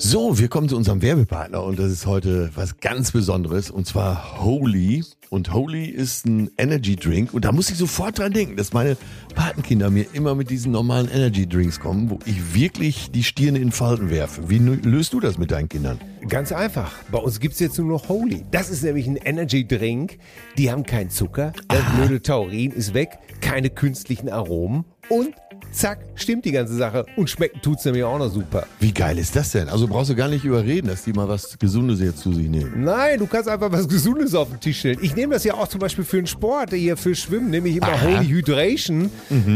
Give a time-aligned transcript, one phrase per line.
[0.00, 4.40] So, wir kommen zu unserem Werbepartner und das ist heute was ganz Besonderes und zwar
[4.40, 5.04] Holy.
[5.28, 8.96] Und Holy ist ein Energy Drink und da muss ich sofort dran denken, dass meine
[9.34, 13.72] Patenkinder mir immer mit diesen normalen Energy Drinks kommen, wo ich wirklich die Stirne in
[13.72, 14.48] Falten werfe.
[14.48, 16.00] Wie löst du das mit deinen Kindern?
[16.28, 16.92] Ganz einfach.
[17.10, 18.44] Bei uns gibt's jetzt nur noch Holy.
[18.52, 20.18] Das ist nämlich ein Energy Drink.
[20.56, 25.34] Die haben keinen Zucker, das Taurin ist weg, keine künstlichen Aromen und
[25.72, 27.06] zack, stimmt die ganze Sache.
[27.16, 28.66] Und schmecken tut's nämlich auch noch super.
[28.80, 29.68] Wie geil ist das denn?
[29.68, 32.84] Also brauchst du gar nicht überreden, dass die mal was Gesundes jetzt zu sich nehmen.
[32.84, 34.98] Nein, du kannst einfach was Gesundes auf den Tisch stellen.
[35.02, 37.76] Ich nehme das ja auch zum Beispiel für den Sport, hier für Schwimmen, nehme ich
[37.76, 38.02] immer Aha.
[38.02, 39.10] Holy Hydration,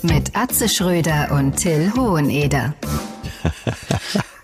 [0.01, 2.73] Mit Atze Schröder und Till Hoheneder.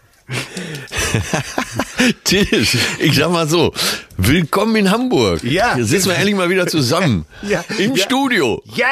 [2.23, 2.67] Till,
[2.99, 3.73] ich sag mal so,
[4.17, 5.43] willkommen in Hamburg.
[5.43, 5.75] Ja.
[5.75, 7.25] Hier sitzen wir endlich mal wieder zusammen.
[7.43, 7.63] Ja.
[7.77, 8.03] Im Ja.
[8.03, 8.61] Studio.
[8.75, 8.87] Ja,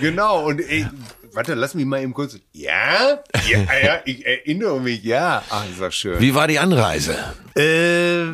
[0.00, 0.46] genau.
[0.46, 0.86] Und ich,
[1.32, 2.38] warte, lass mich mal eben kurz.
[2.52, 3.18] Ja,
[3.50, 5.02] ja, ja, ich erinnere mich.
[5.02, 6.20] Ja, ach, ist das schön.
[6.20, 7.16] Wie war die Anreise?
[7.56, 8.30] Äh, äh,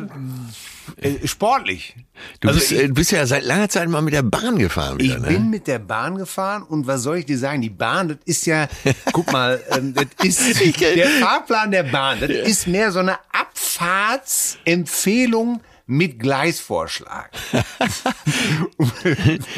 [1.25, 1.95] sportlich.
[2.39, 4.99] Du Also bist, ich- äh, bist ja seit langer Zeit mal mit der Bahn gefahren
[4.99, 5.27] wieder, Ich ne?
[5.27, 7.61] bin mit der Bahn gefahren und was soll ich dir sagen?
[7.61, 8.67] Die Bahn, das ist ja,
[9.13, 12.19] guck mal, ähm, das ist der Fahrplan der Bahn.
[12.19, 17.31] Das ist mehr so eine Abfahrtsempfehlung mit Gleisvorschlag.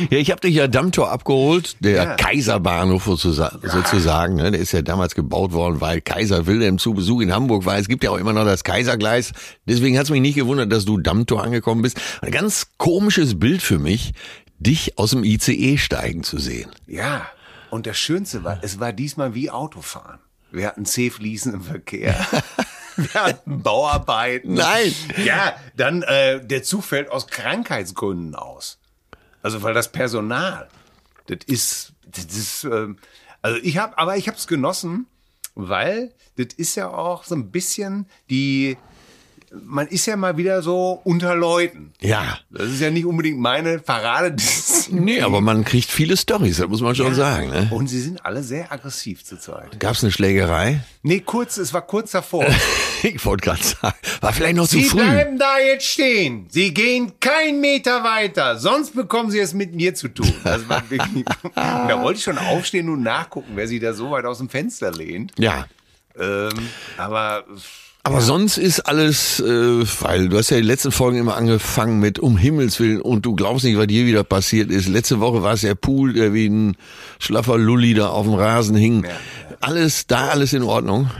[0.10, 2.16] Ja, ich habe dich ja Dammtor abgeholt, der Ja.
[2.16, 4.36] Kaiserbahnhof sozusa- sozusagen.
[4.36, 4.52] Ne?
[4.52, 7.78] Der ist ja damals gebaut worden, weil Kaiser Wilhelm zu Besuch in Hamburg war.
[7.78, 9.32] Es gibt ja auch immer noch das Kaisergleis.
[9.66, 12.00] Deswegen hat's mich nicht gewundert, dass du Dammtor angekommen bist.
[12.22, 14.14] Ein ganz komisches Bild für mich,
[14.60, 16.70] dich aus dem ICE steigen zu sehen.
[16.88, 17.28] Ja,
[17.70, 20.20] und das Schönste war, es war diesmal wie Autofahren.
[20.52, 22.16] Wir hatten C-Fliesen im Verkehr.
[23.14, 24.54] Hatten Bauarbeiten.
[24.56, 24.94] Nein.
[25.24, 28.80] Ja, dann äh, der Zug fällt aus Krankheitsgründen aus.
[29.42, 30.68] Also weil das Personal,
[31.28, 32.98] das ist, das ist, ähm,
[33.42, 35.08] also ich habe, aber ich habe es genossen,
[35.56, 38.78] weil das ist ja auch so ein bisschen die,
[39.52, 41.94] man ist ja mal wieder so unter Leuten.
[42.02, 42.40] Ja.
[42.50, 44.36] Das ist ja nicht unbedingt meine Parade.
[44.90, 47.50] Nee, aber man kriegt viele Stories, das muss man schon sagen.
[47.50, 47.68] Ne?
[47.72, 49.80] Und sie sind alle sehr aggressiv zurzeit.
[49.80, 50.82] Gab's eine Schlägerei?
[51.02, 52.46] Nee, kurz, es war kurz davor.
[53.04, 54.98] Ich wollte gerade sagen, war vielleicht noch zu Sie früh.
[54.98, 56.48] bleiben da jetzt stehen.
[56.50, 58.58] Sie gehen keinen Meter weiter.
[58.58, 60.34] Sonst bekommen Sie es mit mir zu tun.
[60.44, 64.26] Das war wirklich, da wollte ich schon aufstehen und nachgucken, wer sich da so weit
[64.26, 65.32] aus dem Fenster lehnt.
[65.38, 65.68] Ja.
[66.20, 66.50] Ähm,
[66.98, 67.46] aber
[68.08, 72.20] Aber sonst ist alles, äh, weil du hast ja die letzten Folgen immer angefangen mit
[72.20, 74.88] um Himmels Willen und du glaubst nicht, was dir wieder passiert ist.
[74.88, 76.78] Letzte Woche war es der Pool, der wie ein
[77.20, 79.04] schlaffer Lulli da auf dem Rasen hing.
[79.04, 79.10] Ja.
[79.60, 81.12] Alles da, alles in Ordnung.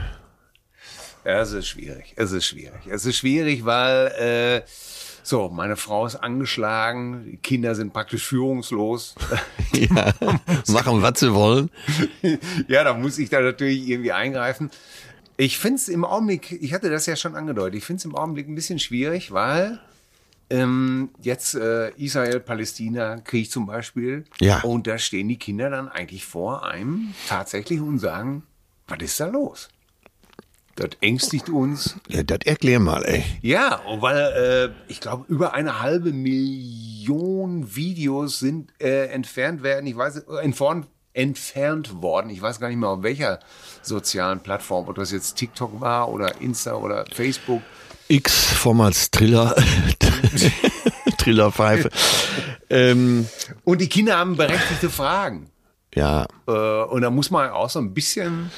[1.26, 2.14] ja, es ist schwierig.
[2.16, 2.80] Es ist schwierig.
[2.90, 4.06] Es ist schwierig, weil
[4.64, 4.68] äh,
[5.22, 9.14] so, meine Frau ist angeschlagen, die Kinder sind praktisch führungslos.
[9.74, 10.12] Ja.
[10.68, 11.70] Machen, was sie wollen.
[12.66, 14.70] ja, da muss ich da natürlich irgendwie eingreifen.
[15.40, 18.16] Ich finde es im Augenblick, ich hatte das ja schon angedeutet, ich finde es im
[18.16, 19.80] Augenblick ein bisschen schwierig, weil
[20.50, 24.24] ähm, jetzt äh, Israel-Palästina-Krieg zum Beispiel.
[24.40, 24.62] Ja.
[24.62, 28.42] Und da stehen die Kinder dann eigentlich vor einem tatsächlich und sagen,
[28.88, 29.68] was ist da los?
[30.74, 31.96] Das ängstigt uns.
[32.08, 33.24] Ja, das erklär mal, ey.
[33.40, 39.86] Ja, weil äh, ich glaube, über eine halbe Million Videos sind äh, entfernt werden.
[39.86, 42.30] Ich weiß, äh, entfernt, entfernt worden.
[42.30, 43.40] Ich weiß gar nicht mehr, auf welcher
[43.82, 47.62] sozialen Plattform, ob das jetzt TikTok war oder Insta oder Facebook.
[48.08, 49.54] X, vormals Triller.
[51.18, 51.90] Trillerpfeife.
[52.70, 53.26] ähm,
[53.64, 55.50] Und die Kinder haben berechtigte Fragen.
[55.94, 58.50] ja, Äh, und da muss man auch so ein bisschen.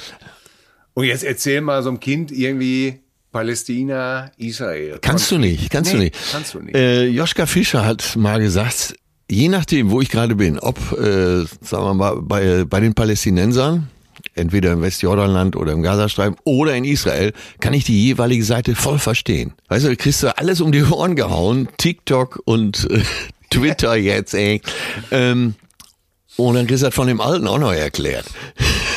[0.95, 3.01] Und jetzt erzähl mal so einem Kind irgendwie
[3.33, 4.99] Palästina, Israel.
[5.01, 6.17] kannst du nicht, kannst du Nee, nicht.
[6.33, 6.75] kannst du nicht.
[6.75, 8.95] Äh, Joschka Fischer hat mal gesagt,
[9.31, 13.89] je nachdem, wo ich gerade bin, ob, äh, sagen wir mal, bei, bei den Palästinensern,
[14.35, 18.99] entweder im Westjordanland oder im Gazastreifen oder in Israel, kann ich die jeweilige Seite voll
[18.99, 19.55] verstehen.
[19.69, 23.03] Weißt du, kriegst du alles um die Ohren gehauen, TikTok und äh,
[23.51, 24.61] Twitter jetzt, ey.
[25.11, 25.55] Ähm,
[26.37, 28.27] und dann kriegst du das von dem Alten auch noch erklärt.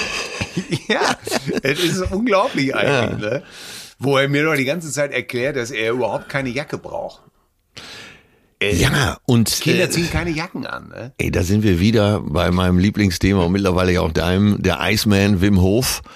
[0.88, 1.18] ja,
[1.62, 3.44] es ist unglaublich eigentlich, ne?
[4.00, 7.22] Wo er mir doch die ganze Zeit erklärt, dass er überhaupt keine Jacke braucht.
[8.64, 11.14] Äh, Ja, und Kinder äh, ziehen keine Jacken an, ne?
[11.18, 15.62] Ey, da sind wir wieder bei meinem Lieblingsthema und mittlerweile auch deinem, der Iceman Wim
[15.62, 16.02] Hof.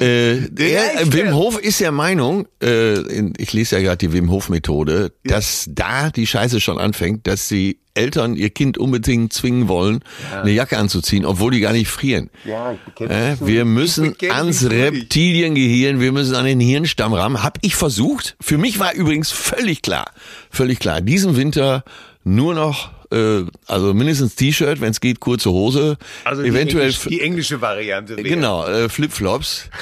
[0.00, 1.12] Äh, der, Iceman.
[1.12, 3.00] Wim Hof ist der Meinung, äh,
[3.36, 7.48] ich lese ja gerade die Wim Hof Methode, dass da die Scheiße schon anfängt, dass
[7.48, 12.30] die Eltern ihr Kind unbedingt zwingen wollen, eine Jacke anzuziehen, obwohl die gar nicht frieren.
[12.44, 14.68] Ja, Äh, wir müssen ans.
[14.70, 17.42] Reptiliengehirn, wir müssen an den Hirnstamm ran.
[17.42, 18.36] Hab ich versucht.
[18.40, 20.10] Für mich war übrigens völlig klar,
[20.50, 21.82] völlig klar, diesen Winter
[22.24, 27.00] nur noch, äh, also mindestens T-Shirt, wenn es geht, kurze Hose, Also die, eventuell Englisch,
[27.08, 28.16] die englische Variante.
[28.16, 29.70] wäre- genau äh, Flipflops.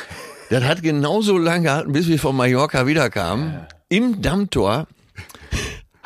[0.48, 3.66] Das hat genauso lange gehalten, bis wir von Mallorca wiederkamen.
[3.88, 4.86] Im Dammtor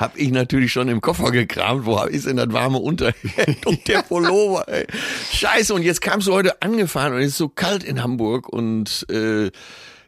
[0.01, 4.03] hab ich natürlich schon im Koffer gekramt, wo ist denn das warme Unterhemd und der
[4.09, 4.87] Pullover, ey.
[5.31, 9.07] Scheiße, und jetzt kamst du heute angefahren und es ist so kalt in Hamburg und
[9.11, 9.51] äh,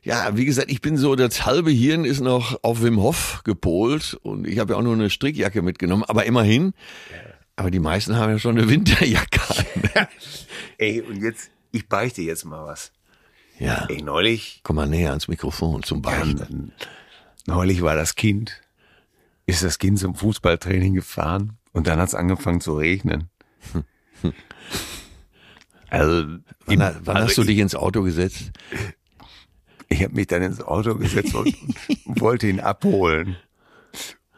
[0.02, 4.18] ja, wie gesagt, ich bin so, das halbe Hirn ist noch auf Wim Hof gepolt
[4.22, 6.72] und ich habe ja auch nur eine Strickjacke mitgenommen, aber immerhin.
[7.54, 10.06] Aber die meisten haben ja schon eine Winterjacke an.
[10.78, 12.92] Ey, und jetzt, ich beichte jetzt mal was.
[13.58, 16.72] Ja, Ey, neulich, komm mal näher ans Mikrofon zum Beichten.
[17.46, 18.61] neulich war das Kind,
[19.46, 23.28] ist das Kind zum Fußballtraining gefahren und dann hat es angefangen zu regnen.
[25.90, 26.22] Also,
[26.66, 28.50] Wann, im- wann also hast du ich- dich ins Auto gesetzt?
[29.88, 31.54] Ich habe mich dann ins Auto gesetzt und
[32.06, 33.36] wollte ihn abholen.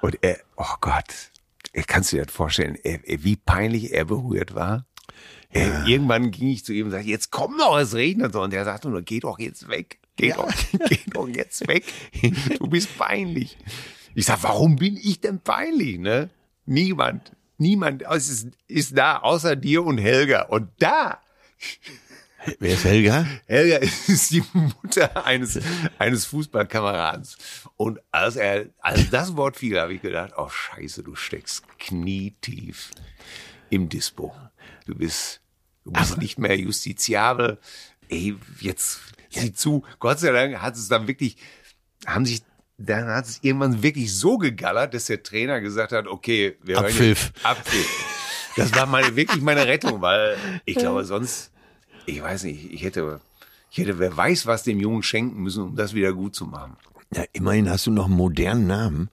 [0.00, 1.30] Und er, oh Gott,
[1.72, 4.84] ich kannst du dir das vorstellen, er, er, wie peinlich er berührt war.
[5.50, 8.42] Er, irgendwann ging ich zu ihm und sagte, jetzt komm doch, es regnet so.
[8.42, 10.00] Und er sagte nur, geh doch jetzt weg.
[10.16, 10.52] Geh, doch,
[10.88, 11.84] geh doch jetzt weg.
[12.58, 13.56] Du bist peinlich.
[14.14, 16.30] Ich sag, warum bin ich denn peinlich, ne?
[16.66, 20.42] Niemand, niemand ist, ist da, außer dir und Helga.
[20.42, 21.20] Und da
[22.58, 23.26] Wer ist Helga?
[23.46, 25.58] Helga ist die Mutter eines,
[25.98, 27.36] eines Fußballkameradens.
[27.76, 32.90] Und als er, als das Wort fiel, habe ich gedacht, oh Scheiße, du steckst knietief
[33.70, 34.34] im Dispo.
[34.86, 35.40] Du bist,
[35.84, 37.58] du bist nicht mehr justiziabel.
[38.08, 39.00] Ey, jetzt
[39.30, 39.84] sieh zu.
[39.98, 41.36] Gott sei Dank hat es dann wirklich,
[42.06, 42.42] haben sich,
[42.78, 46.86] dann hat es irgendwann wirklich so gegallert, dass der Trainer gesagt hat, okay, wir hören
[46.86, 47.32] Abpfiff.
[47.34, 48.10] jetzt- Abpfiff.
[48.56, 51.50] Das war meine, wirklich meine Rettung, weil ich glaube, sonst,
[52.06, 53.20] ich weiß nicht, ich hätte,
[53.70, 56.76] ich hätte, wer weiß, was dem Jungen schenken müssen, um das wieder gut zu machen.
[57.14, 59.08] Ja, immerhin hast du noch einen modernen Namen.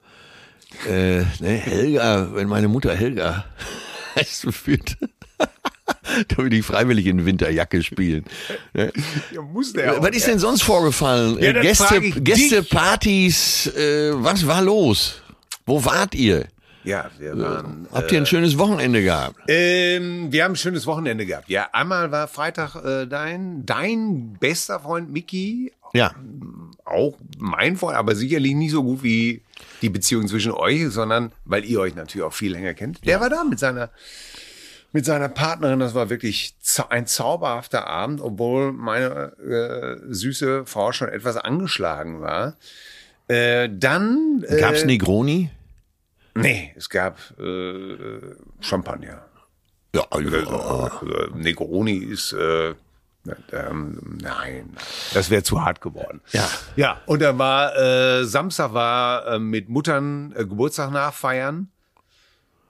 [0.88, 3.44] Äh, ne, Helga, wenn meine Mutter Helga
[4.16, 4.94] heißen würde,
[6.28, 8.24] da würde ich freiwillig in Winterjacke spielen.
[8.74, 8.92] Ne?
[9.32, 11.38] Ja, muss der Was ist denn sonst vorgefallen?
[11.40, 12.00] Ja, Äh, Gäste.
[12.00, 15.22] Gästepartys, äh, was war los?
[15.66, 16.46] Wo wart ihr?
[16.84, 17.86] Ja, wir waren.
[17.92, 19.36] Habt ihr ein schönes Wochenende gehabt?
[19.46, 21.48] Ähm, wir haben ein schönes Wochenende gehabt.
[21.48, 26.12] Ja, einmal war Freitag äh, dein, dein bester Freund Mickey, Ja.
[26.84, 29.42] auch mein Freund, aber sicherlich nicht so gut wie
[29.80, 33.06] die Beziehung zwischen euch, sondern weil ihr euch natürlich auch viel länger kennt.
[33.06, 33.90] Der war da mit seiner
[34.92, 35.80] mit seiner Partnerin.
[35.80, 36.54] Das war wirklich
[36.88, 42.56] ein zauberhafter Abend, obwohl meine äh, süße Frau schon etwas angeschlagen war.
[43.28, 45.50] Äh, dann äh, Gab's Negroni?
[46.34, 47.96] Nee, es gab äh,
[48.60, 49.24] Champagner.
[49.94, 52.74] Ja, Also, also Negroni ist äh,
[53.52, 54.70] ähm, nein,
[55.14, 56.20] das wäre zu hart geworden.
[56.32, 56.48] Ja.
[56.76, 61.68] Ja, und dann war äh, Samstag war äh, mit Muttern äh, Geburtstag nachfeiern.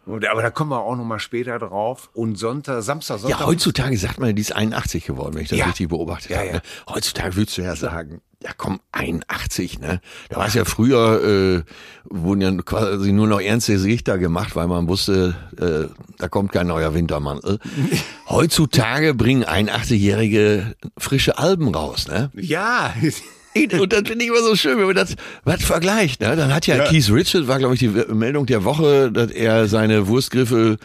[0.06, 2.10] Aber da kommen wir auch noch mal später drauf.
[2.12, 3.40] Und Sonntag, Samstag, Sonntag.
[3.40, 5.66] Ja, heutzutage sagt man, die ist 81 geworden, wenn ich das Ja.
[5.66, 6.46] richtig beobachtet Ja, habe.
[6.48, 6.52] ja.
[6.54, 6.62] Ne?
[6.88, 10.00] Heutzutage würdest du ja sagen, ja komm, 81, ne?
[10.28, 11.62] Da war es ja früher, äh,
[12.10, 16.66] wurden ja quasi nur noch ernste Gesichter gemacht, weil man wusste, äh, da kommt kein
[16.66, 17.60] neuer Wintermantel.
[18.28, 22.30] Heutzutage bringen 81-Jährige frische Alben raus, ne?
[22.34, 22.92] Ja,
[23.54, 26.20] Und das finde ich immer so schön, wenn man das was vergleicht.
[26.20, 26.34] Ne?
[26.36, 26.84] Dann hat ja, Ja.
[26.84, 30.78] Keith Richards, war glaube ich die Meldung der Woche, dass er seine Wurstgriffe,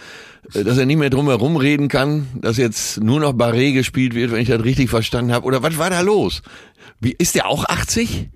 [0.53, 4.15] äh, dass er nicht mehr drum herum reden kann, dass jetzt nur noch Barré gespielt
[4.15, 5.45] wird, wenn ich das richtig verstanden habe.
[5.45, 6.41] Oder was war da los?
[6.99, 8.29] Wie, ist der auch 80?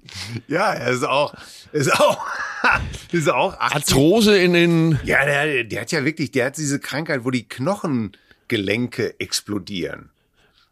[0.48, 1.34] ja, er ist auch,
[1.72, 2.26] ist auch,
[3.12, 3.76] ist auch 80.
[3.76, 5.00] Arthrose in den...
[5.04, 10.10] Ja, der, der hat ja wirklich, der hat diese Krankheit, wo die Knochengelenke explodieren.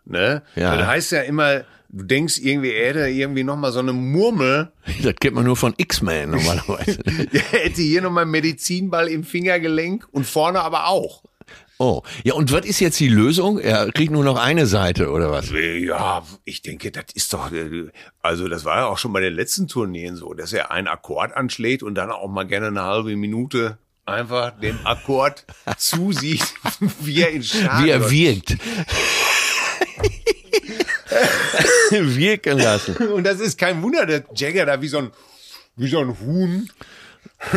[0.10, 0.42] Ne?
[0.56, 0.76] Ja.
[0.76, 4.72] Das heißt ja immer, du denkst irgendwie, er hätte irgendwie noch mal so eine Murmel,
[5.04, 7.00] Das kennt man nur von X-Men normalerweise.
[7.32, 11.24] er hätte hier noch mal einen Medizinball im Fingergelenk und vorne aber auch.
[11.82, 13.58] Oh, ja, und was ist jetzt die Lösung?
[13.58, 15.50] Er kriegt nur noch eine Seite, oder was?
[15.52, 17.88] Ja, ich denke, das ist doch, äh,
[18.22, 21.32] also das war ja auch schon bei den letzten Tourneen so, dass er einen Akkord
[21.34, 25.46] anschlägt und dann auch mal gerne eine halbe Minute einfach dem Akkord
[25.78, 26.54] zusieht,
[27.00, 28.58] wie er in Schaden Wie er wirkt.
[31.92, 32.96] Wirken lassen.
[32.96, 35.12] Und das ist kein Wunder, dass Jagger da wie so ein,
[35.76, 36.70] wie so ein Huhn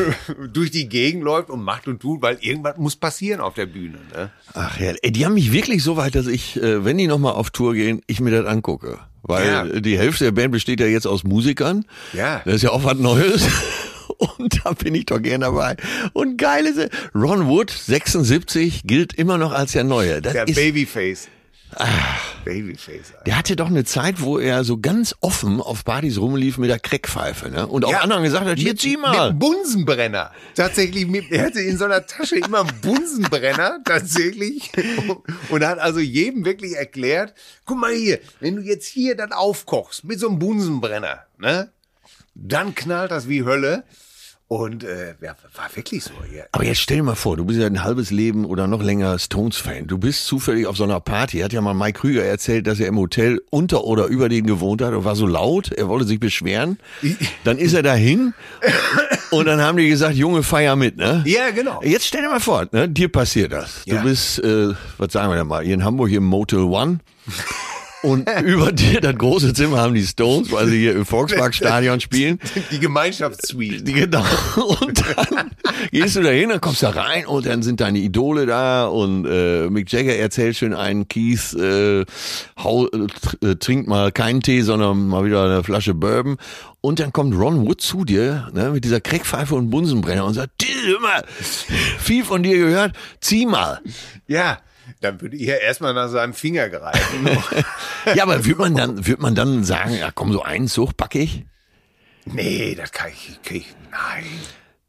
[0.53, 3.99] durch die Gegend läuft und macht und tut, weil irgendwas muss passieren auf der Bühne.
[4.15, 4.31] Ne?
[4.55, 7.35] Ach ja, ey, die haben mich wirklich so weit, dass ich, äh, wenn die nochmal
[7.35, 8.99] auf Tour gehen, ich mir das angucke.
[9.23, 9.65] Weil Ja.
[9.65, 11.85] die Hälfte der Band besteht ja jetzt aus Musikern.
[12.13, 12.43] Ja.
[12.45, 13.47] Das ist ja auch was Neues.
[14.39, 15.77] Und da bin ich doch gern dabei.
[16.13, 20.21] Und geil ist, er, Ron Wood, 76, gilt immer noch als der Neue.
[20.23, 20.57] Das Der ist,
[21.79, 22.45] Babyface.
[22.45, 23.13] Babyface.
[23.13, 23.25] Alter.
[23.27, 26.79] der hatte doch eine Zeit, wo er so ganz offen auf Partys rumlief mit der
[26.79, 27.67] Crackpfeife, ne?
[27.67, 28.01] Und auch Ja.
[28.01, 29.29] anderen gesagt hat, hier zieh Mit mal.
[29.29, 30.33] einem Bunsenbrenner.
[30.55, 34.71] Tatsächlich, mit, er hatte in so einer Tasche immer einen Bunsenbrenner, tatsächlich.
[35.51, 40.05] Und hat also jedem wirklich erklärt, guck mal hier, wenn du jetzt hier dann aufkochst
[40.05, 41.71] mit so einem Bunsenbrenner, ne?
[42.35, 43.85] Dann knallt das wie Hölle.
[44.53, 46.11] Und äh, ja, war wirklich so.
[46.31, 46.45] Ja.
[46.53, 49.19] Aber jetzt stell dir mal vor, du bist ja ein halbes Leben oder noch länger
[49.19, 49.87] Stones-Fan.
[49.87, 51.39] Du bist zufällig auf so einer Party.
[51.39, 54.83] Hat ja mal Mike Krüger erzählt, dass er im Hotel unter oder über den gewohnt
[54.83, 56.79] hat und war so laut, er wollte sich beschweren.
[57.45, 58.35] Dann ist er dahin
[59.31, 61.25] und dann haben die gesagt, Junge, feier mit, ne?
[61.27, 61.81] Ja, genau.
[61.83, 63.81] Jetzt stell dir mal vor, ne, dir passiert das.
[63.87, 63.97] Ja.
[63.97, 66.99] Du bist, äh, was sagen wir denn mal, hier in Hamburg im Motel One.
[68.03, 72.39] Und über dir das große Zimmer haben die Stones, weil sie hier im Volksparkstadion spielen.
[72.71, 73.85] Die Gemeinschaftssuite.
[73.85, 74.25] Genau.
[74.81, 75.51] Und dann
[75.91, 78.87] gehst du da hin, dann kommst du da rein und dann sind deine Idole da
[78.87, 82.05] und äh, Mick Jagger erzählt schön einen, Keith äh,
[82.63, 86.37] hau, äh, tr- trinkt mal keinen Tee, sondern mal wieder eine Flasche Bourbon.
[86.81, 90.51] Und dann kommt Ron Wood zu dir ne, mit dieser Crackpfeife und Bunsenbrenner und sagt,
[91.01, 91.25] mal,
[92.01, 93.81] viel von dir gehört, zieh mal.
[94.27, 94.59] Ja,
[95.01, 97.29] dann würde ich ja erstmal nach seinem Finger greifen.
[98.17, 101.15] Ja, aber wird man dann, wird man dann sagen, ja komm, so einen Zug pack
[101.15, 101.45] ich?
[102.25, 104.25] nee, das kann ich, kann ich nein.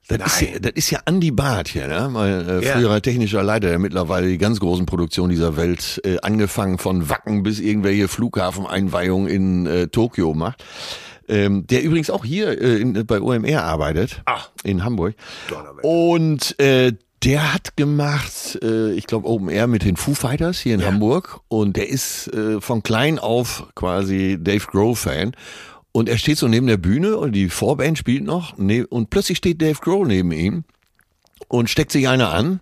[0.07, 0.61] Das ist, ja, Nein.
[0.63, 2.09] das ist ja Andy Barth hier, ne?
[2.11, 2.73] Mein äh, Ja.
[2.73, 7.41] früherer technischer Leiter, der mittlerweile die ganz großen Produktionen dieser Welt, äh, angefangen von Wacken
[7.43, 10.63] bis irgendwelche Flughafeneinweihungen in äh, Tokio macht.
[11.29, 14.49] Ähm, der übrigens auch hier äh, in, bei OMR arbeitet, Ach.
[14.63, 15.15] in Hamburg.
[15.83, 16.91] Und äh,
[17.23, 20.87] der hat gemacht, äh, ich glaube Open Air mit den Foo Fighters hier in Ja.
[20.87, 25.31] Hamburg und der ist äh, von klein auf quasi Dave Grohl Fan
[25.91, 29.37] und er steht so neben der Bühne und die Vorband spielt noch ne, und plötzlich
[29.37, 30.63] steht Dave Grohl neben ihm
[31.47, 32.59] und steckt sich einer an.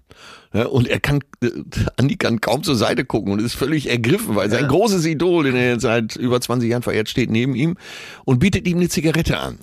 [0.53, 1.47] Ja, und er kann, äh,
[1.95, 5.55] Andi kann kaum zur Seite gucken und ist völlig ergriffen, weil sein großes Idol, den
[5.55, 7.77] er jetzt seit über 20 Jahren verehrt, steht neben ihm
[8.25, 9.59] und bietet ihm eine Zigarette an.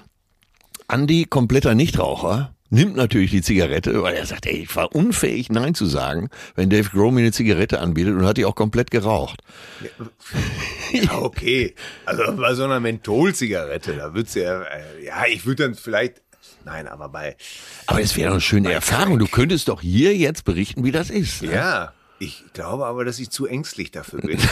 [0.87, 5.75] Andi, kompletter Nichtraucher, nimmt natürlich die Zigarette, weil er sagt, ey, ich war unfähig, Nein
[5.75, 9.43] zu sagen, wenn Dave Grohl mir eine Zigarette anbietet und hat die auch komplett geraucht.
[10.93, 11.75] Ja, okay.
[12.07, 16.23] Also bei so einer Mentholzigarette, da würd's ja, äh, ja, ich würde dann vielleicht,
[16.65, 17.37] nein, aber bei,
[17.87, 19.19] Aber es wäre doch eine schöne Erfahrung.
[19.19, 21.43] Du könntest doch hier jetzt berichten, wie das ist.
[21.43, 21.53] ne?
[21.53, 24.39] ja, ich glaube aber, dass ich zu ängstlich dafür bin.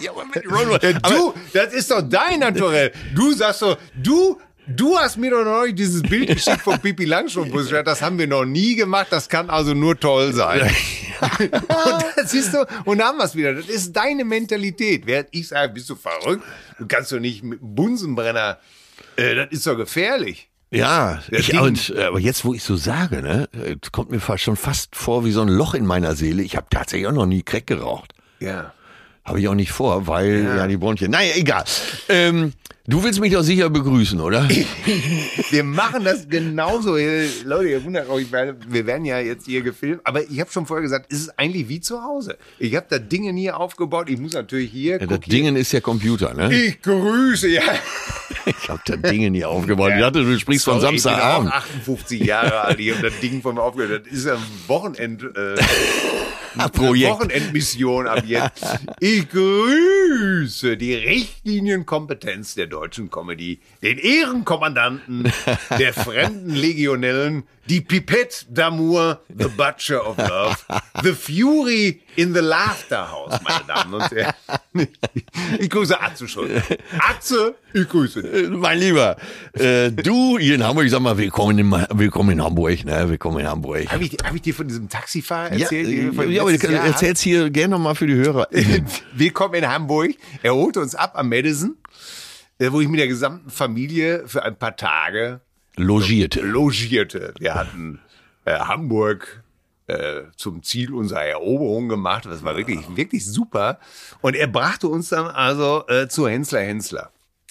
[0.00, 2.92] Ja, aber mit Ron Ja, du, das ist doch dein Naturell.
[3.14, 7.52] Du sagst so, du, du hast mir doch neulich dieses Bild geschickt von Pipi Langstrumpf.
[7.84, 9.08] Das haben wir noch nie gemacht.
[9.10, 10.60] Das kann also nur toll sein.
[11.38, 13.54] und das siehst du, und da haben wir es wieder.
[13.54, 15.04] Das ist deine Mentalität.
[15.30, 16.44] Ich sage, bist du verrückt?
[16.78, 18.58] Du kannst doch nicht mit Bunsenbrenner,
[19.16, 20.48] äh, das ist doch gefährlich.
[20.70, 24.42] Ja, ich, und, äh, aber jetzt, wo ich so sage, ne, äh, kommt mir fast
[24.42, 26.42] schon fast vor wie so ein Loch in meiner Seele.
[26.42, 28.14] Ich habe tatsächlich auch noch nie Crack geraucht.
[28.40, 28.72] Ja.
[29.22, 31.10] Habe ich auch nicht vor, weil ja, die Bronchien.
[31.10, 31.64] Naja, egal.
[32.08, 32.54] Ähm,
[32.86, 34.48] du willst mich doch sicher begrüßen, oder?
[35.50, 36.96] Wir machen das genauso.
[37.44, 40.00] Leute, ihr wundert euch, wir werden ja jetzt hier gefilmt.
[40.04, 42.36] Aber ich habe schon vorher gesagt, es ist eigentlich wie zu Hause.
[42.58, 44.08] Ich habe da Dinge hier aufgebaut.
[44.08, 45.00] Ich muss natürlich hier.
[45.00, 45.20] Ja, das.
[45.20, 46.52] Dingen ist ja Computer, ne?
[46.52, 47.62] Ich grüße, ja.
[48.46, 49.92] Ich habe das Dingen hier aufgebaut.
[49.94, 51.48] Ich dachte, du sprichst von Sorry, Samstagabend.
[51.48, 52.80] Ich bin auch 58 Jahre alt.
[52.80, 54.06] Ich habe das Ding von mir aufgehört.
[54.06, 55.22] Das ist ein Wochenend.
[55.22, 55.56] Äh,
[56.72, 57.12] Projekt.
[57.12, 58.64] Wochenendmission ab jetzt.
[59.00, 65.30] Ich grüße die Richtlinienkompetenz der deutschen Comedy, den Ehrenkommandanten
[65.78, 70.56] der fremden Legionellen, die Pipette d'Amour, the Butcher of Love,
[71.04, 74.34] the Fury in the Laughter House, meine Damen und Herren.
[75.60, 76.48] Ich grüße Atze schon.
[76.98, 78.32] Atze, ich grüße dich.
[78.32, 79.16] Äh, Mein Lieber,
[79.52, 83.08] äh, du hier in Hamburg, ich sag mal, willkommen in, willkommen in Hamburg, ne?
[83.08, 83.90] Willkommen in Hamburg.
[83.92, 85.88] Habe ich, hab ich dir von diesem Taxifahrer Ja, erzählt?
[85.88, 88.48] äh, Von ja, aber erzähl's hier gerne nochmal für die Hörer.
[89.14, 90.10] Willkommen in Hamburg.
[90.42, 91.81] Er holte uns ab am Madison, äh,
[92.70, 95.40] wo ich mit der gesamten Familie für ein paar Tage
[95.76, 96.42] Logierte.
[96.42, 97.32] logierte.
[97.38, 97.98] Wir hatten
[98.44, 99.42] äh, Hamburg,
[99.86, 102.26] äh, zum Ziel unserer Eroberung gemacht.
[102.26, 103.78] Das war wirklich, wirklich super.
[104.20, 107.10] Und er brachte uns dann also äh, zu Hensler Hensler.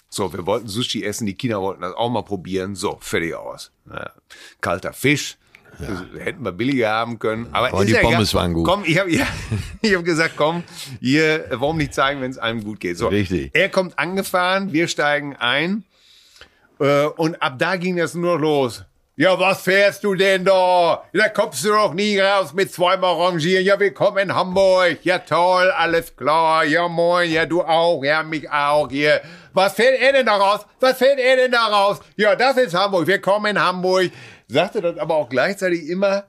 [0.10, 2.75] So, wir wollten Sushi essen, die Kinder wollten das auch mal probieren.
[2.75, 3.72] So, fertig aus.
[3.89, 4.12] Ja,
[4.60, 5.38] kalter Fisch.
[5.81, 7.47] Das hätten wir billiger haben können.
[7.51, 8.01] Aber, Aber die ja.
[8.01, 8.67] Pommes waren gut.
[8.67, 9.25] Komm, ich habe ja,
[9.81, 10.63] ich hab gesagt, komm,
[11.00, 12.97] hier, warum nicht zeigen, wenn es einem gut geht.
[12.97, 13.51] So, Richtig.
[13.53, 15.83] Er kommt angefahren, wir steigen ein.
[16.79, 18.83] Äh, und ab da ging das nur los.
[19.17, 21.03] Ja, was fährst du denn da?
[21.13, 23.63] Da kommst du doch nie raus mit zweimal rangieren.
[23.63, 25.00] Ja, willkommen in Hamburg.
[25.03, 26.63] Ja, toll, alles klar.
[26.63, 27.29] Ja, moin.
[27.29, 28.03] Ja, du auch.
[28.03, 28.89] Ja, mich auch.
[28.89, 29.21] Hier.
[29.53, 30.61] Was fährt er denn da raus?
[30.79, 32.00] Was fährt er denn da raus?
[32.15, 33.05] Ja, das ist Hamburg.
[33.05, 34.11] Willkommen in Hamburg.
[34.51, 36.25] Sagte das aber auch gleichzeitig immer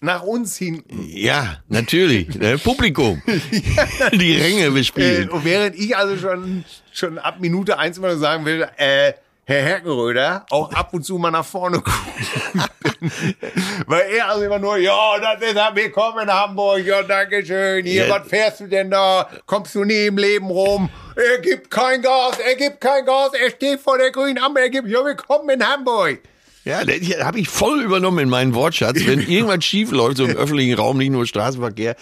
[0.00, 0.84] nach uns hin.
[1.08, 2.32] Ja, natürlich.
[2.36, 3.20] Ne, Publikum.
[4.12, 5.28] Die Ränge Äh, bespielen.
[5.30, 9.12] und während ich also schon, schon ab Minute eins immer sagen will, äh,
[9.44, 12.62] Herr Herkenröder, auch ab und zu mal nach vorne gucken.
[13.86, 17.84] Weil er also immer nur, ja, das ist er, willkommen in Hamburg, ja, danke schön,
[17.84, 18.20] hier, Ja.
[18.20, 19.28] was fährst du denn da?
[19.46, 20.88] Kommst du nie im Leben rum?
[21.16, 24.70] Er gibt kein Gas, er gibt kein Gas, er steht vor der grünen Ampel, er
[24.70, 26.20] gibt, ja, willkommen in Hamburg.
[26.68, 29.06] Ja, das habe ich voll übernommen in meinen Wortschatz.
[29.06, 31.96] Wenn irgendwas schief läuft, so im öffentlichen Raum, nicht nur Straßenverkehr,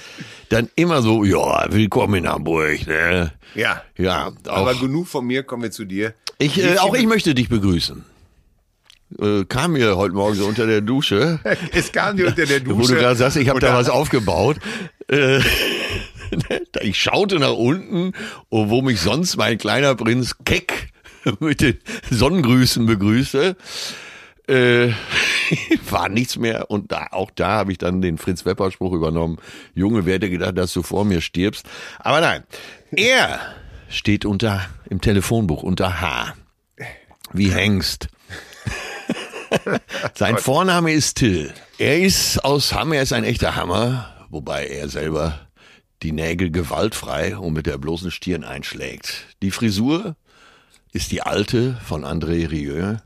[0.48, 2.84] dann immer so, ja, willkommen in Hamburg.
[2.88, 3.32] Ne?
[3.54, 3.82] Ja.
[3.96, 6.14] Ja, auch, Aber genug von mir, kommen wir zu dir.
[6.38, 8.04] ich, äh, auch ich möchte dich begrüßen.
[9.20, 11.38] Äh, kam mir heute Morgen so unter der Dusche,
[11.72, 12.76] Es kam dir unter der Dusche.
[12.78, 14.56] wo du gerade sagst, ich habe da was aufgebaut.
[15.06, 15.42] Äh,
[16.80, 18.14] ich schaute nach unten,
[18.48, 20.88] und wo mich sonst mein kleiner Prinz Keck
[21.38, 21.78] mit den
[22.10, 23.56] Sonnengrüßen begrüßte.
[24.48, 24.92] Äh,
[25.90, 26.70] war nichts mehr.
[26.70, 29.38] Und da, auch da habe ich dann den Fritz Wepper Spruch übernommen.
[29.74, 31.66] Junge, wer hätte gedacht, dass du vor mir stirbst?
[31.98, 32.44] Aber nein,
[32.92, 33.40] er
[33.88, 36.34] steht unter, im Telefonbuch unter H.
[37.32, 38.08] Wie Hengst.
[40.14, 41.52] Sein Vorname ist Till.
[41.78, 45.46] Er ist aus Hamm, er ist ein echter Hammer, wobei er selber
[46.02, 49.26] die Nägel gewaltfrei und mit der bloßen Stirn einschlägt.
[49.42, 50.16] Die Frisur
[50.92, 52.96] ist die alte von André Rieu,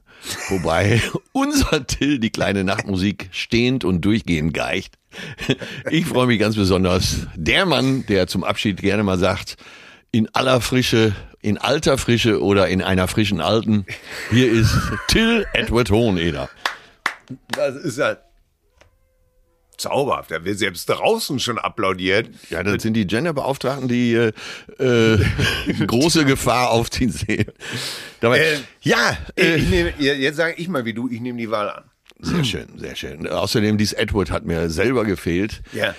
[0.49, 1.03] wobei
[1.33, 4.95] unser Till die kleine Nachtmusik stehend und durchgehend geicht.
[5.91, 7.27] Ich freue mich ganz besonders.
[7.35, 9.57] Der Mann, der zum Abschied gerne mal sagt,
[10.13, 13.87] in aller Frische, in alter Frische oder in einer frischen Alten,
[14.31, 14.75] hier ist
[15.09, 16.49] Till Edward Hoheneder.
[17.49, 18.17] Das ist ja
[19.81, 20.31] zauberhaft.
[20.31, 22.29] Da wird selbst draußen schon applaudiert.
[22.51, 24.33] Ja, das sind die Genderbeauftragten, die äh,
[24.79, 25.19] äh,
[25.87, 27.47] große Gefahr auf ihn sehen.
[28.21, 31.51] Dabei, Äh, ja, äh, Ich nehme, jetzt sage ich mal wie du, ich nehme die
[31.51, 31.85] Wahl an.
[32.21, 33.27] sehr schön, sehr schön.
[33.27, 35.63] Außerdem, dieses Edward hat mir selber gefehlt.
[35.73, 35.95] Ja.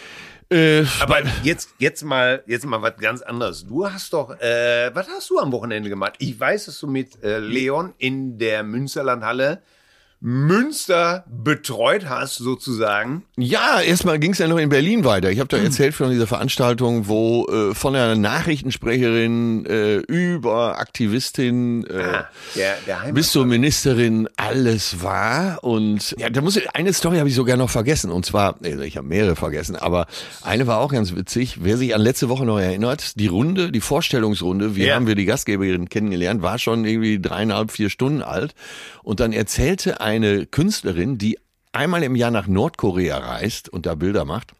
[0.51, 3.65] Äh, Aber jetzt, jetzt mal, jetzt mal was ganz anderes.
[3.65, 6.15] Du hast doch, äh, was hast du am Wochenende gemacht?
[6.19, 9.61] Ich weiß, dass du mit äh, Leon in der Münsterlandhalle
[10.23, 13.23] Münster betreut hast, sozusagen.
[13.37, 15.31] Ja, erstmal ging es ja noch in Berlin weiter.
[15.31, 21.85] Ich habe da erzählt von dieser Veranstaltung, wo äh, von der Nachrichtensprecherin äh, über Aktivistin
[21.87, 25.63] äh, Ah, der, der bis zur Ministerin alles war.
[25.63, 28.11] Und ja, da muss ich, eine Story habe ich sogar noch vergessen.
[28.11, 30.05] Und zwar, also ich habe mehrere vergessen, aber
[30.43, 31.57] eine war auch ganz witzig.
[31.63, 34.95] Wer sich an letzte Woche noch erinnert, die Runde, die Vorstellungsrunde, wie Ja.
[34.95, 38.53] haben wir die Gastgeberin kennengelernt, war schon irgendwie dreieinhalb, vier Stunden alt.
[39.03, 41.37] Und dann erzählte eine Künstlerin, die
[41.71, 44.51] einmal im Jahr nach Nordkorea reist und da Bilder macht,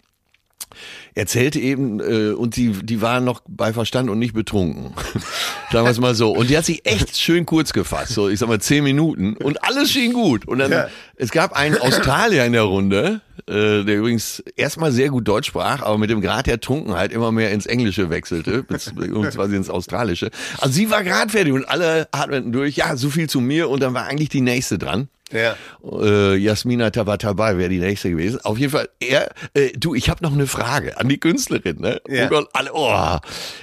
[1.15, 4.93] erzählte eben, äh, und die, die war noch bei Verstand und nicht betrunken.
[5.71, 6.31] Sagen wir es mal so.
[6.31, 9.63] Und die hat sich echt schön kurz gefasst, so ich sag mal zehn Minuten und
[9.65, 10.47] alles schien gut.
[10.47, 10.87] Und dann, Ja.
[11.15, 15.81] es gab einen Australier in der Runde, äh, der übrigens erstmal sehr gut Deutsch sprach,
[15.81, 20.31] aber mit dem Grad der Trunkenheit immer mehr ins Englische wechselte, beziehungsweise ins Australische.
[20.59, 23.81] Also sie war gerade fertig und alle atmeten durch, ja, so viel zu mir und
[23.81, 25.09] dann war eigentlich die nächste dran.
[25.31, 25.55] Ja.
[25.83, 28.39] Äh, Jasmina Tabatabai wäre die nächste gewesen.
[28.43, 31.79] Auf jeden Fall, er, äh, du, ich habe noch eine Frage an die Künstlerin.
[31.79, 32.01] Ne?
[32.07, 32.25] Ja.
[32.25, 33.17] Oh Gott, alle, oh.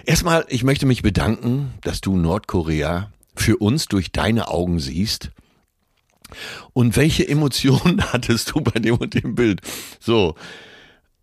[0.05, 5.31] Erstmal, ich möchte mich bedanken, dass du Nordkorea für uns durch deine Augen siehst.
[6.73, 9.61] Und welche Emotionen hattest du bei dem und dem Bild?
[10.01, 10.35] So,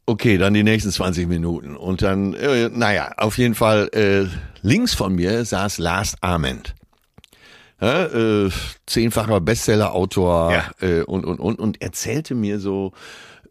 [0.05, 1.75] okay, dann die nächsten 20 Minuten.
[1.75, 4.27] Und dann, äh, naja, auf jeden Fall, äh,
[4.61, 6.75] links von mir saß Lars Ament.
[7.81, 8.49] Ja, äh,
[8.85, 10.71] zehnfacher Bestseller-Autor Ja.
[10.87, 12.93] äh, und, und, und, und erzählte mir so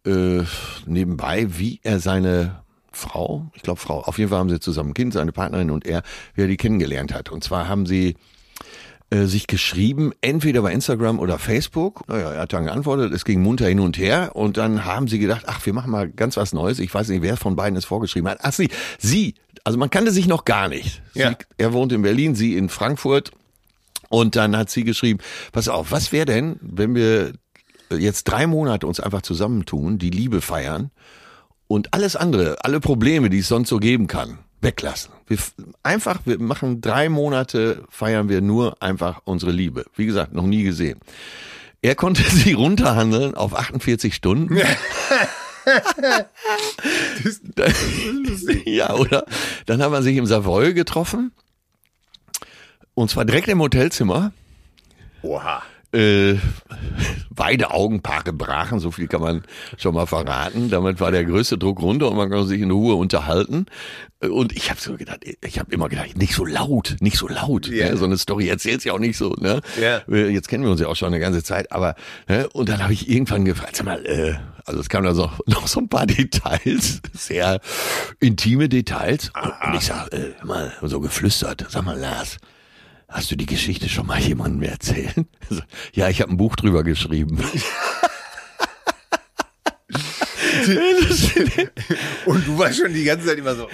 [0.07, 0.41] äh,
[0.87, 4.95] nebenbei, wie er seine Frau, ich glaube Frau, auf jeden Fall haben sie zusammen ein
[4.95, 6.03] Kind, seine Partnerin und er,
[6.35, 7.31] wie er die kennengelernt hat.
[7.31, 8.17] Und zwar haben sie
[9.11, 12.09] äh, sich geschrieben, entweder bei Instagram oder Facebook.
[12.09, 15.19] Naja, er hat dann geantwortet, es ging munter hin und her und dann haben sie
[15.19, 16.79] gedacht, ach, wir machen mal ganz was Neues.
[16.79, 18.39] Ich weiß nicht, wer von beiden es vorgeschrieben hat.
[18.43, 19.35] Ach, sie, sie,
[19.65, 21.03] also man kannte sich noch gar nicht.
[21.15, 21.31] Ja.
[21.31, 23.33] Sie, er wohnt in Berlin, sie in Frankfurt.
[24.09, 25.21] Und dann hat sie geschrieben,
[25.53, 27.33] pass auf, was wäre denn, wenn wir
[27.90, 30.90] jetzt drei Monate uns einfach zusammentun, die Liebe feiern
[31.67, 35.12] und alles andere, alle Probleme, die es sonst so geben kann, weglassen.
[35.27, 35.38] Wir
[35.83, 39.85] einfach, wir machen drei Monate, feiern wir nur einfach unsere Liebe.
[39.97, 41.01] Wie gesagt, noch nie gesehen.
[41.83, 44.57] Er konnte sie runterhandeln auf 48 Stunden.
[48.67, 49.25] ja, oder?
[49.67, 51.33] Dann haben wir sich im Savoy getroffen.
[52.95, 54.33] Und zwar direkt im Hotelzimmer.
[55.23, 55.63] Oha.
[55.93, 56.39] Äh,
[57.31, 59.45] beide Augenpaare brachen, so viel kann man
[59.79, 60.69] schon mal verraten.
[60.69, 63.67] Damit war der größte Druck runter und man konnte sich in Ruhe unterhalten.
[64.21, 67.29] Äh, Und ich habe so gedacht, ich habe immer gedacht, nicht so laut, nicht so
[67.29, 67.69] laut.
[67.69, 67.91] Ja.
[67.91, 67.97] Ne?
[67.97, 69.37] So eine Story erzählst ja auch nicht so.
[69.39, 69.61] Ne?
[69.81, 69.99] Ja.
[70.09, 71.95] Äh, Jetzt kennen wir uns ja auch schon eine ganze Zeit, aber
[72.29, 72.49] ne?
[72.53, 75.69] und dann habe ich irgendwann gefragt, sag mal, äh, also es kamen da so, noch
[75.69, 77.61] so ein paar Details, sehr
[78.19, 79.31] intime Details.
[79.41, 82.39] Und, und ich sag, äh, mal so geflüstert, sag mal, Lars,
[83.09, 85.14] Hast du die Geschichte schon mal jemandem erzählt?
[85.93, 87.38] Ja, ich habe ein Buch drüber geschrieben.
[92.27, 93.68] Und du warst schon die ganze Zeit immer so.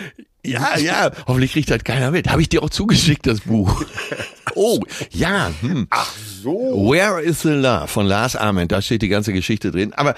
[0.44, 2.28] ja, ja, hoffentlich kriegt das keiner mit.
[2.28, 3.84] Habe ich dir auch zugeschickt, das Buch.
[4.56, 5.50] Oh, ja.
[5.60, 5.86] Hm.
[5.90, 6.90] Ach so.
[6.90, 9.92] Where is the Love von Lars Ament, da steht die ganze Geschichte drin.
[9.94, 10.14] Aber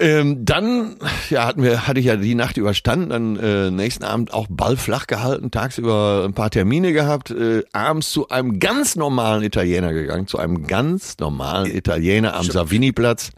[0.00, 0.96] ähm, dann
[1.30, 4.76] ja, hatten wir, hatte ich ja die Nacht überstanden, dann äh, nächsten Abend auch Ball
[4.76, 10.26] flach gehalten, tagsüber ein paar Termine gehabt, äh, abends zu einem ganz normalen Italiener gegangen,
[10.26, 13.30] zu einem ganz normalen Italiener am Savini-Platz.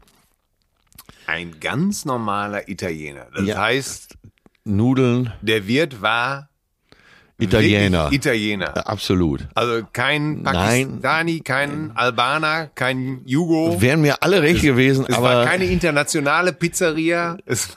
[1.26, 3.26] Ein ganz normaler Italiener.
[3.34, 3.58] Das Ja.
[3.58, 4.16] heißt,
[4.64, 6.48] Nudeln, der Wirt war
[7.38, 8.12] Italiener.
[8.12, 8.86] Italiener.
[8.86, 9.48] Absolut.
[9.54, 10.88] Also kein Nein.
[10.88, 13.80] Pakistani, kein Albaner, kein Jugo.
[13.80, 17.36] Wären mir alle recht gewesen, Es aber war keine internationale Pizzeria.
[17.44, 17.70] Es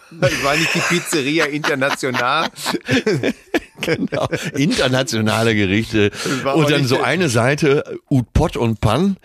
[0.44, 2.50] war nicht die Pizzeria International.
[3.82, 6.12] genau, internationale Gerichte.
[6.56, 9.18] Und dann so eine Seite Ut Pot und Pan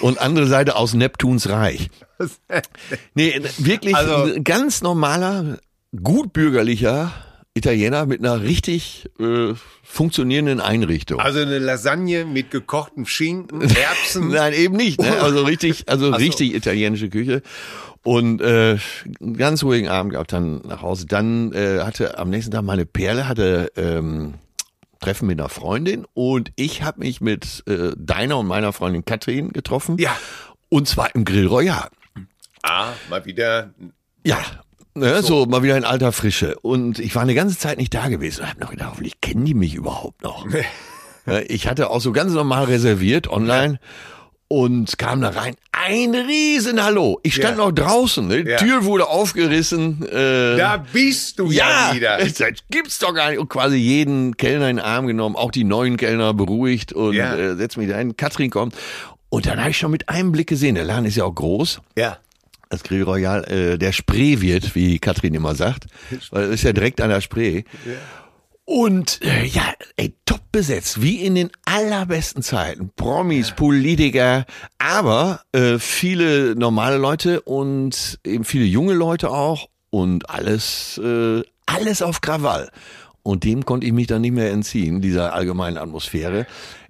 [0.00, 1.88] und andere Seite aus Neptuns Reich.
[3.14, 5.58] Nee, wirklich Also- ganz normaler,
[6.02, 7.12] gutbürgerlicher
[7.54, 11.18] Italiener mit einer richtig äh, funktionierenden Einrichtung.
[11.18, 14.28] Also eine Lasagne mit gekochtem Schinken, Erbsen.
[14.28, 15.00] Nein, eben nicht.
[15.00, 15.20] Ne?
[15.20, 16.16] Also richtig, also Ach so.
[16.24, 17.42] richtig italienische Küche.
[18.02, 18.78] Und äh,
[19.20, 21.06] einen ganz ruhigen Abend gehabt dann nach Hause.
[21.06, 24.34] Dann äh, hatte am nächsten Tag meine Perle hatte ähm,
[25.00, 29.52] Treffen mit einer Freundin und ich habe mich mit äh, deiner und meiner Freundin Katrin
[29.52, 29.96] getroffen.
[29.98, 30.16] Ja.
[30.68, 31.88] Und zwar im Grill Royal.
[32.62, 33.74] Ah, mal wieder.
[34.24, 34.38] Ja.
[34.94, 35.46] Ne, so.
[35.46, 36.58] mal wieder in alter Frische.
[36.60, 39.44] Und ich war eine ganze Zeit nicht da gewesen und habe noch gedacht, hoffentlich kennen
[39.44, 40.46] die mich überhaupt noch.
[41.26, 43.78] Ja, ich hatte auch so ganz normal reserviert online
[44.52, 45.54] und kam da rein.
[45.70, 47.20] Ein riesen Hallo.
[47.22, 47.64] Ich stand Ja.
[47.64, 48.26] noch draußen.
[48.26, 48.40] Ne?
[48.50, 48.56] Ja.
[48.56, 50.04] Tür wurde aufgerissen.
[50.08, 52.18] Äh, Da bist du ja, ja, wieder.
[52.18, 53.38] das gibt's doch gar nicht.
[53.38, 57.36] Und quasi jeden Kellner in den Arm genommen, auch die neuen Kellner beruhigt und Ja.
[57.36, 58.16] äh, setzt mich da hin.
[58.16, 58.74] Katrin kommt.
[59.28, 61.80] Und dann habe ich schon mit einem Blick gesehen, der Laden ist ja auch groß
[61.96, 62.18] Ja.
[62.70, 65.86] das Grill Royal, äh, der Spree wird, wie Katrin immer sagt.
[66.32, 67.62] Weil es ist ja direkt an der Spree.
[68.70, 69.64] Und äh, ja,
[69.96, 72.92] ey, top besetzt, wie in den allerbesten Zeiten.
[72.94, 74.46] Promis, Politiker,
[74.78, 82.00] aber äh, viele normale Leute und eben viele junge Leute auch und alles, äh, alles
[82.00, 82.70] auf Krawall.
[83.24, 86.46] Und dem konnte ich mich dann nicht mehr entziehen, dieser allgemeinen Atmosphäre.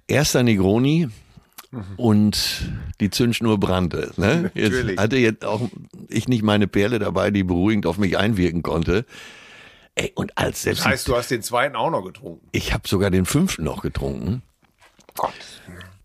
[0.07, 1.09] Erster Negroni,
[1.97, 4.11] und die Zündschnur brannte.
[4.17, 4.51] Ne?
[4.53, 4.99] Jetzt Natürlich.
[4.99, 5.61] hatte jetzt auch
[6.09, 9.05] ich nicht meine Perle dabei, die beruhigend auf mich einwirken konnte.
[9.95, 12.47] Ey, und als selbst Das heißt, du hast den zweiten auch noch getrunken.
[12.51, 14.41] ich habe sogar den fünften noch getrunken.
[15.15, 15.33] Gott.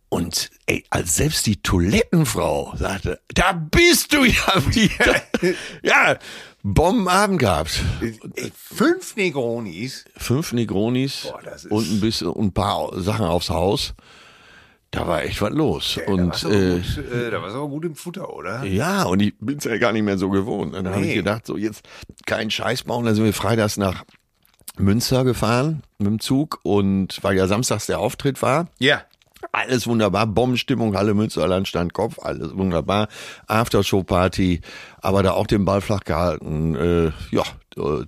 [0.09, 5.23] Und ey, als selbst die Toilettenfrau sagte, da bist du ja wieder.
[5.83, 6.19] ja,
[6.63, 7.81] Bombenabend gehabt.
[8.01, 10.05] Ey, fünf Negronis.
[10.17, 13.95] Fünf Negronis Boah, und ein bisschen und ein paar Sachen aufs Haus.
[14.93, 15.99] Da war echt was los.
[16.07, 18.65] da und äh, gut, äh, da war's aber gut im Futter, oder?
[18.65, 20.75] Ja, und ich bin's ja gar nicht mehr so gewohnt.
[20.75, 21.15] Dann habe ich Nee.
[21.17, 21.87] gedacht, so jetzt
[22.25, 23.05] keinen Scheiß bauen.
[23.05, 24.05] Dann sind wir freitags nach
[24.79, 29.03] Münster gefahren mit dem Zug und weil ja samstags der Auftritt war, Ja.
[29.53, 33.09] alles wunderbar, Bombenstimmung, Halle Münsterland stand Kopf, alles wunderbar,
[33.47, 34.61] Aftershow-Party,
[35.01, 36.75] aber da auch den Ball flach gehalten.
[36.77, 37.43] Äh, ja,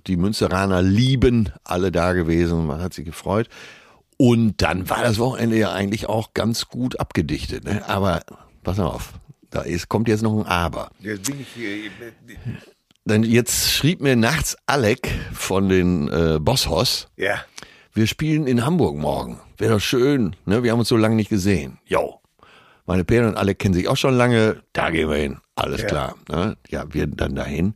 [0.07, 3.47] die Münsteraner lieben alle da gewesen, man hat sich gefreut.
[4.21, 7.63] Und dann war das Wochenende ja eigentlich auch ganz gut abgedichtet.
[7.63, 7.87] Ne?
[7.87, 8.21] Aber
[8.63, 9.13] pass auf,
[9.49, 10.91] da ist, kommt jetzt noch ein Aber.
[10.99, 11.89] Jetzt bin ich äh,
[13.05, 17.35] Denn jetzt schrieb mir nachts Alec von den äh, Bosshaus, Ja.
[17.93, 19.39] wir spielen in Hamburg morgen.
[19.57, 20.63] Wäre doch schön, ne?
[20.63, 21.79] Wir haben uns so lange nicht gesehen.
[21.85, 22.19] Jo.
[22.85, 24.61] Meine Pär und Alec kennen sich auch schon lange.
[24.73, 25.37] Da gehen wir hin.
[25.55, 25.87] Alles Ja.
[25.87, 26.15] klar.
[26.27, 26.57] Ne?
[26.69, 27.73] Ja, wir dann dahin.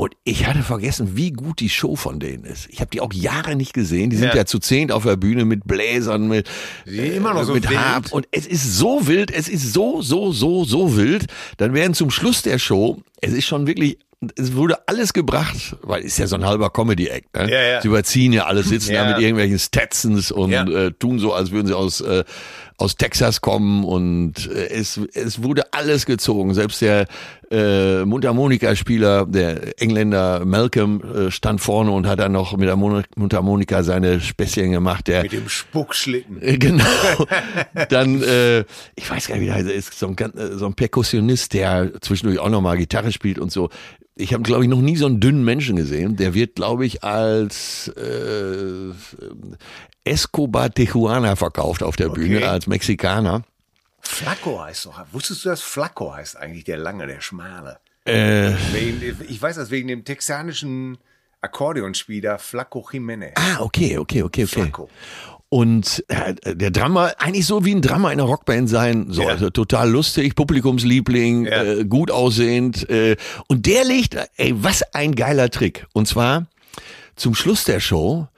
[0.00, 2.68] Und ich hatte vergessen, wie gut die Show von denen ist.
[2.70, 4.08] Ich habe die auch Jahre nicht gesehen.
[4.08, 4.46] Die sind ja, Ja.
[4.46, 6.48] zu zehnt auf der Bühne mit Bläsern, mit,
[6.86, 7.78] sind immer noch so mit wild.
[7.78, 8.10] Harp.
[8.10, 11.26] Und es ist so wild, es ist so, so, so, so wild.
[11.58, 13.98] Dann werden zum Schluss der Show, es ist schon wirklich,
[14.36, 17.36] es wurde alles gebracht, weil ist ja so ein halber Comedy-Act.
[17.36, 17.50] Ne?
[17.50, 17.82] Ja, ja.
[17.82, 19.04] Sie überziehen ja alles, sitzen Ja.
[19.04, 22.24] da mit irgendwelchen Stetsons und äh, tun so, als würden sie aus, äh,
[22.80, 26.54] aus Texas kommen und äh, es, es wurde alles gezogen.
[26.54, 27.06] Selbst der
[27.50, 33.04] äh, Mundharmonika-Spieler, der Engländer Malcolm, äh, stand vorne und hat dann noch mit der Mon-
[33.16, 35.08] Mundharmonika seine Späßchen gemacht.
[35.08, 36.40] Der Mit dem Spuckschlitten.
[36.42, 36.84] äh, Genau.
[37.88, 38.60] Dann, äh,
[38.96, 41.92] ich weiß gar nicht, wie der heißt, ist so ein, äh, so ein Perkussionist, der
[42.00, 43.68] zwischendurch auch nochmal Gitarre spielt und so.
[44.16, 46.16] Ich habe, glaube ich, noch nie so einen dünnen Menschen gesehen.
[46.16, 48.92] Der wird, glaube ich, als äh,
[50.04, 53.42] Escobar Tijuana verkauft auf der Bühne, als Mexikaner.
[54.00, 55.00] Flaco heißt doch.
[55.12, 57.78] Wusstest du, dass Flaco heißt eigentlich der Lange, der Schmale?
[58.06, 58.54] Äh,
[59.28, 60.98] ich weiß das wegen dem texanischen
[61.42, 63.32] Akkordeonspieler Flaco Jimenez.
[63.36, 64.46] ah, okay, okay, okay, okay.
[64.46, 64.88] Flaco.
[65.48, 69.44] Und äh, der Drummer, eigentlich so wie ein Drummer in einer Rockband sein sollte.
[69.44, 69.50] Ja.
[69.50, 71.62] Total lustig, Publikumsliebling, Ja.
[71.64, 72.88] äh, gut aussehend.
[72.88, 73.16] Äh,
[73.48, 75.86] und der legt, ey, was ein geiler Trick.
[75.92, 76.46] Und zwar
[77.16, 78.28] zum Schluss der Show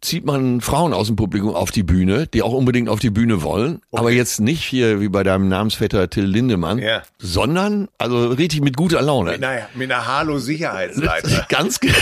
[0.00, 3.42] zieht man Frauen aus dem Publikum auf die Bühne, die auch unbedingt auf die Bühne
[3.42, 7.02] wollen, aber jetzt nicht hier wie bei deinem Namensvetter Till Lindemann, Ja.
[7.18, 9.32] sondern also richtig mit guter Laune.
[9.32, 11.46] Mit einer, mit einer Halo-Sicherheitsleiter.
[11.48, 11.94] Ganz genau.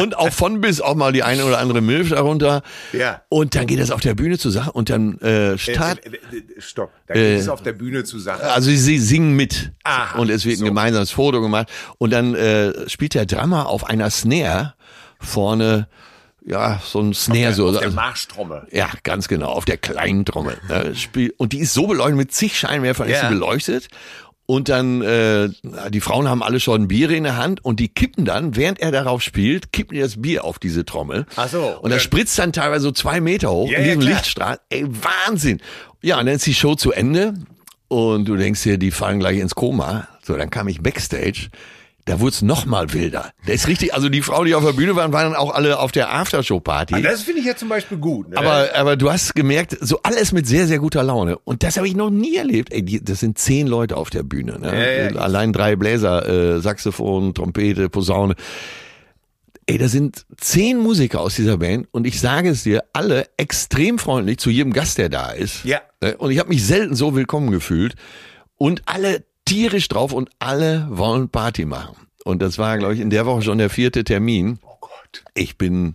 [0.00, 2.62] und auch von bis auch mal die eine oder andere Milf darunter.
[2.92, 3.22] Ja.
[3.28, 6.04] Und dann geht das auf der Bühne zur Sache und dann äh, start.
[6.04, 6.90] Äh, äh, äh, Stopp.
[7.06, 8.42] Da geht es auf der Bühne zur Sache.
[8.50, 10.64] Also sie singen mit Aha, und es wird ein so.
[10.64, 14.74] gemeinsames Foto gemacht und dann äh, spielt der Drummer auf einer Snare
[15.20, 15.88] vorne,
[16.46, 18.66] ja so ein Snare so, auf der also- Marschtrommel.
[18.72, 20.56] ja, ganz genau, auf der kleinen Trommel.
[20.68, 20.94] Ne,
[21.36, 23.28] und die ist so beleuchtet, mit zig Scheinwerfern ist Ja.
[23.28, 23.88] sie beleuchtet.
[24.48, 25.48] Und dann, äh,
[25.90, 28.92] die Frauen haben alle schon Bier in der Hand und die kippen dann, während er
[28.92, 31.26] darauf spielt, kippen die das Bier auf diese Trommel.
[31.34, 34.00] Ach so, Und das spritzt dann teilweise so zwei Meter hoch Ja, in ja, diesem
[34.02, 34.12] klar.
[34.14, 34.60] Lichtstrahl.
[34.68, 34.86] Ey,
[35.26, 35.60] Wahnsinn.
[36.00, 37.34] Ja, und dann ist die Show zu Ende
[37.88, 40.06] und du denkst dir, die fallen gleich ins Koma.
[40.22, 41.48] So, dann kam ich Backstage.
[42.06, 43.32] Da wurde es noch mal wilder.
[43.48, 45.80] Der ist richtig, also die Frauen, die auf der Bühne waren, waren dann auch alle
[45.80, 46.94] auf der Aftershow-Party.
[46.94, 48.28] Ah, das finde ich ja zum Beispiel gut.
[48.28, 48.36] Ne?
[48.36, 51.36] Aber, aber du hast gemerkt, so alles mit sehr, sehr guter Laune.
[51.38, 52.72] Und das habe ich noch nie erlebt.
[52.72, 54.60] Ey, die, das sind zehn Leute auf der Bühne.
[54.60, 54.68] Ne?
[54.68, 55.16] Ja, ja.
[55.20, 58.36] Allein drei Bläser, äh, Saxophon, Trompete, Posaune.
[59.66, 63.98] Ey, da sind zehn Musiker aus dieser Band und ich sage es dir, alle extrem
[63.98, 65.64] freundlich zu jedem Gast, der da ist.
[65.64, 65.80] Ja.
[66.00, 66.16] Ne?
[66.18, 67.96] Und ich habe mich selten so willkommen gefühlt.
[68.58, 71.96] Und alle tierisch drauf und alle wollen Party machen.
[72.24, 74.58] Und das war, glaube ich, in der Woche schon der vierte Termin.
[74.62, 75.22] oh Gott.
[75.34, 75.94] Ich bin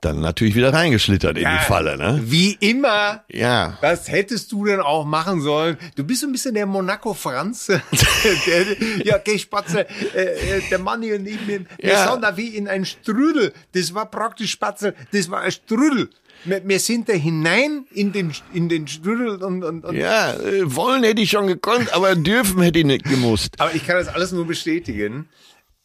[0.00, 1.96] dann natürlich wieder reingeschlittert in Ja, die Falle.
[1.96, 2.20] Ne?
[2.24, 3.24] Wie immer.
[3.30, 3.78] Ja.
[3.80, 5.78] Was hättest du denn auch machen sollen?
[5.96, 7.66] Du bist so ein bisschen der Monaco-Franz.
[8.46, 12.10] Der- ja, okay, Spatze, äh, äh, der Mann hier neben mir, Ja.
[12.12, 13.52] sind da wie in ein Strudel.
[13.72, 16.10] Das war praktisch Spatze, das war ein Strudel.
[16.44, 20.74] Wir, wir sind da hinein in den, in den Strudel und, und, und Ja, äh,
[20.74, 23.60] wollen hätte ich schon gekonnt, aber dürfen hätte ich nicht gemusst.
[23.60, 25.28] Aber ich kann das alles nur bestätigen.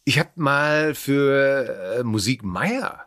[0.04, 3.06] Ich habe mal für äh, Musik Meier,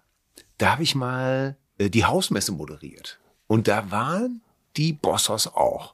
[0.57, 3.19] da habe ich mal äh, die Hausmesse moderiert.
[3.47, 4.41] Und da waren
[4.77, 5.93] die Bossos auch.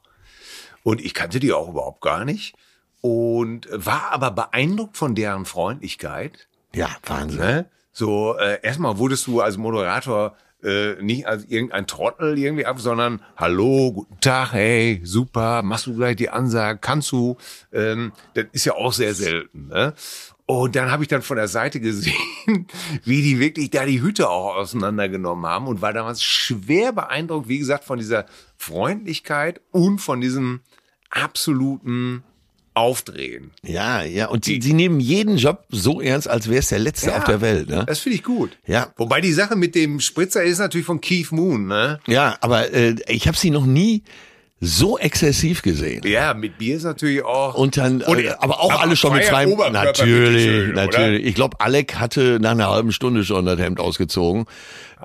[0.82, 2.54] Und ich kannte die auch überhaupt gar nicht.
[3.02, 6.48] Und war aber beeindruckt von deren Freundlichkeit.
[6.74, 7.40] Ja, Wahnsinn.
[7.40, 7.66] Ne?
[7.92, 13.22] So, äh, erstmal wurdest du als Moderator äh, nicht als irgendein Trottel irgendwie ab, sondern
[13.36, 17.36] Hallo, guten Tag, hey, super, machst du gleich die Ansage, kannst du?
[17.72, 19.68] Ähm, das ist ja auch sehr selten.
[19.68, 19.94] Ne?
[20.46, 22.14] Und dann habe ich dann von der Seite gesehen,
[23.04, 27.60] wie die wirklich da die Hütte auch auseinandergenommen haben und war damals schwer beeindruckt, wie
[27.60, 30.60] gesagt, von dieser Freundlichkeit und von diesem
[31.08, 32.24] absoluten
[32.74, 33.50] Aufdrehen.
[33.62, 37.08] Ja, ja, und sie, sie nehmen jeden Job so ernst, als wäre es der letzte
[37.10, 37.68] Ja, auf der Welt.
[37.68, 37.84] Ne?
[37.86, 38.56] Das finde ich gut.
[38.66, 38.92] Ja.
[38.96, 41.98] Wobei die Sache mit dem Spritzer ist natürlich von Keith Moon, ne?
[42.06, 44.02] Ja, aber äh, ich habe sie noch nie
[44.62, 46.02] so exzessiv gesehen.
[46.06, 47.54] Ja, mit Bier ist natürlich auch.
[47.54, 49.56] Und dann, Und- äh, aber auch aber alle schon mit freiem.
[49.72, 50.84] Natürlich, oder?
[50.86, 51.24] natürlich.
[51.24, 54.44] Ich glaube, Alec hatte nach einer halben Stunde schon das Hemd ausgezogen.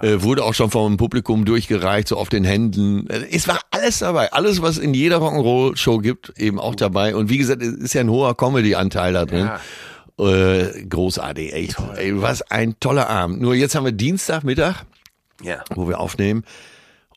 [0.01, 3.07] Äh, wurde auch schon vom Publikum durchgereicht, so auf den Händen.
[3.09, 4.33] Äh, Es war alles dabei.
[4.33, 7.15] Alles, was in jeder Rock'n'Roll-Show gibt, eben auch dabei.
[7.15, 9.49] Und wie gesagt, es ist ja ein hoher Comedy-Anteil da drin.
[10.19, 11.77] Äh, großartig, echt.
[11.95, 13.39] Ey, was ein toller Abend.
[13.41, 14.83] Nur jetzt haben wir Dienstagmittag,
[15.41, 15.63] ja.
[15.73, 16.43] wo wir aufnehmen.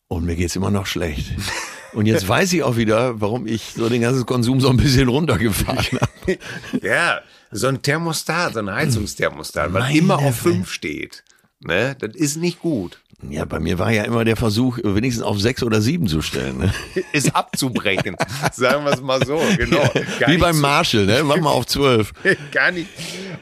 [0.07, 1.33] Und mir geht's immer noch schlecht.
[1.93, 5.09] Und jetzt weiß ich auch wieder, warum ich so den ganzen Konsum so ein bisschen
[5.09, 6.39] runtergefahren habe.
[6.83, 7.21] ja,
[7.51, 11.25] so ein Thermostat, so ein Heizungsthermostat, weil Meine immer auf fünf steht.
[11.61, 11.97] Ne?
[11.99, 13.01] Das ist nicht gut.
[13.29, 16.59] Ja, bei mir war ja immer der Versuch, wenigstens auf sechs oder sieben zu stellen.
[16.59, 16.73] Ne?
[17.13, 18.17] Ist abzubrechen.
[18.53, 19.83] Sagen wir es mal so, genau.
[20.21, 21.25] Gar Wie beim Marshall, ne?
[21.25, 22.13] Mach mal auf zwölf.
[22.53, 22.89] Gar nicht.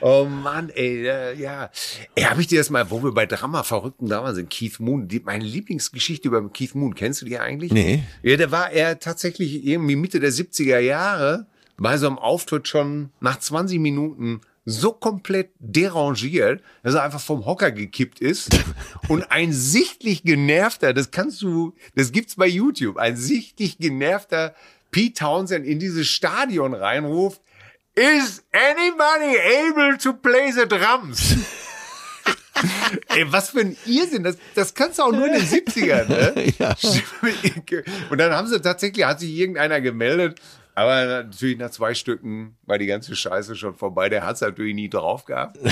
[0.01, 1.71] Oh Mann, ey, äh, ja.
[2.15, 4.81] Ey, hab ich dir das mal, wo wir bei Drama Verrückten da waren, sind Keith
[4.81, 7.71] Moon, die, meine Lieblingsgeschichte über Keith Moon, kennst du die eigentlich?
[7.71, 8.03] Nee.
[8.23, 13.11] Ja, der war er tatsächlich irgendwie Mitte der 70er Jahre bei so einem Auftritt schon
[13.21, 18.51] nach 20 Minuten so komplett derangiert, dass er einfach vom Hocker gekippt ist
[19.09, 24.55] und ein sichtlich genervter, das kannst du, das gibt's bei YouTube, ein sichtlich genervter
[24.91, 27.41] Pete Townsend in dieses Stadion reinruft,
[27.95, 31.35] Is anybody able to play the drums?
[33.09, 34.23] Ey, was für ein Irrsinn.
[34.23, 36.53] Das, das kannst du auch nur in den 70ern, ne?
[36.59, 36.75] Ja.
[38.11, 40.41] Und dann haben sie tatsächlich, hat sich irgendeiner gemeldet,
[40.77, 44.09] aber natürlich nach zwei Stücken war die ganze Scheiße schon vorbei.
[44.09, 45.59] Der hat es natürlich nie drauf gehabt.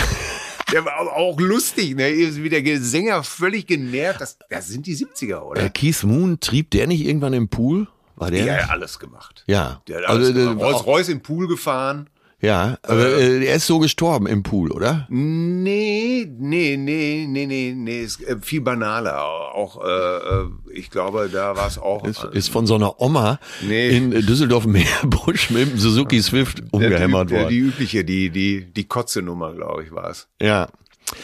[0.73, 2.11] Der war aber auch lustig, ne?
[2.13, 4.21] Wie der Sänger völlig genervt.
[4.21, 5.69] Das, das sind die 70er, Äh, oder?
[5.71, 7.87] Keith Moon, trieb der nicht irgendwann im Pool?
[8.17, 8.45] War der?
[8.45, 9.45] Der hat alles gemacht.
[9.47, 9.83] Ja.
[9.87, 10.61] Der hat alles Also, gemacht.
[10.61, 12.09] äh, Rolls Royce im Pool gefahren.
[12.45, 15.07] Ja, aber äh, er ist so gestorben im Pool, oder?
[15.09, 19.19] Nee, nee, nee, nee, nee, nee, ist äh, viel banaler.
[19.55, 22.05] Auch, äh, äh, ich glaube, da war es auch.
[22.05, 23.97] Ist, ist von so einer Oma Nee.
[23.97, 27.49] in Düsseldorf-Meerbusch mit dem Suzuki Swift umgehämmert der, worden.
[27.51, 30.29] Die übliche, die, die, die Kotze-Nummer, glaube ich, war es.
[30.41, 30.69] ja.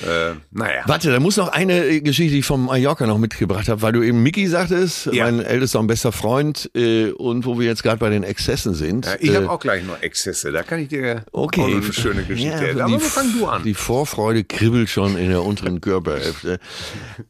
[0.03, 0.83] Äh, naja.
[0.87, 3.93] Warte, da muss noch eine äh, Geschichte, die ich vom Mallorca noch mitgebracht habe, weil
[3.93, 5.25] du eben Mickey sagtest, Ja.
[5.25, 9.07] mein ältester und bester Freund, äh, und wo wir jetzt gerade bei den Exzessen sind.
[9.07, 10.53] Ja, ich äh, habe auch gleich noch Exzesse.
[10.53, 11.63] Da kann ich dir Okay.
[11.63, 12.77] eine schöne Geschichte Ja, erzählen.
[12.77, 13.63] die- Aber fang du an.
[13.65, 16.59] Die Vorfreude kribbelt schon in der unteren Körperhälfte.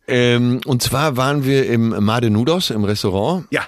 [0.07, 3.63] ähm, und zwar waren wir im Made Nudos im Restaurant, Ja,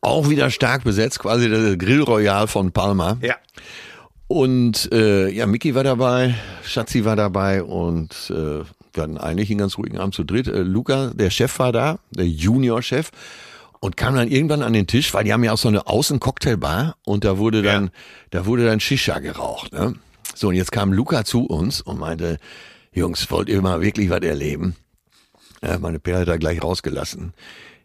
[0.00, 3.16] auch wieder stark besetzt, quasi der Grill Royal von Palma.
[3.22, 3.36] ja.
[4.26, 6.34] Und äh, ja, Mickey war dabei,
[6.64, 8.62] Schatzi war dabei und äh,
[8.94, 10.48] wir hatten eigentlich einen ganz ruhigen Abend zu dritt.
[10.48, 13.10] Äh, Luca, der Chef war da, der Junior-Chef
[13.80, 16.96] und kam dann irgendwann an den Tisch, weil die haben ja auch so eine Außen-Cocktailbar
[17.04, 17.90] und da wurde dann, Ja.
[18.30, 19.72] da wurde dann Shisha geraucht.
[19.74, 19.94] Ne?
[20.34, 22.38] So und jetzt kam Luca zu uns und meinte,
[22.92, 24.74] Jungs, wollt ihr mal wirklich was erleben?
[25.62, 27.34] Ja, meine Perle hat er gleich rausgelassen.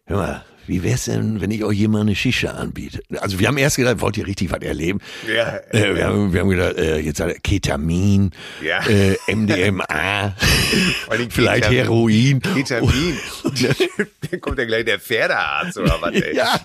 [0.06, 3.01] Hör mal, wie wär's denn, wenn ich euch hier mal eine Shisha anbiete?
[3.19, 4.99] Also wir haben erst gedacht, wollt ihr richtig was erleben?
[5.27, 8.32] Ja, äh, wir, haben, wir haben gedacht, äh, jetzt hat er Ketamin,
[8.63, 8.79] Ja.
[8.88, 10.36] äh, MDMA,
[11.29, 11.77] vielleicht Ketamin.
[11.77, 12.41] Heroin.
[12.53, 13.17] Vitamin.
[14.32, 16.36] Dann kommt ja gleich der Pferdearzt oder was, ey.
[16.36, 16.60] Ja,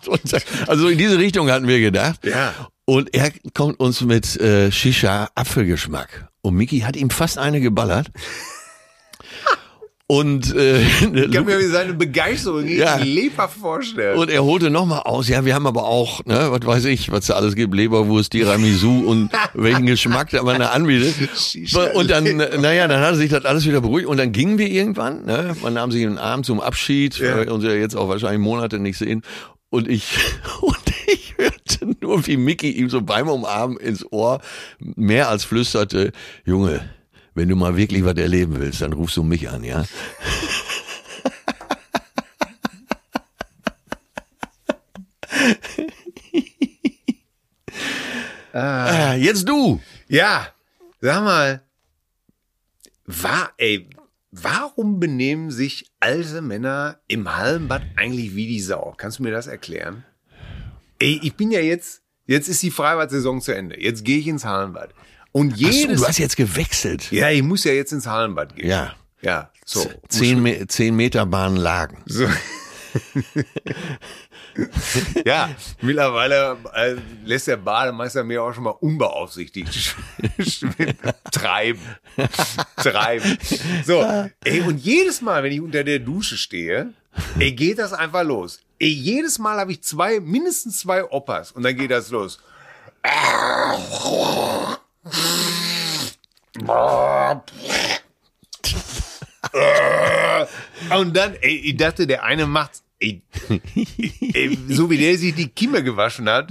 [0.67, 2.25] also in diese Richtung hatten wir gedacht.
[2.25, 2.55] Ja.
[2.85, 6.29] Und er kommt uns mit äh, Shisha Apfelgeschmack.
[6.43, 8.11] Und Mickey hat ihm fast eine geballert.
[10.07, 12.97] Und, äh, Ich kann mir seine Begeisterung Ja.
[12.97, 14.19] lebhaft vorstellen.
[14.19, 17.27] und er holte nochmal aus, ja, wir haben aber auch, ne, was weiß ich, was
[17.27, 21.15] da alles gibt, Leberwurst, Tiramisu und welchen Geschmack da man da anbietet.
[21.95, 22.25] Und dann,
[22.61, 25.73] naja, dann hat sich das alles wieder beruhigt und dann gingen wir irgendwann, ne, man
[25.73, 27.37] nahm sich einen Abend zum Abschied, Ja.
[27.37, 29.23] weil wir uns ja jetzt auch wahrscheinlich Monate nicht sehen.
[29.71, 30.05] Und ich,
[30.61, 34.41] und ich hörte nur, wie Mickey ihm so beim Umarmen ins Ohr
[34.79, 36.13] mehr als flüsterte,
[36.45, 36.83] Junge,
[37.35, 39.85] wenn du mal wirklich was erleben willst, dann rufst du mich an, ja?
[48.57, 49.81] Ah, jetzt du.
[50.07, 50.47] Ja,
[51.01, 51.63] sag mal,
[53.05, 53.89] war, ey,
[54.31, 58.95] warum benehmen sich alte Männer im Hallenbad eigentlich wie die Sau?
[58.97, 60.05] Kannst du mir das erklären?
[61.01, 63.81] Ey, ich bin ja jetzt, jetzt ist die Freibad-Saison zu Ende.
[63.83, 64.95] Jetzt gehe ich ins Hallenbad.
[65.37, 67.11] Und Ach so, jedes, du hast jetzt gewechselt.
[67.11, 68.69] ja, ich muss ja jetzt ins Hallenbad gehen.
[68.69, 68.95] Ja.
[69.21, 69.91] Ja, so.
[70.09, 71.99] Zehn, zehn Meter Bahn lagen.
[72.07, 72.29] So.
[75.25, 76.95] ja, mittlerweile äh,
[77.25, 79.97] lässt der Bademeister mir auch schon mal unbeaufsichtigt
[81.33, 81.81] treiben.
[82.77, 83.39] treiben.
[83.85, 84.05] So,
[84.45, 86.93] ey, und jedes Mal, wenn ich unter der Dusche stehe,
[87.41, 88.61] ey, geht das einfach los.
[88.79, 92.39] Ey, jedes Mal habe ich zwei, mindestens zwei Oppas und dann geht das los.
[100.99, 102.83] Und dann, ey, ich dachte, der eine macht's.
[103.01, 103.23] Ey,
[104.33, 106.49] ey, so wie der sich die Kimme gewaschen hat,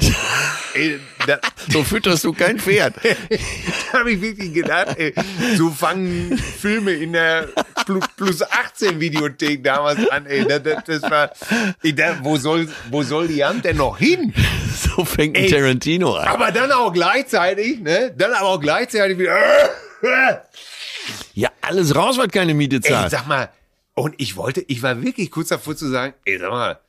[0.74, 1.40] ey, da,
[1.70, 2.96] So fütterst du kein Pferd.
[3.92, 5.14] da habe ich wirklich gedacht, ey,
[5.56, 7.48] so fangen Filme in der
[7.86, 11.32] Plus, plus 18 Videothek damals an, ey, das, das, das war,
[11.82, 14.34] ey, da, wo soll, wo soll die Hand denn noch hin?
[14.96, 15.50] So fängt ein Ey.
[15.52, 16.28] Tarantino an.
[16.28, 19.36] Aber dann auch gleichzeitig, ne, dann aber auch gleichzeitig wieder,
[21.34, 23.12] Ja, alles raus, was keine Miete ey, zahlt.
[23.12, 23.50] sag mal,
[23.96, 26.80] und ich wollte, ich war wirklich kurz davor zu sagen, ey, sag mal,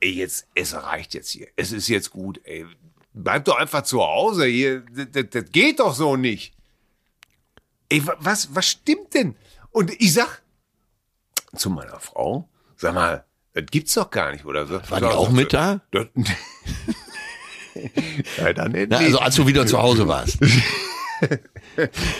[0.00, 1.48] ey, jetzt, es reicht jetzt hier.
[1.56, 2.66] Es ist jetzt gut, ey.
[3.12, 4.82] Bleib doch einfach zu Hause hier.
[4.94, 6.52] Das, das, das geht doch so nicht.
[7.88, 9.34] Ey, wa- was, was stimmt denn?
[9.72, 10.39] Und ich sag
[11.54, 14.68] zu meiner Frau, Sag mal, das gibt's doch gar nicht, oder?
[14.70, 15.80] War die auch mit da?
[15.92, 16.06] Das,
[18.36, 20.38] ja, dann Na, also als du wieder zu Hause warst.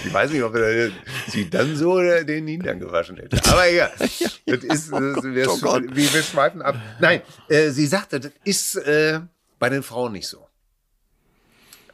[0.05, 0.91] Ich weiß nicht, ob er
[1.27, 3.41] sie dann so oder den Hintern gewaschen hätte.
[3.51, 3.91] Aber egal.
[4.47, 6.77] Das ist, das, wir, Oh wir, wir schweifen ab.
[7.01, 9.21] Nein, äh, sie sagte, das ist äh,
[9.59, 10.47] bei den Frauen nicht so.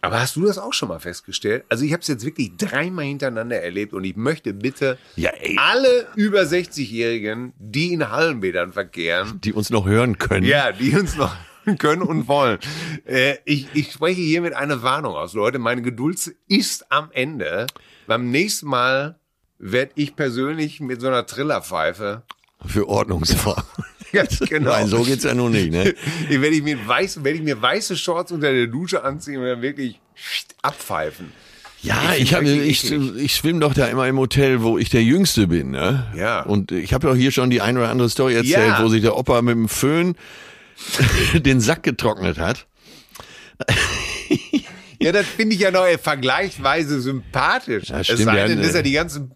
[0.07, 1.65] Aber hast du das auch schon mal festgestellt?
[1.69, 6.07] Also ich habe es jetzt wirklich dreimal hintereinander erlebt und ich möchte bitte Ja, alle
[6.17, 10.47] über 60-Jährigen, die in Hallenbädern verkehren, Die uns noch hören können.
[10.47, 11.35] ja, die uns noch
[11.79, 12.59] können und wollen.
[13.07, 15.59] Äh, ich, ich spreche hiermit eine Warnung aus, Leute.
[15.59, 17.67] Meine Geduld ist am Ende.
[18.07, 19.19] Beim nächsten Mal
[19.59, 22.23] werde ich persönlich mit so einer Trillerpfeife.
[22.65, 23.65] Für Ordnungsfragen.
[24.17, 24.71] Ganz genau.
[24.71, 25.95] Nein, so geht's ja nun nicht, ne?
[26.31, 29.47] Ich werde ich mir weiß, werde ich mir weiße Shorts unter der Dusche anziehen und
[29.47, 30.01] dann wirklich
[30.63, 31.33] abpfeifen.
[31.83, 32.93] Ja, Ich ich, find ich,
[33.25, 36.07] ich schwimme doch da immer im Hotel, wo ich der Jüngste bin, ne?
[36.17, 36.43] Ja.
[36.43, 38.83] Und ich habe doch hier schon die ein oder andere Story erzählt, Ja.
[38.83, 40.17] wo sich der Opa mit dem Föhn
[41.35, 42.67] den Sack getrocknet hat.
[44.99, 47.91] Ja, das finde ich ja noch äh, vergleichsweise sympathisch.
[47.91, 49.33] Ja, es stimmt, sei ja, denn, dass er die ganzen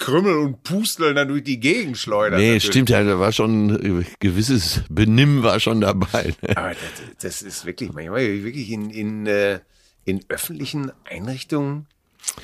[0.00, 2.40] Krümmel und Pusteln dann durch die Gegend schleudert.
[2.40, 2.64] Nee, natürlich.
[2.64, 6.34] stimmt ja, da war schon äh, gewisses Benimm war schon dabei.
[6.40, 6.56] Ne?
[6.56, 6.80] Aber das,
[7.20, 9.60] das ist wirklich manchmal wirklich in, in, äh,
[10.06, 11.86] in öffentlichen Einrichtungen.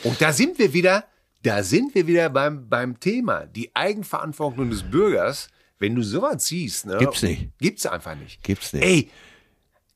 [0.05, 1.07] Und da sind wir wieder,
[1.43, 3.47] da sind wir wieder beim, beim Thema.
[3.47, 5.49] Die Eigenverantwortung des Bürgers,
[5.79, 6.99] wenn du sowas siehst, ne?
[6.99, 7.59] Gibt's nicht.
[7.59, 8.43] Gibt's einfach nicht.
[8.43, 8.85] Gibt's nicht.
[8.85, 9.11] Ey,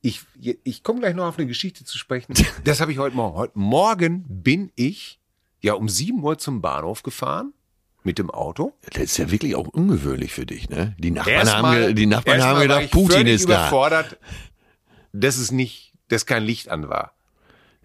[0.01, 0.23] ich,
[0.65, 2.35] ich komme gleich noch auf eine Geschichte zu sprechen.
[2.65, 3.37] Das habe ich heute Morgen.
[3.37, 5.20] Heute Morgen bin ich
[5.61, 7.53] ja um 7 Uhr zum Bahnhof gefahren
[8.03, 8.73] mit dem Auto.
[8.93, 10.95] Das ist ja wirklich auch ungewöhnlich für dich, ne?
[10.99, 13.55] Die Nachbarn Erstmal- haben, die Nachbarn haben gedacht, Putin ist da.
[13.69, 14.19] überfordert,
[15.13, 17.13] dass es nicht, dass kein Licht an war.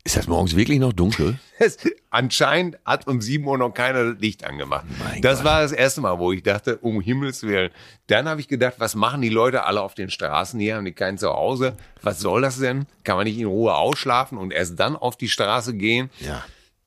[0.06, 1.40] Ist das morgens wirklich noch dunkel?
[2.12, 4.86] Anscheinend hat um 7 Uhr noch keiner Licht angemacht.
[5.04, 5.46] Mein das Gott.
[5.46, 7.72] war das erste Mal, wo ich dachte, um Himmels Willen.
[8.06, 10.76] Dann habe ich gedacht, was machen die Leute alle auf den Straßen hier?
[10.76, 11.76] Haben die kein Zuhause?
[12.04, 12.86] Was soll das denn?
[13.04, 16.12] Kann man nicht in Ruhe ausschlafen und erst dann auf die Straße gehen?
[16.20, 16.46] Ja.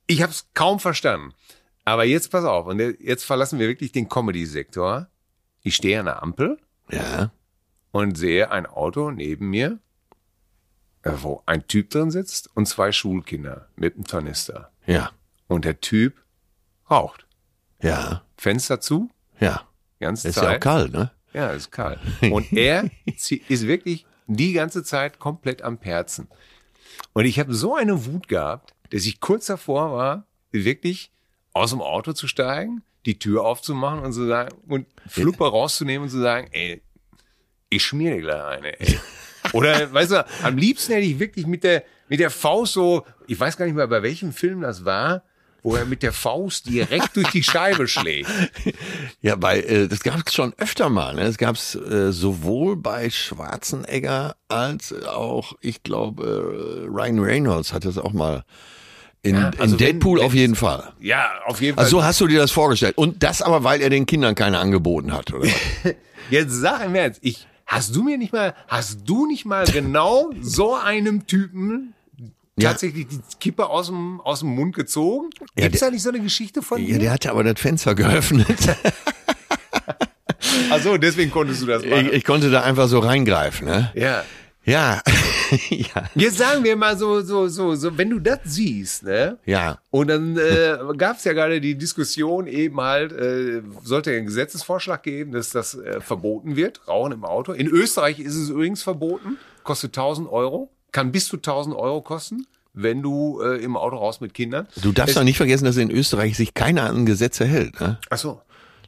[0.09, 1.33] Ich habe es kaum verstanden.
[1.85, 5.07] Aber jetzt pass auf, und jetzt verlassen wir wirklich den Comedy-Sektor.
[5.61, 6.59] Ich stehe an der Ampel
[6.91, 7.31] Ja.
[7.91, 9.77] und sehe ein Auto neben mir,
[11.03, 14.71] äh, wo ein Typ drin sitzt und zwei Schulkinder mit einem Tornister.
[14.87, 15.11] Ja.
[15.47, 16.15] Und der Typ
[16.89, 17.27] raucht.
[17.81, 18.23] Ja.
[18.35, 19.67] Fenster zu, Ja.
[19.99, 21.11] ganze Ist ja auch kalt, ne?
[21.33, 21.99] Ja, ist kalt.
[22.31, 26.27] Und er ist wirklich die ganze Zeit komplett am Perzen.
[27.13, 31.11] Und ich habe so eine Wut gehabt, dass ich kurz davor war, wirklich
[31.53, 36.09] aus dem Auto zu steigen, die Tür aufzumachen und zu sagen, und Fluppe rauszunehmen und
[36.09, 36.81] zu sagen, ey,
[37.69, 38.99] ich schmier dir gleich eine, ey.
[39.53, 43.39] Oder, weißt du, am liebsten hätte ich wirklich mit der, mit der Faust so, ich
[43.39, 45.23] weiß gar nicht mehr, bei welchem Film das war,
[45.63, 48.29] wo er mit der Faust direkt durch die Scheibe schlägt.
[49.21, 51.13] Ja, bei, äh, das gab es schon öfter mal.
[51.13, 51.25] Ne?
[51.25, 57.83] Das gab es äh, sowohl bei Schwarzenegger als auch, ich glaube, äh, Ryan Reynolds hat
[57.83, 58.45] das auch mal.
[59.21, 60.93] In, Ja, also in Deadpool wenn- auf jeden Fall.
[61.01, 61.83] Ja, auf jeden Fall.
[61.85, 62.97] Also so hast du dir das vorgestellt.
[62.97, 65.47] Und das aber, weil er den Kindern keine angeboten hat, oder?
[66.29, 70.29] Jetzt sag im Ernst, ich, hast du mir nicht mal, hast du nicht mal genau
[70.41, 71.93] so einem Typen
[72.57, 72.69] Ja.
[72.71, 75.29] tatsächlich die Kippe aus dem, aus dem Mund gezogen?
[75.57, 76.99] Ja, Gibt's der- da nicht so eine Geschichte von ja, dir?
[76.99, 78.47] der hatte aber das Fenster geöffnet.
[80.71, 82.09] Ach so, deswegen konntest du das ich, machen.
[82.13, 83.91] ich konnte da einfach so reingreifen, ne?
[83.95, 84.23] ja.
[84.69, 85.01] Ja.
[85.69, 86.03] ja.
[86.13, 89.37] Jetzt sagen wir mal so, so, so, so, wenn du das siehst, ne?
[89.45, 89.79] Ja.
[89.89, 95.01] Und dann äh, gab es ja gerade die Diskussion eben halt, äh, sollte ein Gesetzesvorschlag
[95.01, 97.51] geben, dass das äh, verboten wird, Rauchen im Auto.
[97.51, 102.45] In Österreich ist es übrigens verboten, kostet 1000 Euro, kann bis zu 1000 Euro kosten,
[102.73, 104.67] wenn du äh, im Auto raus mit Kindern.
[104.83, 107.81] Du darfst doch nicht vergessen, dass in Österreich sich keiner an Gesetze hält.
[107.81, 107.97] Ne?
[108.11, 108.41] Ach so.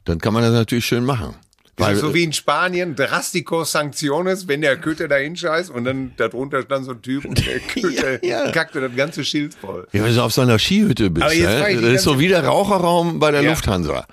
[0.04, 1.34] Dann kann man das natürlich schön machen.
[1.78, 6.62] Weil, so wie in Spanien, Drastico Sancciones, wenn der Köter da hinscheißt und dann darunter
[6.62, 8.52] stand so ein Typ und der Köter Ja, ja.
[8.52, 9.86] kackte das ganze Schild voll.
[9.92, 11.74] ja, wenn du auf so einer Skihütte bist, ne?
[11.80, 13.50] das ist so wie der Raucherraum bei der Ja.
[13.50, 14.06] Lufthansa.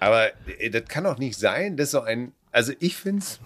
[0.00, 0.26] Aber
[0.58, 3.38] äh, das kann doch nicht sein, dass so ein, also ich find's,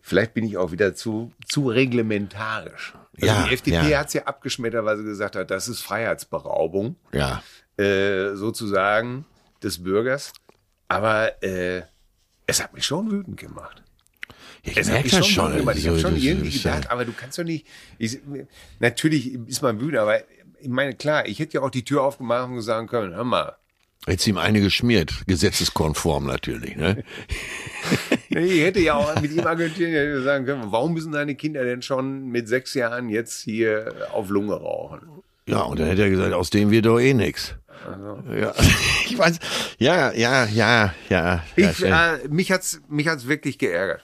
[0.00, 2.94] vielleicht bin ich auch wieder zu, zu reglementarisch.
[3.20, 3.98] Also Ja, die FDP ja.
[3.98, 7.42] hat's ja abgeschmettert, weil sie gesagt hat, das ist Freiheitsberaubung, Ja.
[7.76, 9.24] äh, sozusagen,
[9.62, 10.32] des Bürgers.
[10.86, 11.82] Aber äh,
[12.48, 13.82] es hat mich schon wütend gemacht.
[14.64, 15.44] Ich Es merke das schon schon.
[15.46, 15.76] wütend gemacht.
[15.78, 17.64] Ich habe schon irgendwie ja- gedacht, aber du kannst doch nicht.
[17.98, 18.18] Ich,
[18.80, 20.18] natürlich ist man wütend, aber
[20.60, 23.56] ich meine, klar, ich hätte ja auch die Tür aufgemacht und sagen können, hör mal,
[24.06, 26.76] Jetzt ihm eine geschmiert, gesetzeskonform natürlich.
[26.76, 27.04] Ne?
[28.30, 31.82] Ich hätte ja auch mit ihm argumentieren, hätte sagen können, warum müssen deine Kinder denn
[31.82, 35.00] schon mit sechs Jahren jetzt hier auf Lunge rauchen?
[35.46, 37.14] Ja, und dann hätte er gesagt, aus dem wird doch eh
[38.26, 38.40] nix.
[38.40, 38.52] Ja,
[39.06, 39.38] ich weiß.
[39.78, 41.42] Ja, ja, ja, ja.
[41.56, 44.02] Ich, ja, äh, mich hat's, mich hat's wirklich geärgert.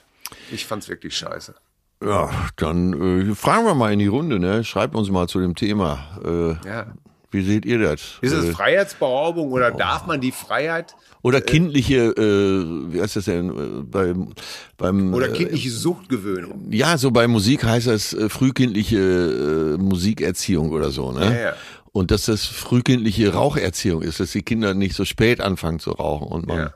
[0.51, 1.55] Ich fand's wirklich scheiße.
[2.03, 4.63] ja dann äh, fragen wir mal in die Runde, ne?
[4.63, 5.99] Schreibt uns mal zu dem Thema.
[6.23, 6.87] Äh, Ja.
[7.31, 8.17] Wie seht ihr das?
[8.21, 13.25] Ist es Äh, Freiheitsberaubung oder darf man die Freiheit oder kindliche, äh, wie heißt das
[13.25, 14.29] denn, äh, beim,
[14.77, 16.67] beim oder äh, kindliche Suchtgewöhnung?
[16.71, 21.25] Ja, so bei Musik heißt das äh, frühkindliche äh, Musikerziehung oder so, ne?
[21.25, 21.53] Ja, ja.
[21.95, 26.27] Und dass das frühkindliche Raucherziehung ist, dass die Kinder nicht so spät anfangen zu rauchen
[26.27, 26.73] und man Ja.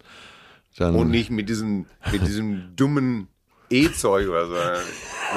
[0.78, 3.28] dann Und nicht mit diesem, mit diesem dummen
[3.70, 4.54] E-Zeug oder so.
[4.56, 4.82] Also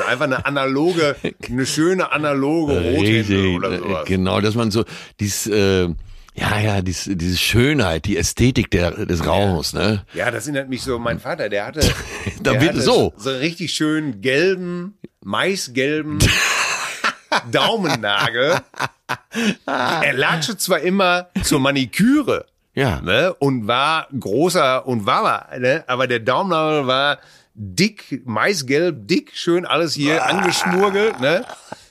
[0.06, 1.16] Einfach eine analoge,
[1.48, 4.04] eine schöne analoge Richtig, oder äh, sowas.
[4.06, 4.84] genau, dass man so
[5.18, 5.88] dies äh,
[6.34, 10.04] ja, ja, dies, diese Schönheit, die Ästhetik der, des Rauchens, ne?
[10.14, 11.80] Ja, das erinnert mich so, mein Vater, der hatte,
[12.40, 13.12] der hatte so.
[13.16, 16.20] so richtig schön gelben, maisgelben
[17.50, 18.56] Daumennagel.
[19.66, 23.00] Er latschte zwar immer zur Maniküre, Ja.
[23.00, 27.18] ne, und war großer und war, ne, aber der Daumennagel war
[27.54, 31.44] dick, maisgelb, dick, schön alles hier angeschmurgelt, ne.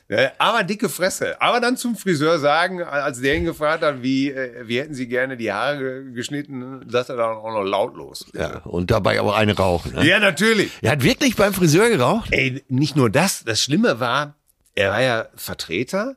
[0.09, 1.41] Ja, Aber dicke Fresse.
[1.41, 5.07] Aber dann zum Friseur sagen, als der ihn gefragt hat, wie, äh, wie hätten Sie
[5.07, 8.25] gerne die Haare ge- geschnitten, sagt er dann auch noch lautlos.
[8.33, 9.93] Ja, und dabei aber eine rauchen.
[9.95, 10.05] Ne?
[10.05, 10.69] Ja, natürlich.
[10.81, 12.27] Er hat wirklich beim Friseur geraucht?
[12.33, 13.45] Ey, nicht nur das.
[13.45, 14.35] Das Schlimme war,
[14.81, 16.15] er war ja Vertreter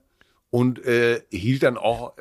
[0.50, 2.14] und äh, hielt dann auch,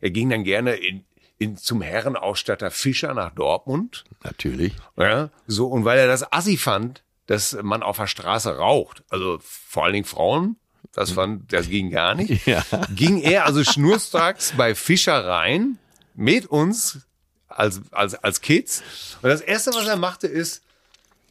[0.00, 1.04] er ging dann gerne in,
[1.38, 4.04] in zum Herrenausstatter Fischer nach Dortmund.
[4.22, 4.74] Natürlich.
[4.96, 9.38] Ja, so, und weil er das assi fand, dass man auf der Straße raucht, also
[9.42, 10.56] vor allen Dingen Frauen,
[10.92, 12.62] das fand, das ging gar nicht, Ja.
[12.94, 15.78] ging er also schnurstracks bei Fischer rein
[16.14, 17.06] mit uns
[17.48, 18.82] als, als, als Kids.
[19.22, 20.62] Und das erste, was er machte, ist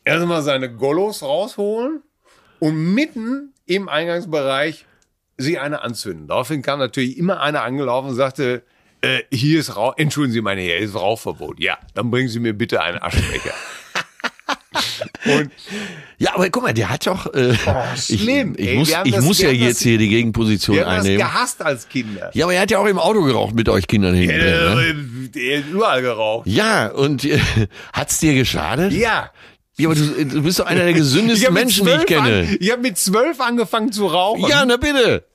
[0.03, 2.01] erstmal seine Gollos rausholen
[2.59, 4.85] und mitten im Eingangsbereich
[5.37, 6.27] sie eine anzünden.
[6.27, 8.63] Daraufhin kam natürlich immer einer angelaufen und sagte,
[9.01, 11.59] äh, hier ist Rauch, entschuldigen Sie meine Herren, hier ist Rauchverbot.
[11.59, 13.53] Ja, dann bringen Sie mir bitte einen Aschenbecher.
[15.25, 15.51] und
[16.19, 17.33] Ja, aber guck mal, der hat doch.
[17.33, 17.55] Äh,
[17.97, 20.85] schlimm, Ich, ich ey, muss, ich das- muss ja jetzt das- hier die Gegenposition wir
[20.85, 21.17] haben das einnehmen.
[21.17, 22.29] gehasst als Kinder.
[22.33, 24.37] Ja, aber er hat ja auch im Auto geraucht mit euch Kindern hinten.
[24.37, 24.95] Ne?
[25.35, 26.45] Äh, äh, überall geraucht.
[26.47, 27.39] Ja, und äh,
[27.93, 28.91] hat's dir geschadet?
[28.93, 29.31] Ja.
[29.77, 32.47] Ja, aber du, du bist doch einer der gesündesten Menschen, die ich kenne.
[32.49, 34.47] An, ich habe mit zwölf angefangen zu rauchen.
[34.47, 35.25] Ja, na bitte.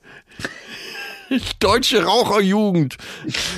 [1.58, 2.96] Deutsche Raucherjugend.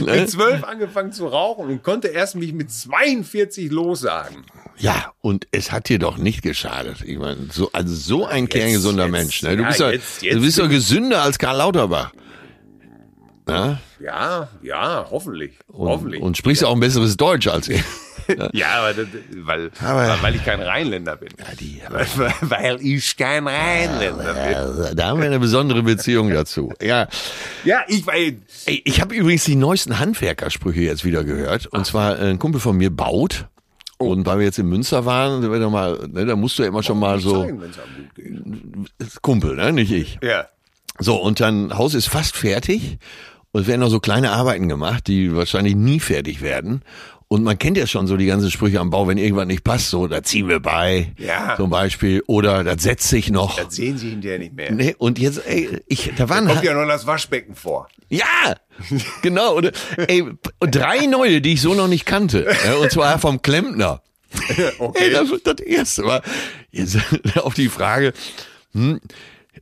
[0.00, 4.44] Mit zwölf angefangen zu rauchen und konnte erst mich mit 42 lossagen.
[4.78, 7.02] Ja, und es hat dir doch nicht geschadet.
[7.04, 9.42] Ich meine, so, also so ein kerngesunder jetzt, Mensch.
[9.42, 9.56] Ne?
[9.56, 12.12] Du ja, bist doch, jetzt- du bist doch gesünder als Karl Lauterbach.
[13.48, 13.80] Ja?
[14.00, 15.58] Ja, ja, hoffentlich.
[15.66, 16.22] Und, hoffentlich.
[16.22, 17.82] und sprichst auch ein besseres Deutsch als er.
[18.52, 19.06] ja, aber das,
[19.36, 21.30] weil, Aber- weil ich kein Rheinländer bin.
[21.60, 22.06] die- weil,
[22.42, 24.96] weil ich kein Rheinländer bin.
[24.96, 26.72] Da haben wir eine besondere Beziehung dazu.
[26.82, 27.08] Ja,
[27.64, 31.66] Ja, ich weil Ey, ich habe übrigens die neuesten Handwerkersprüche jetzt wieder gehört.
[31.66, 33.46] Und zwar äh, ein Kumpel von mir baut.
[34.00, 36.68] Und weil wir jetzt in Münster waren, da, wir mal, ne, da musst du ja
[36.68, 37.44] immer schon mal so
[38.14, 39.20] geht.
[39.22, 40.18] Kumpel, ne, nicht ich.
[40.22, 40.46] Ja.
[40.98, 42.98] So und dann Haus ist fast fertig
[43.52, 46.82] und es werden noch so kleine Arbeiten gemacht, die wahrscheinlich nie fertig werden.
[47.30, 49.90] Und man kennt ja schon so die ganzen Sprüche am Bau, wenn irgendwas nicht passt,
[49.90, 51.56] so da ziehen wir bei, Ja.
[51.58, 53.56] zum Beispiel, oder das setzt sich noch.
[53.56, 54.72] Das sehen Sie hinterher nicht mehr.
[54.72, 57.86] Nee, und jetzt, ey, ich, da waren Kommt ja noch das Waschbecken vor.
[58.08, 58.56] Ja,
[59.20, 59.56] genau.
[59.56, 60.24] Und, ey,
[60.60, 62.46] drei neue, die ich so noch nicht kannte.
[62.80, 64.02] Und zwar vom Klempner.
[64.78, 65.04] Okay.
[65.04, 66.22] Ey, das, das erste war
[66.70, 66.98] jetzt
[67.42, 68.12] auf die Frage,
[68.72, 69.00] hm,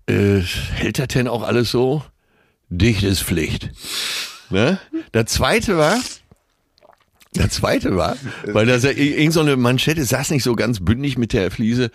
[0.06, 0.40] äh,
[0.74, 2.02] hält das denn auch alles so?
[2.68, 3.70] Dicht ist Pflicht.
[4.50, 4.78] Ne?
[5.14, 5.98] Der zweite war,
[7.36, 8.16] der zweite war,
[8.46, 11.90] weil das ja irgend so eine Manschette saß nicht so ganz bündig mit der Fliese.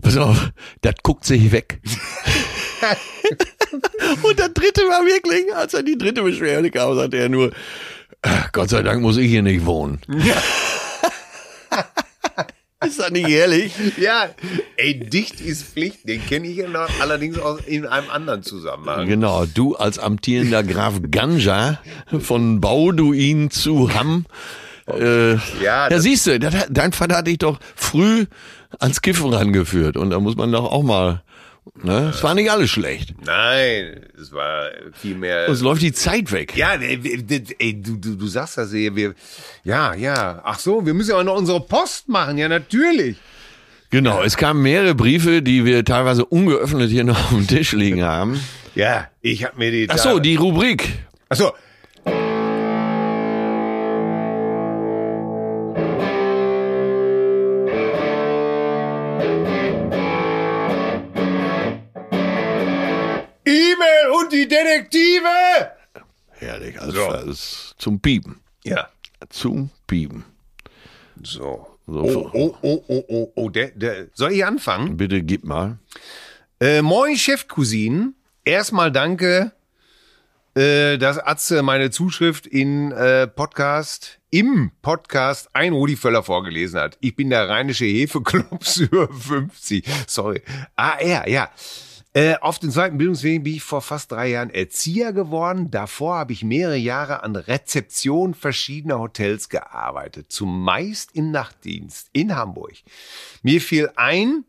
[0.00, 1.80] Pass auf, das guckt sich weg.
[4.22, 7.52] Und der dritte war wirklich, als er die dritte Beschwerde kam, sagte er nur,
[8.22, 10.00] "Ach, Gott sei Dank muss ich hier nicht wohnen.
[12.84, 13.72] Ist das nicht ehrlich?
[13.96, 14.28] Ja,
[14.76, 16.08] ey, dicht ist Pflicht.
[16.08, 19.06] Den kenne ich ja noch, allerdings aus, in einem anderen Zusammenhang.
[19.06, 21.78] Genau, du als amtierender Graf Ganja
[22.18, 24.26] von Bauduin zu Hamm.
[24.88, 28.26] Äh, Ja, ja, siehst du, dein Vater hat dich doch früh
[28.78, 29.96] ans Kiffen rangeführt.
[29.96, 31.22] Und da muss man doch auch mal,
[31.82, 32.10] ne?
[32.14, 33.14] Es war nicht alles schlecht.
[33.24, 35.46] Nein, es war viel mehr.
[35.48, 36.56] Und es läuft die Zeit weg.
[36.56, 36.98] Ja, ey,
[37.58, 39.14] ey, du, du, du sagst das hier, wir,
[39.64, 43.16] ja, ja, ach so, wir müssen ja auch noch unsere Post machen, ja, natürlich.
[43.90, 48.02] Genau, es kamen mehrere Briefe, die wir teilweise ungeöffnet hier noch auf dem Tisch liegen
[48.02, 48.40] haben.
[48.74, 49.86] Ja, ich hab mir die.
[49.90, 50.88] Ach so, die Rubrik.
[51.28, 51.52] Ach so.
[64.52, 65.70] Detektive!
[66.32, 67.10] Herrlich, also So.
[67.12, 68.40] das ist zum Piepen.
[68.64, 68.88] Ja.
[69.30, 70.24] Zum Piepen.
[71.22, 71.66] So.
[71.86, 74.96] So, Oh, oh, oh, oh, oh, oh, der, der, soll ich anfangen?
[74.98, 75.78] Bitte gib mal.
[76.60, 78.14] Äh, moin, Chefcousinen.
[78.44, 79.52] Erstmal danke,
[80.54, 86.98] äh, dass Atze meine Zuschrift in äh, Podcast, im Podcast ein Rudi Völler vorgelesen hat.
[87.00, 89.84] Ich bin der rheinische Hefeklops über 50.
[90.06, 90.42] Sorry.
[90.76, 91.50] Ah, er, ja.
[92.14, 95.70] Äh, auf den zweiten Bildungsweg bin ich vor fast drei Jahren Erzieher geworden.
[95.70, 102.74] Davor habe ich mehrere Jahre an Rezeption verschiedener Hotels gearbeitet, zumeist im Nachtdienst in Hamburg.
[103.42, 104.44] Mir fiel ein,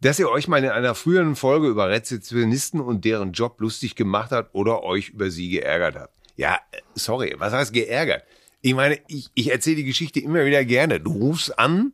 [0.00, 4.32] dass ihr euch mal in einer früheren Folge über Rezeptionisten und deren Job lustig gemacht
[4.32, 6.14] habt oder euch über sie geärgert habt.
[6.36, 6.58] Ja,
[6.94, 8.24] sorry, was heißt geärgert?
[8.62, 10.98] Ich meine, ich, ich erzähle die Geschichte immer wieder gerne.
[10.98, 11.92] Du rufst an,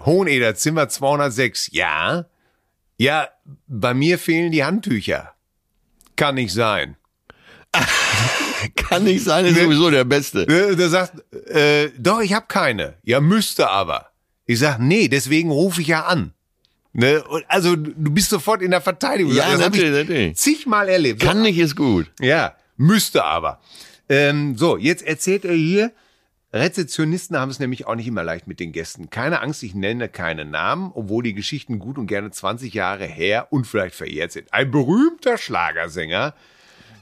[0.00, 2.26] Hoheneder, Zimmer 206, ja.
[2.98, 3.28] Ja,
[3.66, 5.32] bei mir fehlen die Handtücher.
[6.16, 6.96] Kann nicht sein.
[8.76, 10.42] Kann nicht sein, ist sowieso der Beste.
[10.42, 11.12] Äh, Der sagt,
[11.48, 12.94] äh, doch, ich habe keine.
[13.04, 14.10] Ja, müsste aber.
[14.46, 16.32] Ich sag, nee, deswegen rufe ich ja an.
[16.92, 17.22] Ne?
[17.46, 19.32] Also du bist sofort in der Verteidigung.
[19.32, 20.36] Ja, das hab natürlich, ich natürlich.
[20.36, 21.22] zigmal erlebt.
[21.22, 22.10] Kann nicht ist gut.
[22.20, 23.60] Ja, müsste aber.
[24.08, 25.92] Ähm, so, jetzt erzählt er hier,
[26.52, 29.10] Rezeptionisten haben es nämlich auch nicht immer leicht mit den Gästen.
[29.10, 33.48] Keine Angst, ich nenne keine Namen, obwohl die Geschichten gut und gerne 20 Jahre her
[33.50, 34.52] und vielleicht verjährt sind.
[34.54, 36.34] Ein berühmter Schlagersänger,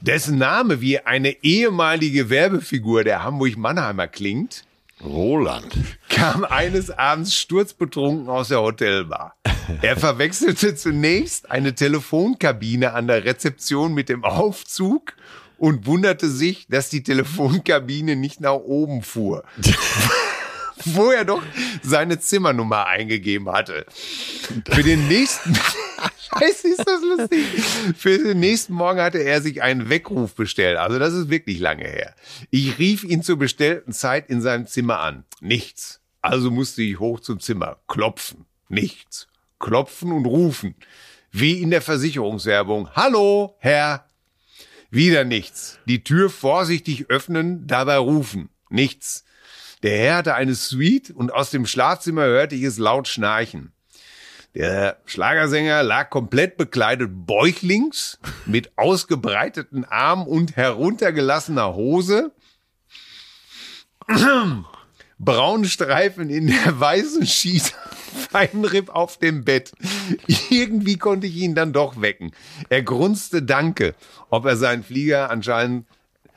[0.01, 4.65] dessen Name wie eine ehemalige Werbefigur der Hamburg-Mannheimer klingt,
[5.05, 5.77] Roland.
[6.09, 9.37] kam eines Abends sturzbetrunken aus der Hotelbar.
[9.83, 15.13] Er verwechselte zunächst eine Telefonkabine an der Rezeption mit dem Aufzug
[15.59, 19.45] und wunderte sich, dass die Telefonkabine nicht nach oben fuhr.
[20.85, 21.43] Wo er doch
[21.83, 23.87] seine Zimmernummer eingegeben hatte.
[24.71, 25.55] Für den nächsten,
[26.39, 27.45] Scheiße, ist das lustig.
[27.97, 30.77] Für den nächsten Morgen hatte er sich einen Weckruf bestellt.
[30.77, 32.15] Also das ist wirklich lange her.
[32.51, 35.25] Ich rief ihn zur bestellten Zeit in seinem Zimmer an.
[35.41, 36.01] Nichts.
[36.21, 37.79] Also musste ich hoch zum Zimmer.
[37.89, 38.45] Klopfen.
[38.69, 39.29] Nichts.
[39.59, 40.75] Klopfen und rufen.
[41.33, 42.91] Wie in der Versicherungswerbung.
[42.95, 44.06] Hallo, Herr.
[44.91, 45.79] Wieder nichts.
[45.87, 48.49] Die Tür vorsichtig öffnen, dabei rufen.
[48.71, 49.25] Nichts.
[49.83, 53.73] Der Herr hatte eine Suite und aus dem Schlafzimmer hörte ich es laut schnarchen.
[54.55, 62.33] Der Schlagersänger lag komplett bekleidet bäuchlings mit ausgebreiteten Armen und heruntergelassener Hose.
[65.19, 67.69] Braune Streifen in der weißen Schiene,
[68.31, 69.73] Feinripp auf dem Bett.
[70.51, 72.33] Irgendwie konnte ich ihn dann doch wecken.
[72.69, 73.95] Er grunzte Danke.
[74.31, 75.87] Ob er seinen Flieger anscheinend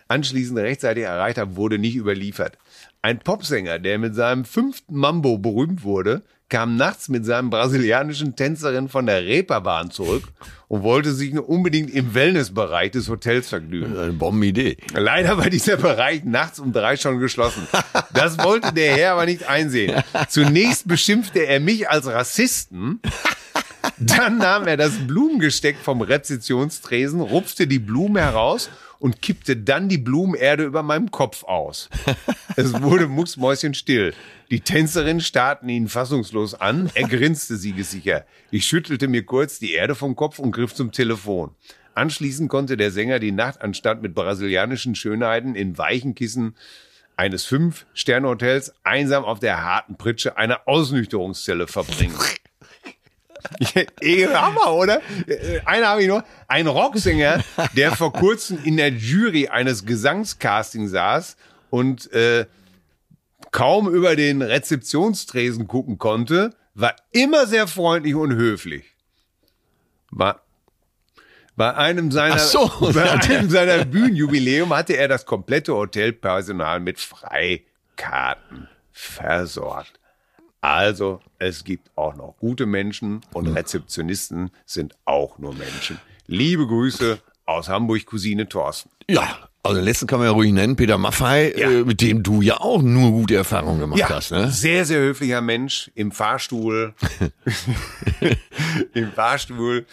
[0.07, 2.57] anschließend rechtzeitig erreicht hat, wurde nicht überliefert.
[3.01, 8.89] Ein Popsänger, der mit seinem fünften Mambo berühmt wurde, kam nachts mit seinem brasilianischen Tänzerin
[8.89, 10.23] von der Reeperbahn zurück
[10.67, 13.97] und wollte sich nur unbedingt im Wellnessbereich des Hotels vergnügen.
[13.97, 14.77] Eine Bombenidee.
[14.93, 17.67] Leider war dieser Bereich nachts um drei schon geschlossen.
[18.13, 20.03] Das wollte der Herr aber nicht einsehen.
[20.27, 22.99] Zunächst beschimpfte er mich als Rassisten.
[23.97, 28.69] Dann nahm er das Blumengesteck vom Rezeptionstresen, rupfte die Blume heraus
[28.99, 31.89] und kippte dann die Blumenerde über meinem Kopf aus.
[32.55, 34.13] Es wurde mucksmäuschenstill.
[34.51, 36.91] Die Tänzerinnen starrten ihn fassungslos an.
[36.93, 38.25] Er grinste siegessicher.
[38.51, 41.51] Ich schüttelte mir kurz die Erde vom Kopf und griff zum Telefon.
[41.95, 46.55] Anschließend konnte der Sänger die Nacht anstatt mit brasilianischen Schönheiten in weichen Kissen
[47.15, 52.15] eines Fünf-Sterne-Hotels einsam auf der harten Pritsche einer Ausnüchterungszelle verbringen.
[54.33, 55.01] Hammer, oder?
[55.27, 56.23] Äh, Einer habe ich noch.
[56.47, 57.43] Ein Rocksänger,
[57.75, 61.37] der vor kurzem in der Jury eines Gesangscastings saß
[61.69, 62.45] und äh,
[63.51, 68.85] kaum über den Rezeptionstresen gucken konnte, war immer sehr freundlich und höflich.
[70.11, 70.41] War
[71.55, 78.69] bei einem seiner, so, bei einem seiner Bühnenjubiläum hatte er das komplette Hotelpersonal mit Freikarten
[78.93, 79.98] versorgt.
[80.61, 85.99] Also, es gibt auch noch gute Menschen und Rezeptionisten sind auch nur Menschen.
[86.27, 88.89] Liebe Grüße aus Hamburg, Cousine Thorsten.
[89.09, 91.69] Ja, also den letzten kann man ja ruhig nennen, Peter Maffei, Ja.
[91.71, 94.31] äh, mit dem du ja auch nur gute Erfahrungen gemacht hast.
[94.31, 94.51] Ne?
[94.51, 96.93] sehr, sehr höflicher Mensch im Fahrstuhl.
[98.93, 99.85] Im Fahrstuhl.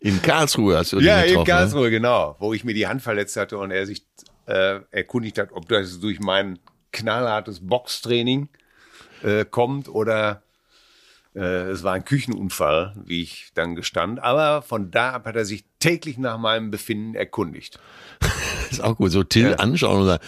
[0.00, 1.38] In Karlsruhe hast du Ja, getroffen.
[1.40, 2.36] in Karlsruhe, genau.
[2.40, 4.04] Wo ich mir die Hand verletzt hatte und er sich
[4.46, 6.58] äh, erkundigt hat, ob das durch mein
[6.92, 8.48] knallhartes Boxtraining
[9.22, 10.42] äh, kommt oder
[11.34, 14.22] äh, es war ein Küchenunfall, wie ich dann gestand.
[14.22, 17.78] Aber von da ab hat er sich täglich nach meinem Befinden erkundigt.
[18.70, 19.10] Ist auch gut.
[19.10, 19.56] So Till Ja.
[19.56, 20.22] anschauen sagen,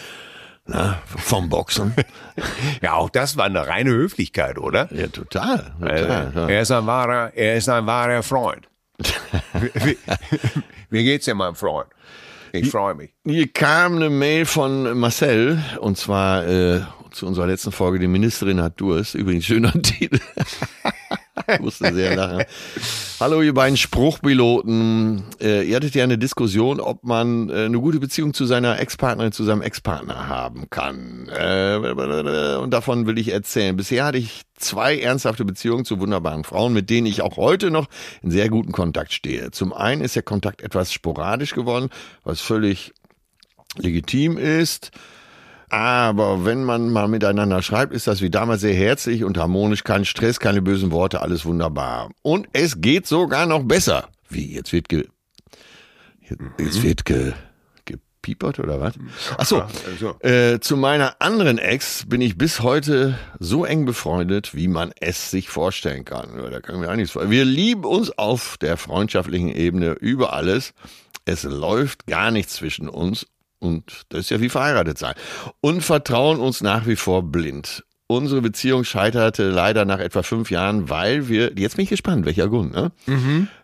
[0.67, 1.93] na, vom Boxen.
[2.81, 4.91] Ja, auch das war eine reine Höflichkeit, oder?
[4.93, 5.73] ja, total.
[5.79, 8.67] total Also, er ist ein wahrer, er ist ein wahrer Freund.
[9.53, 9.97] wie, wie,
[10.89, 11.87] wie geht's dir, mein Freund?
[12.51, 13.14] Ich freue mich.
[13.27, 18.61] Hier kam eine Mail von Marcel und zwar äh, zu unserer letzten Folge, die Ministerin
[18.61, 19.15] hat Durst.
[19.15, 20.19] Übrigens schöner Titel.
[21.51, 22.43] ich musste sehr lachen.
[23.19, 25.23] Hallo, ihr beiden Spruchpiloten.
[25.41, 29.31] Äh, ihr hattet ja eine Diskussion, ob man äh, eine gute Beziehung zu seiner Ex-Partnerin,
[29.31, 31.27] zu seinem Ex-Partner haben kann.
[31.29, 33.75] Äh, und davon will ich erzählen.
[33.75, 37.87] Bisher hatte ich zwei ernsthafte Beziehungen zu wunderbaren Frauen, mit denen ich auch heute noch
[38.21, 39.49] in sehr guten Kontakt stehe.
[39.49, 41.89] Zum einen ist der Kontakt etwas sporadisch geworden,
[42.23, 42.93] was völlig
[43.77, 44.91] legitim ist.
[45.69, 50.05] Aber wenn man mal miteinander schreibt, ist das wie damals sehr herzlich und harmonisch, kein
[50.05, 52.11] Stress, keine bösen Worte, alles wunderbar.
[52.21, 54.09] Und es geht sogar noch besser.
[54.29, 55.07] Wie, jetzt wird ge,
[56.59, 57.33] jetzt wird ge,
[57.85, 58.93] gepiepert oder was?
[59.37, 64.55] Ach so, Also, äh, zu meiner anderen Ex bin ich bis heute so eng befreundet,
[64.55, 66.29] wie man es sich vorstellen kann.
[66.37, 67.29] Da mir auch nichts vor.
[67.29, 70.73] Wir lieben uns auf der freundschaftlichen Ebene über alles.
[71.25, 73.25] Es läuft gar nichts zwischen uns
[73.65, 75.15] und das ist ja wie verheiratet sein.
[75.61, 77.83] Und vertrauen uns nach wie vor blind.
[78.07, 82.47] Unsere Beziehung scheiterte leider nach etwa fünf Jahren, weil wir, jetzt bin ich gespannt, welcher
[82.47, 82.91] Grund, ne?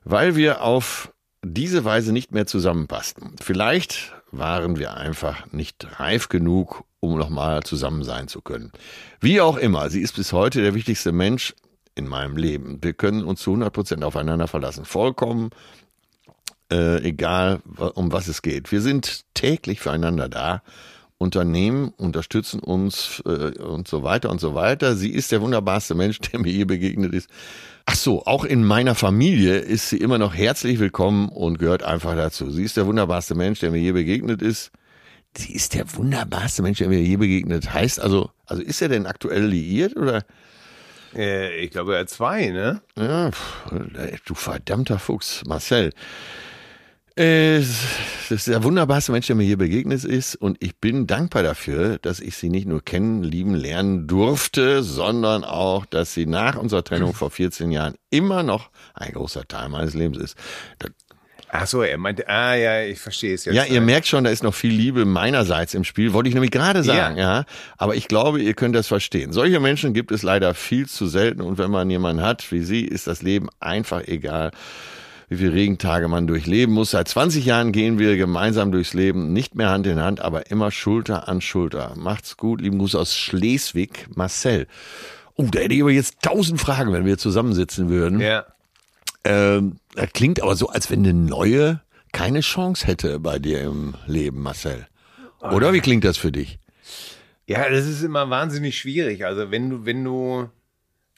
[0.03, 3.35] Weil wir auf diese Weise nicht mehr zusammenpassten.
[3.41, 8.71] Vielleicht waren wir einfach nicht reif genug, um nochmal zusammen sein zu können.
[9.19, 11.53] Wie auch immer, sie ist bis heute der wichtigste Mensch
[11.95, 12.79] in meinem Leben.
[12.81, 14.85] Wir können uns zu 100 Prozent aufeinander verlassen.
[14.85, 15.49] Vollkommen
[16.71, 17.59] äh, egal
[17.95, 18.71] um was es geht.
[18.71, 20.61] Wir sind täglich füreinander da,
[21.17, 24.95] Unternehmen unterstützen uns äh, und so weiter und so weiter.
[24.95, 27.29] Sie ist der wunderbarste Mensch, der mir je begegnet ist.
[27.85, 32.15] Ach so, auch in meiner Familie ist sie immer noch herzlich willkommen und gehört einfach
[32.15, 32.49] dazu.
[32.49, 34.71] Sie ist der wunderbarste Mensch, der mir je begegnet ist.
[35.37, 37.71] Sie ist der wunderbarste Mensch, der mir je begegnet.
[37.71, 40.25] Heißt also, also ist er denn aktuell liiert oder?
[41.15, 42.81] äh, ich glaube, er hat zwei, ne?
[42.97, 43.71] Ja, pff,
[44.25, 45.91] du verdammter Fuchs, Marcel.
[47.15, 50.35] Das ist der wunderbarste Mensch, der mir hier begegnet ist.
[50.35, 55.43] Und ich bin dankbar dafür, dass ich sie nicht nur kennen, lieben, lernen durfte, sondern
[55.43, 59.93] auch, dass sie nach unserer Trennung vor 14 Jahren immer noch ein großer Teil meines
[59.93, 60.37] Lebens ist.
[61.53, 63.55] Ach so, er meinte, ah ja, ich verstehe es jetzt.
[63.55, 66.13] ja, ihr merkt schon, da ist noch viel Liebe meinerseits im Spiel.
[66.13, 67.43] Wollte ich nämlich gerade sagen, ja.
[67.77, 69.33] Aber ich glaube, ihr könnt das verstehen.
[69.33, 71.41] Solche Menschen gibt es leider viel zu selten.
[71.41, 74.51] Und wenn man jemanden hat wie sie, ist das Leben einfach egal,
[75.31, 76.91] wie viele Regentage man durchleben muss.
[76.91, 80.71] Seit 20 Jahren gehen wir gemeinsam durchs Leben, nicht mehr Hand in Hand, aber immer
[80.71, 81.93] Schulter an Schulter.
[81.95, 82.59] Macht's gut.
[82.59, 84.67] Lieben Gruß aus Schleswig, Marcel.
[85.35, 88.19] Oh, da hätte ich aber jetzt tausend Fragen, wenn wir zusammensitzen würden.
[88.19, 88.43] Ja.
[89.23, 91.79] Ähm, das klingt aber so, als wenn eine neue
[92.11, 94.85] keine Chance hätte bei dir im Leben, Marcel.
[95.39, 96.59] Oder wie klingt das für dich?
[97.47, 99.25] Ja, das ist immer wahnsinnig schwierig.
[99.25, 100.49] Also wenn du, wenn du,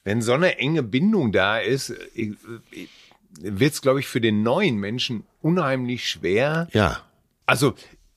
[0.03, 1.95] wenn so eine enge Bindung da ist,
[3.39, 6.67] wird es, glaube ich, für den neuen Menschen unheimlich schwer.
[6.71, 7.01] Ja,
[7.45, 7.73] Also,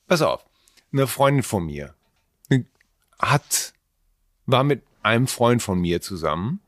[0.07, 0.45] pass auf,
[0.91, 1.93] eine Freundin von mir
[3.19, 3.73] hat,
[4.45, 6.59] war mit einem Freund von mir zusammen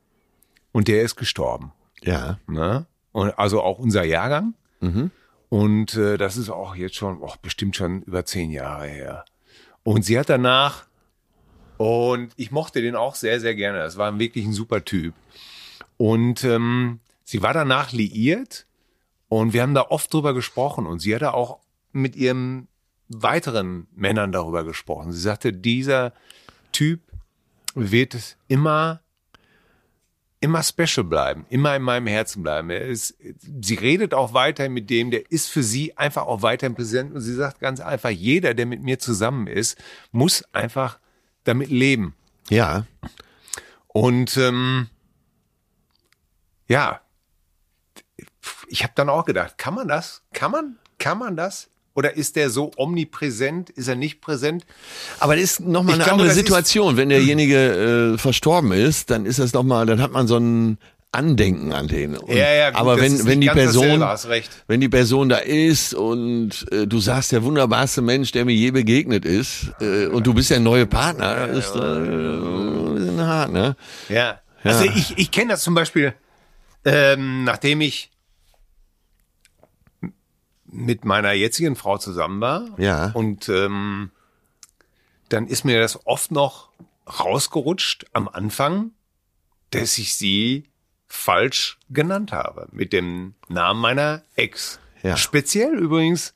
[0.72, 1.72] und der ist gestorben.
[2.02, 2.86] ja, Ne?
[3.12, 4.54] Und also auch unser Jahrgang.
[5.50, 9.26] Und äh, das ist auch jetzt schon, oh, bestimmt schon über zehn Jahre her.
[9.84, 10.86] Und sie hat danach,
[11.78, 13.80] und ich mochte den auch sehr, sehr gerne.
[13.80, 15.16] Das war wirklich ein super Typ.
[15.98, 17.00] Und ähm,
[17.30, 18.66] sie war danach liiert
[19.28, 20.88] und wir haben da oft drüber gesprochen.
[20.88, 21.60] Und sie hatte auch
[21.92, 22.68] mit ihren
[23.08, 25.12] weiteren Männern darüber gesprochen.
[25.12, 26.14] Sie sagte, dieser
[26.72, 27.02] Typ
[27.76, 29.02] wird immer
[30.42, 32.70] immer special bleiben, immer in meinem Herzen bleiben.
[32.70, 33.16] Er ist,
[33.62, 37.20] sie redet auch weiterhin mit dem, der ist für sie einfach auch weiterhin präsent und
[37.20, 39.78] sie sagt ganz einfach, jeder, der mit mir zusammen ist,
[40.14, 40.98] muss einfach
[41.44, 42.16] damit leben.
[42.50, 42.86] ja.
[43.90, 44.88] Und ähm,
[46.70, 47.02] ja,
[48.70, 50.22] ich habe dann auch gedacht, kann man das?
[50.34, 50.78] Kann man?
[50.98, 51.70] Kann man das?
[51.96, 53.70] Oder ist der so omnipräsent?
[53.72, 54.66] Ist er nicht präsent?
[55.20, 56.98] Aber das ist nochmal eine glaube, andere Situation.
[56.98, 60.78] Wenn derjenige äh, verstorben ist, dann ist das nochmal, dann hat man so ein
[61.12, 62.16] Andenken an den.
[62.16, 64.06] Und, Ja, ja, gut, aber wenn, wenn die Person,
[64.68, 68.72] wenn die Person da ist und äh, du sagst, der wunderbarste Mensch, der mir je
[68.72, 73.76] begegnet ist, äh, und du bist der neue Partner, ist äh, ein bisschen hart, ne?
[74.08, 74.40] Ja.
[74.64, 76.14] Also ich, ich kenne das zum Beispiel,
[76.86, 78.12] ähm, nachdem ich
[80.72, 82.68] mit meiner jetzigen Frau zusammen war.
[82.78, 83.12] Ja.
[83.14, 84.12] Und ähm,
[85.30, 86.70] dann ist mir das oft noch
[87.08, 88.92] rausgerutscht am Anfang,
[89.72, 90.66] dass ich sie
[91.08, 94.80] falsch genannt habe mit dem Namen meiner Ex.
[95.02, 95.18] Ja.
[95.18, 96.34] Speziell übrigens,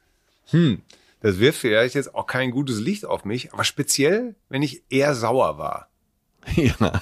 [0.50, 0.82] hm,
[1.22, 5.16] das wirft vielleicht jetzt auch kein gutes Licht auf mich, aber speziell, wenn ich eher
[5.16, 5.90] sauer war.
[6.56, 7.02] Ja.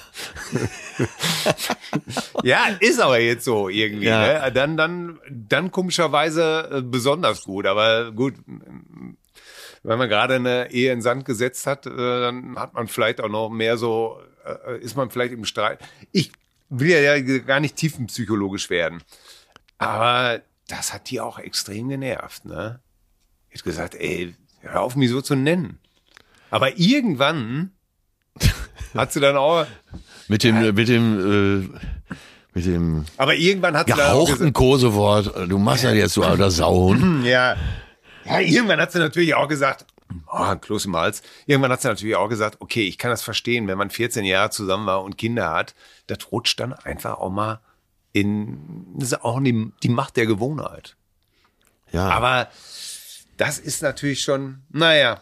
[2.42, 4.06] Ja, ist aber jetzt so irgendwie.
[4.06, 4.44] Ja.
[4.44, 4.52] Ne?
[4.52, 7.66] Dann, dann, dann komischerweise äh, besonders gut.
[7.66, 8.34] Aber gut,
[9.82, 13.28] wenn man gerade eine Ehe in Sand gesetzt hat, äh, dann hat man vielleicht auch
[13.28, 15.80] noch mehr so, äh, ist man vielleicht im Streit.
[16.12, 16.32] Ich
[16.68, 19.02] will ja gar nicht tiefenpsychologisch werden.
[19.78, 22.80] Aber das hat die auch extrem genervt, ne?
[23.50, 25.78] Ich hab gesagt, ey, hör auf, mich so zu nennen.
[26.50, 27.72] Aber irgendwann
[28.94, 29.66] hat sie dann auch.
[30.28, 31.78] Mit dem, mit dem, äh,
[32.54, 36.22] mit dem Aber irgendwann hat sie dann auch gehauchten Kosewort, du machst das jetzt, du
[36.22, 37.24] alter Sauhund.
[37.26, 37.56] Ja.
[38.24, 39.84] Ja, irgendwann hat sie natürlich auch gesagt,
[40.30, 41.22] oh, Kloß im Hals.
[41.46, 44.50] Irgendwann hat sie natürlich auch gesagt, okay, ich kann das verstehen, wenn man 14 Jahre
[44.50, 45.74] zusammen war und Kinder hat,
[46.06, 47.60] das rutscht dann einfach auch mal
[48.12, 50.96] in, das ist auch die, die Macht der Gewohnheit.
[51.90, 52.08] Ja.
[52.08, 52.48] Aber
[53.36, 55.20] das ist natürlich schon, naja.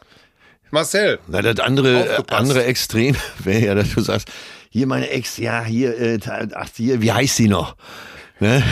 [0.70, 1.18] Marcel.
[1.28, 2.40] Na, das andere, Aufgepasst.
[2.40, 4.28] andere Extrem wäre ja, dass du sagst,
[4.70, 6.18] hier meine Ex, ja, hier, äh,
[6.54, 7.76] ach, hier, wie heißt sie noch?
[8.38, 8.62] Ne?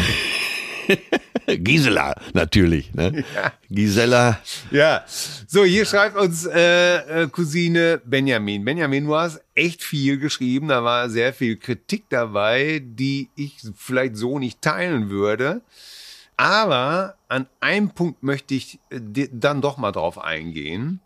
[1.46, 2.92] Gisela, natürlich.
[2.94, 3.24] Ne?
[3.70, 4.38] Gisela,
[4.70, 5.04] Ja,
[5.46, 8.64] so hier schreibt uns äh, äh, Cousine Benjamin.
[8.64, 14.16] Benjamin, du hast echt viel geschrieben, da war sehr viel Kritik dabei, die ich vielleicht
[14.16, 15.62] so nicht teilen würde.
[16.36, 21.00] Aber an einem Punkt möchte ich äh, dann doch mal drauf eingehen.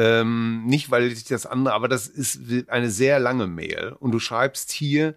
[0.00, 3.94] Ähm, nicht, weil ich das andere, aber das ist eine sehr lange Mail.
[4.00, 5.14] Und du schreibst hier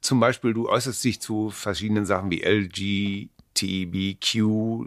[0.00, 4.34] zum Beispiel, du äußerst dich zu verschiedenen Sachen wie LGTBQ,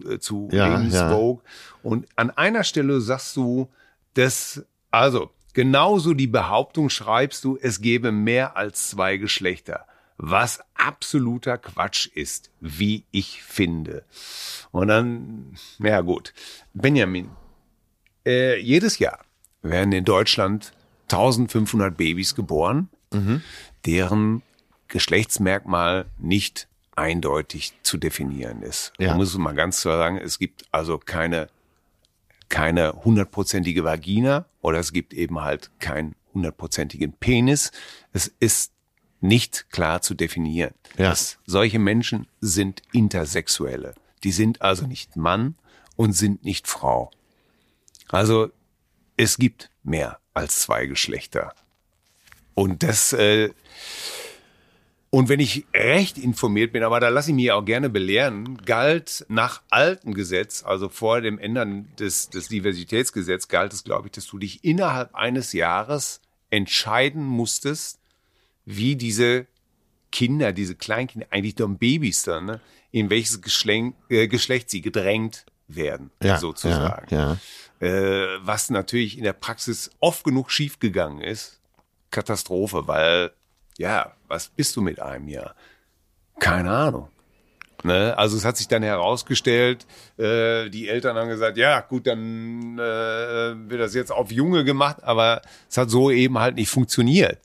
[0.10, 1.38] äh, zu Ja, Ladies ja.
[1.82, 3.70] Und an einer Stelle sagst du,
[4.14, 9.86] dass, also, genauso die Behauptung schreibst du, es gäbe mehr als zwei Geschlechter.
[10.16, 14.06] Was absoluter Quatsch ist, wie ich finde.
[14.72, 16.34] Und dann, ja gut.
[16.74, 17.30] Benjamin,
[18.26, 19.20] äh, jedes Jahr
[19.64, 20.74] werden in Deutschland
[21.12, 22.90] 1500 Babys geboren,
[23.86, 24.42] deren
[24.88, 28.94] Geschlechtsmerkmal nicht eindeutig zu definieren ist.
[29.00, 29.10] Ja.
[29.10, 31.50] Man muss es mal ganz klar sagen, es gibt also keine
[32.54, 37.72] keine hundertprozentige Vagina oder es gibt eben halt keinen hundertprozentigen Penis.
[38.12, 38.72] Es ist
[39.22, 40.76] nicht klar zu definieren.
[40.96, 41.10] Ja.
[41.10, 43.96] Das, solche Menschen sind Intersexuelle.
[44.24, 45.56] Die sind also nicht Mann
[45.96, 47.10] und sind nicht Frau.
[48.10, 48.52] Also
[49.18, 51.54] es gibt mehr als zwei Geschlechter.
[52.54, 53.50] Und das, äh,
[55.10, 59.26] und wenn ich recht informiert bin, aber da lasse ich mich auch gerne belehren, galt
[59.30, 64.28] nach altem Gesetz, also vor dem Ändern des, des Diversitätsgesetzes, galt es, glaube ich, dass
[64.28, 68.00] du dich innerhalb eines Jahres entscheiden musstest,
[68.66, 69.46] wie diese
[70.12, 72.62] Kinder, diese Kleinkinder, eigentlich doch Babys dann, ne,
[72.92, 77.38] in welches Geschlecht, äh, Geschlecht sie gedrängt werden, ja, sozusagen Ja, ja.
[77.84, 81.60] Äh, was natürlich in der Praxis oft genug schiefgegangen ist.
[82.12, 83.32] Katastrophe, weil,
[83.78, 85.56] ja, was bist du mit einem Jahr?
[86.40, 87.10] Keine Ahnung.
[87.84, 88.18] Ne?
[88.18, 89.86] Also es hat sich dann herausgestellt,
[90.18, 95.04] äh, die Eltern haben gesagt, ja gut, dann äh, wird das jetzt auf Junge gemacht,
[95.04, 97.40] aber es hat so eben halt nicht funktioniert.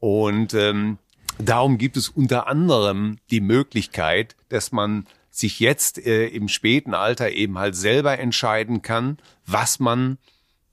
[0.00, 0.98] Und ähm,
[1.38, 5.06] darum gibt es unter anderem die Möglichkeit, dass man
[5.36, 10.18] sich jetzt äh, im späten Alter eben halt selber entscheiden kann, was man,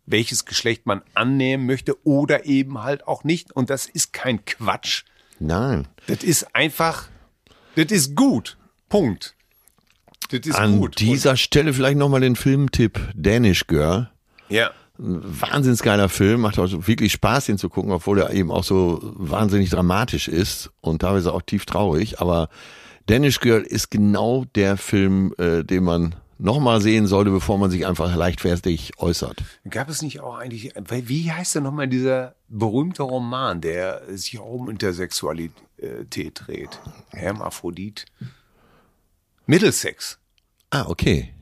[0.05, 3.51] welches Geschlecht man annehmen möchte oder eben halt auch nicht.
[3.51, 5.03] Und das ist kein Quatsch.
[5.39, 5.87] Nein.
[6.07, 7.07] Das ist einfach,
[7.75, 8.57] das ist gut.
[8.87, 9.35] Punkt.
[10.29, 10.99] Das ist An gut.
[10.99, 14.11] dieser Stelle vielleicht nochmal den Filmtipp Danish Girl.
[14.47, 14.71] Und, ja.
[14.97, 18.99] Wahnsinns geiler Film, macht auch wirklich Spaß, ihn zu gucken, obwohl er eben auch so
[19.01, 22.21] wahnsinnig dramatisch ist und teilweise auch tief traurig.
[22.21, 22.49] Aber
[23.05, 27.85] Danish Girl ist genau der Film, äh, den man nochmal sehen sollte, bevor man sich
[27.85, 29.43] einfach leichtfertig äußert.
[29.69, 34.53] Gab es nicht auch eigentlich, wie heißt denn nochmal dieser berühmte Roman, der sich auch
[34.53, 36.79] um Intersexualität dreht?
[37.09, 38.05] Hermaphrodit.
[39.45, 40.17] Middlesex.
[40.69, 41.33] Ah, okay.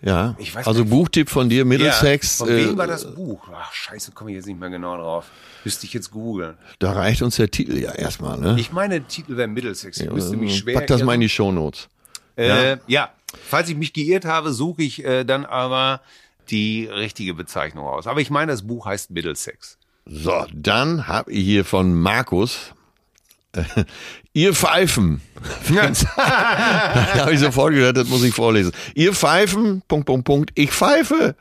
[0.00, 0.90] Ja, Ich weiß also nicht.
[0.90, 2.38] Buchtipp von dir, Middlesex.
[2.38, 3.48] Ja, von wem äh, war das Buch?
[3.52, 5.26] Ach, scheiße, komme ich jetzt nicht mehr genau drauf.
[5.64, 6.56] Müsste ich jetzt googeln.
[6.78, 8.56] Da reicht uns der Titel ja erstmal, ne?
[8.58, 10.00] Ich meine, der Titel wäre Middlesex.
[10.00, 11.88] Ich müsste mich schwer Pack das mal in die Shownotes.
[12.36, 13.10] Äh, ja.
[13.48, 16.00] falls ich mich geirrt habe, suche ich äh, dann aber
[16.50, 18.06] die richtige Bezeichnung aus.
[18.06, 19.78] Aber ich meine, das Buch heißt Middlesex.
[20.06, 22.72] So, dann habe ich hier von Markus.
[24.38, 25.20] Ihr Pfeifen.
[25.68, 28.70] da habe ich sofort gehört, das muss ich vorlesen.
[28.94, 31.34] Ihr Pfeifen, Punkt, Punkt, Punkt, ich pfeife.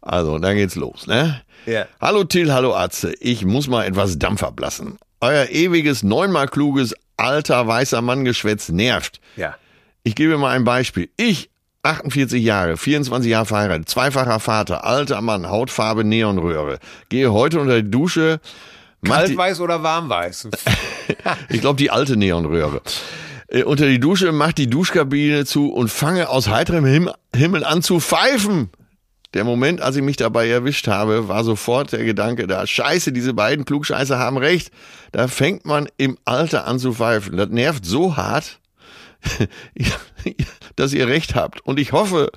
[0.00, 1.42] Also, dann geht's los, ne?
[1.66, 1.86] Ja.
[2.00, 3.12] Hallo Till, hallo Atze.
[3.18, 4.98] Ich muss mal etwas Dampf ablassen.
[5.20, 9.20] Euer ewiges, neunmal kluges, alter, weißer Mann-Geschwätz nervt.
[9.34, 9.56] Ja.
[10.04, 11.08] Ich gebe mal ein Beispiel.
[11.16, 11.50] Ich,
[11.82, 17.90] 48 Jahre, 24 Jahre verheiratet, zweifacher Vater, alter Mann, Hautfarbe Neonröhre, gehe heute unter die
[17.90, 18.38] Dusche,
[19.04, 20.48] Kaltweiß oder warmweiß?
[21.50, 22.82] ich glaube die alte Neonröhre,
[23.48, 27.82] äh, unter die Dusche, mach die Duschkabine zu und fange aus heiterem Him Himmel an
[27.82, 28.70] zu pfeifen.
[29.34, 33.34] Der Moment, als ich mich dabei erwischt habe, war sofort der Gedanke da, scheiße, diese
[33.34, 34.70] beiden Klugscheiße haben recht.
[35.10, 37.36] Da fängt man im Alter an zu pfeifen.
[37.36, 38.60] Das nervt so hart,
[40.76, 41.60] dass ihr recht habt.
[41.64, 42.30] Und ich hoffe,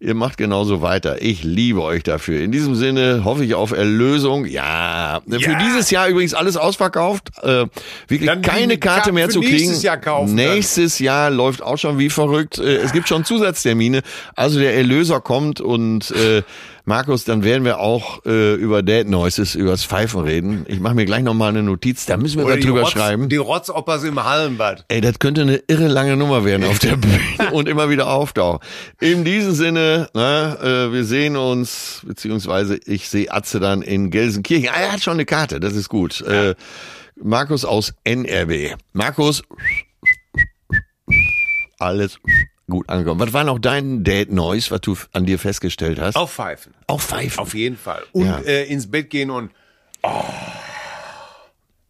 [0.00, 1.20] ihr macht genauso weiter.
[1.20, 2.40] Ich liebe euch dafür.
[2.40, 4.46] In diesem Sinne hoffe ich auf Erlösung.
[4.46, 5.58] Ja, für Ja.
[5.58, 7.30] dieses Jahr übrigens alles ausverkauft.
[7.42, 7.66] Äh,
[8.08, 9.56] wirklich Dann keine Karte mehr für zu kriegen.
[9.56, 10.54] nächstes Jahr kaufen dann.
[10.54, 12.58] Nächstes Jahr läuft auch schon wie verrückt.
[12.58, 14.02] Äh, es gibt schon Zusatztermine.
[14.36, 16.42] Also der Erlöser kommt und äh,
[16.84, 20.64] Markus, dann werden wir auch äh, über Dead Noises, übers Pfeifen reden.
[20.68, 23.28] Ich mache mir gleich nochmal eine Notiz, da müssen wir Oder drüber Rotz, schreiben.
[23.28, 24.84] die Rotzoppers im Hallenbad.
[24.88, 27.20] Ey, das könnte eine irre lange Nummer werden auf der Bühne
[27.52, 28.58] und immer wieder auftauchen.
[29.00, 30.58] In diesem Sinne, ne,
[30.90, 34.70] äh, wir sehen uns, beziehungsweise ich sehe Atze dann in Gelsenkirchen.
[34.72, 36.20] Ah, er hat schon eine Karte, das ist gut.
[36.22, 36.54] Äh,
[37.22, 38.74] Markus aus NRW.
[38.92, 39.42] Markus,
[41.78, 42.18] alles
[42.72, 43.20] gut angekommen.
[43.20, 46.16] Was war noch dein Date Noise, was du an dir festgestellt hast?
[46.16, 46.74] Auf Pfeifen.
[46.88, 47.38] Auch Pfeifen.
[47.38, 48.02] Auf jeden Fall.
[48.12, 48.38] Und Ja.
[48.40, 49.52] äh, ins Bett gehen und
[50.02, 50.24] oh,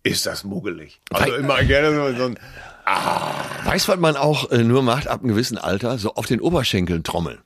[0.02, 1.00] ist das muggelig.
[1.10, 2.38] Also immer gerne so, ein
[3.64, 5.96] Weißt du, was man auch äh, nur macht ab einem gewissen Alter?
[5.98, 7.38] So auf den Oberschenkeln trommeln.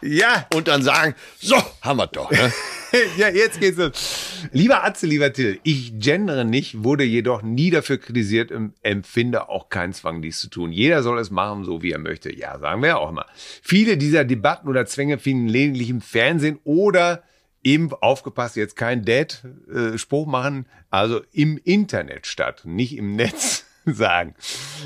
[0.00, 2.30] Ja, Und dann sagen, so, haben wir doch.
[2.30, 2.52] Ne?
[3.16, 4.48] ja, jetzt geht's los.
[4.52, 9.92] Lieber Atze, lieber Till, ich gendere nicht, wurde jedoch nie dafür kritisiert empfinde auch keinen
[9.92, 10.72] Zwang, dies zu tun.
[10.72, 12.34] Jeder soll es machen, so wie er möchte.
[12.34, 13.26] Ja, sagen wir ja auch immer.
[13.62, 17.22] Viele dieser Debatten oder Zwänge finden lediglich im Fernsehen oder
[17.62, 24.34] eben aufgepasst, jetzt kein Dad-Spruch machen, also im Internet statt, nicht im Netz sagen.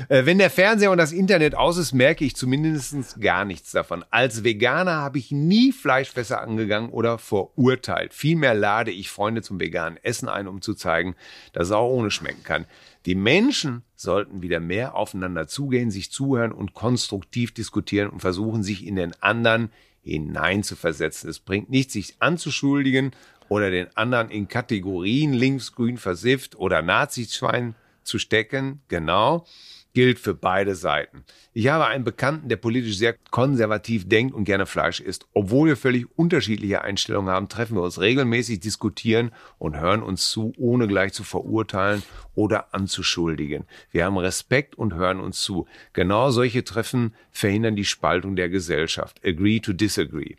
[0.09, 4.03] Äh, wenn der Fernseher und das Internet aus ist, merke ich zumindest gar nichts davon.
[4.09, 8.13] Als Veganer habe ich nie Fleischfässer angegangen oder verurteilt.
[8.13, 11.15] Vielmehr lade ich Freunde zum veganen Essen ein, um zu zeigen,
[11.53, 12.65] dass es auch ohne schmecken kann.
[13.05, 18.85] Die Menschen sollten wieder mehr aufeinander zugehen, sich zuhören und konstruktiv diskutieren und versuchen, sich
[18.85, 19.69] in den anderen
[20.03, 21.29] hineinzuversetzen.
[21.29, 23.11] Es bringt nichts, sich anzuschuldigen
[23.49, 27.75] oder den anderen in Kategorien links, grün, versifft oder Nazischwein
[28.07, 28.81] zu stecken.
[28.87, 29.45] Genau.
[29.93, 31.23] Gilt für beide Seiten.
[31.53, 35.25] Ich habe einen Bekannten, der politisch sehr konservativ denkt und gerne Fleisch isst.
[35.33, 40.53] Obwohl wir völlig unterschiedliche Einstellungen haben, treffen wir uns regelmäßig, diskutieren und hören uns zu,
[40.57, 42.03] ohne gleich zu verurteilen
[42.35, 43.65] oder anzuschuldigen.
[43.89, 45.65] Wir haben Respekt und hören uns zu.
[45.93, 49.19] Genau solche Treffen verhindern die Spaltung der Gesellschaft.
[49.25, 50.35] Agree to disagree.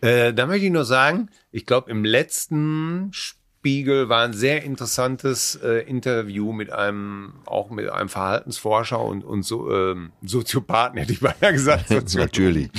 [0.00, 3.12] Äh, da möchte ich nur sagen, ich glaube, im letzten
[3.60, 9.42] Spiegel war ein sehr interessantes äh, Interview mit einem, auch mit einem Verhaltensforscher und, und
[9.42, 11.90] so, ähm, Soziopathen, hätte ich beinahe gesagt.
[12.14, 12.70] Natürlich.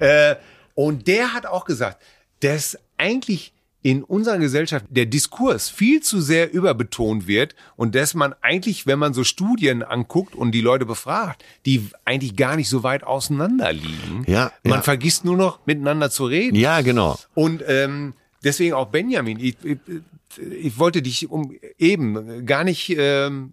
[0.00, 0.34] Äh,
[0.74, 2.02] und der hat auch gesagt,
[2.40, 3.52] dass eigentlich
[3.82, 8.98] in unserer Gesellschaft der Diskurs viel zu sehr überbetont wird und dass man eigentlich, wenn
[8.98, 13.72] man so Studien anguckt und die Leute befragt, die eigentlich gar nicht so weit auseinander
[13.72, 14.24] liegen.
[14.26, 14.82] Ja, Man ja.
[14.82, 16.56] vergisst nur noch miteinander zu reden.
[16.56, 17.16] Ja, genau.
[17.34, 19.78] Und ähm, deswegen auch Benjamin, ich, ich,
[20.38, 22.94] ich wollte dich um eben gar nicht.
[22.96, 23.52] Ähm,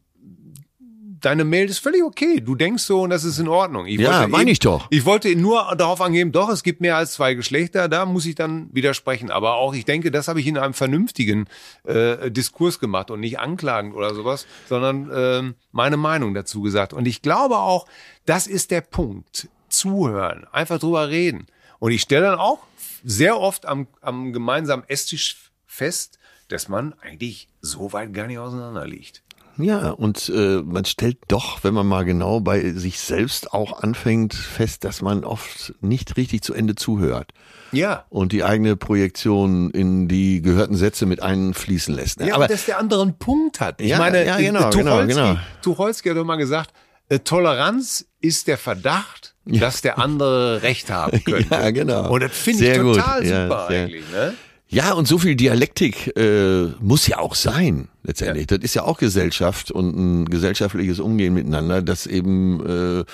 [1.23, 2.41] Deine Mail ist völlig okay.
[2.41, 3.85] Du denkst so und das ist in Ordnung.
[3.85, 4.87] Ich Ja, meine ich doch.
[4.89, 8.35] Ich wollte nur darauf angeben, doch, es gibt mehr als zwei Geschlechter, da muss ich
[8.35, 9.31] dann widersprechen.
[9.31, 11.45] Aber auch, ich denke, das habe ich in einem vernünftigen
[11.85, 16.91] äh, Diskurs gemacht und nicht anklagend oder sowas, sondern ähm, meine Meinung dazu gesagt.
[16.91, 17.87] Und ich glaube auch,
[18.25, 19.47] das ist der Punkt.
[19.69, 21.47] Zuhören, einfach drüber reden.
[21.79, 22.59] Und ich stelle dann auch
[23.05, 26.19] sehr oft am, am gemeinsamen Esstisch fest,
[26.53, 29.23] dass man eigentlich so weit gar nicht auseinander liegt.
[29.57, 34.33] Ja, und äh, man stellt doch, wenn man mal genau bei sich selbst auch anfängt,
[34.33, 37.33] fest, dass man oft nicht richtig zu Ende zuhört
[37.71, 38.05] Ja.
[38.09, 42.19] und die eigene Projektion in die gehörten Sätze mit einfließen lässt.
[42.19, 42.29] Ne?
[42.29, 43.79] Ja, Aber dass der andere einen Punkt hat.
[43.79, 45.39] Ich Ja, meine, ja, genau, äh, Tucholsky, genau, genau.
[45.61, 46.71] Tucholsky hat doch mal gesagt,
[47.09, 51.53] äh, Toleranz ist der Verdacht, dass der andere Recht haben könnte.
[51.53, 52.09] Ja, genau.
[52.11, 52.95] Und das finde ich gut.
[52.95, 54.11] total Ja, super sehr- eigentlich.
[54.11, 54.33] Ne?
[54.73, 58.47] Ja, und so viel Dialektik äh, muss ja auch sein, letztendlich.
[58.47, 63.05] Das ist ja auch Gesellschaft und ein gesellschaftliches Umgehen miteinander, dass eben äh,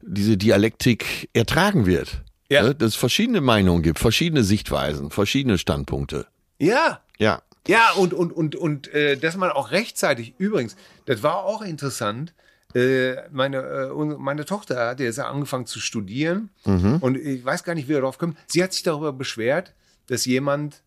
[0.00, 2.22] diese Dialektik ertragen wird.
[2.48, 2.62] Ja.
[2.62, 2.74] Ne?
[2.74, 6.26] Dass es verschiedene Meinungen gibt, verschiedene Sichtweisen, verschiedene Standpunkte.
[6.58, 7.02] Ja.
[7.18, 7.42] Ja.
[7.68, 10.74] Ja, und, und, und, und äh, dass man auch rechtzeitig, übrigens,
[11.04, 12.32] das war auch interessant,
[12.74, 17.88] äh, meine, äh, meine Tochter hat jetzt angefangen zu studieren und ich weiß gar nicht,
[17.88, 18.36] wie wir darauf kommen.
[18.46, 19.74] Sie hat sich darüber beschwert,
[20.08, 20.82] dass jemand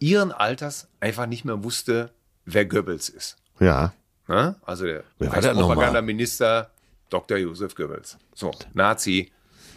[0.00, 2.10] ihren Alters einfach nicht mehr wusste,
[2.44, 3.36] wer Goebbels ist.
[3.60, 3.92] Ja.
[4.26, 4.56] Ne?
[4.64, 5.04] Also der?
[5.18, 6.70] Propagandaminister
[7.10, 7.38] Dr.
[7.38, 8.18] Josef Goebbels.
[8.34, 9.30] So, Nazi,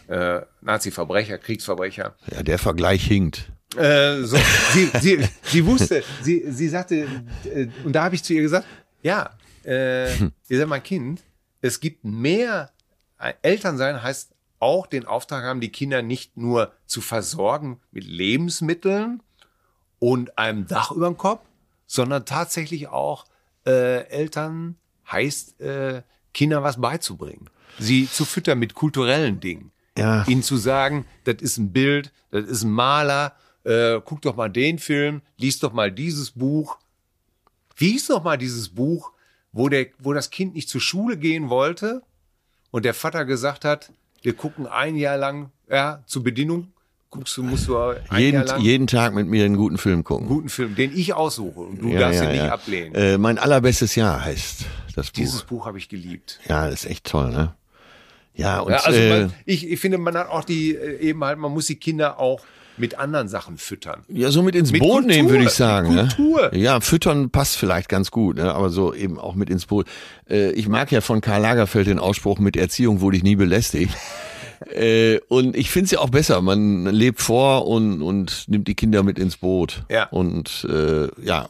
[0.07, 2.15] äh, Nazi-Verbrecher, Kriegsverbrecher.
[2.31, 3.51] Ja, der Vergleich hinkt.
[3.77, 4.37] Äh, so,
[4.73, 7.07] sie, sie, sie wusste, sie, sie sagte,
[7.45, 8.67] äh, und da habe ich zu ihr gesagt,
[9.01, 9.29] ja,
[9.63, 11.21] äh, ihr seid mein Kind,
[11.61, 12.71] es gibt mehr,
[13.17, 18.03] äh, Eltern sein heißt auch den Auftrag haben, die Kinder nicht nur zu versorgen mit
[18.03, 19.23] Lebensmitteln
[20.01, 21.45] und einem Dach über dem Kopf,
[21.85, 23.25] sondern tatsächlich auch
[23.67, 24.75] äh, Eltern
[25.09, 26.01] heißt, äh,
[26.33, 27.49] Kindern was beizubringen.
[27.77, 29.71] Sie zu füttern mit kulturellen Dingen.
[29.95, 30.25] Ja.
[30.27, 34.49] Ihnen zu sagen, das ist ein Bild, das ist ein Maler, äh, guck doch mal
[34.49, 36.79] den Film, lies doch mal dieses Buch.
[37.75, 39.11] Wie hieß doch mal dieses Buch,
[39.51, 42.01] wo, der, wo das Kind nicht zur Schule gehen wollte
[42.71, 43.91] und der Vater gesagt hat,
[44.23, 46.73] wir gucken ein Jahr lang, ja, zur Bedienung,
[47.11, 47.77] guckst du, musst du
[48.17, 50.27] Jeden, jeden Tag mit mir einen guten Film gucken.
[50.27, 52.51] guten Film, den ich aussuche und du Ja, darfst ja, ihn nicht ja.
[52.53, 52.95] ablehnen.
[52.95, 55.13] Äh, mein allerbestes Jahr heißt das Buch.
[55.13, 56.39] Dieses Buch habe ich geliebt.
[56.47, 57.53] Ja, das ist echt toll, ne?
[58.33, 61.23] Ja, und Ja, also äh, man, ich, ich finde, man hat auch die, äh, eben
[61.23, 62.41] halt, man muss die Kinder auch
[62.77, 64.03] mit anderen Sachen füttern.
[64.07, 65.93] ja, so mit ins Mit Boot Kultur, nehmen, würde ich mit sagen.
[65.93, 66.07] Ne?
[66.15, 66.55] Kultur.
[66.55, 68.55] Ja, füttern passt vielleicht ganz gut, ne?
[68.55, 69.85] aber so eben auch mit ins Boot.
[70.29, 73.93] Äh, ich mag ja von Karl Lagerfeld den Ausspruch, mit Erziehung wurde ich nie belästigt.
[74.69, 76.41] Äh, und ich finde es ja auch besser.
[76.41, 79.83] Man lebt vor und, und nimmt die Kinder mit ins Boot.
[79.89, 80.07] Ja.
[80.09, 81.47] Und äh, ja,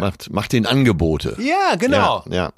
[0.00, 1.36] Macht, macht den Angebote.
[1.38, 2.24] Ja, genau.
[2.28, 2.52] Ja, ja.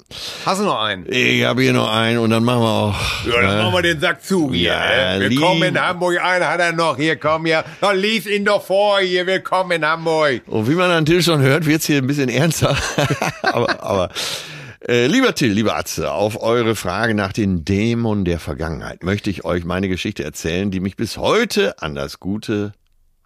[0.45, 1.05] Hast du noch einen?
[1.11, 2.95] Ich habe hier noch einen und dann machen wir auch.
[3.27, 4.69] Ja, dann äh, machen wir den Sack zu hier.
[4.71, 4.83] Ja,
[5.15, 5.19] äh.
[5.27, 6.19] lieb- Willkommen in Hamburg.
[6.19, 6.97] Einen hat er noch.
[6.97, 7.63] Hier, komm hier.
[7.81, 9.27] Noch lies ihn doch vor hier.
[9.27, 10.41] Willkommen in Hamburg.
[10.47, 12.75] Und wie man an Till schon hört, wird's hier ein bisschen ernster.
[13.43, 14.09] aber, aber
[14.81, 19.45] äh, lieber Till, lieber Atze, auf eure Frage nach den Dämonen der Vergangenheit möchte ich
[19.45, 22.73] euch meine Geschichte erzählen, die mich bis heute an das Gute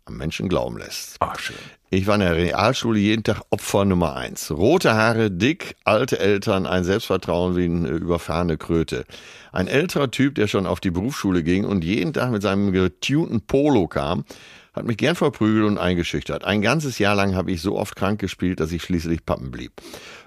[0.06, 1.18] am Menschen glauben lässt.
[1.20, 1.56] Ah, schön.
[1.90, 4.50] Ich war in der Realschule jeden Tag Opfer Nummer eins.
[4.50, 9.04] Rote Haare, dick, alte Eltern, ein Selbstvertrauen wie eine überfahrene Kröte.
[9.52, 13.42] Ein älterer Typ, der schon auf die Berufsschule ging und jeden Tag mit seinem getunten
[13.42, 14.24] Polo kam,
[14.74, 16.46] hat mich gern verprügelt und eingeschüchtert.
[16.46, 19.74] Ein ganzes Jahr lang habe ich so oft krank gespielt, dass ich schließlich pappen blieb.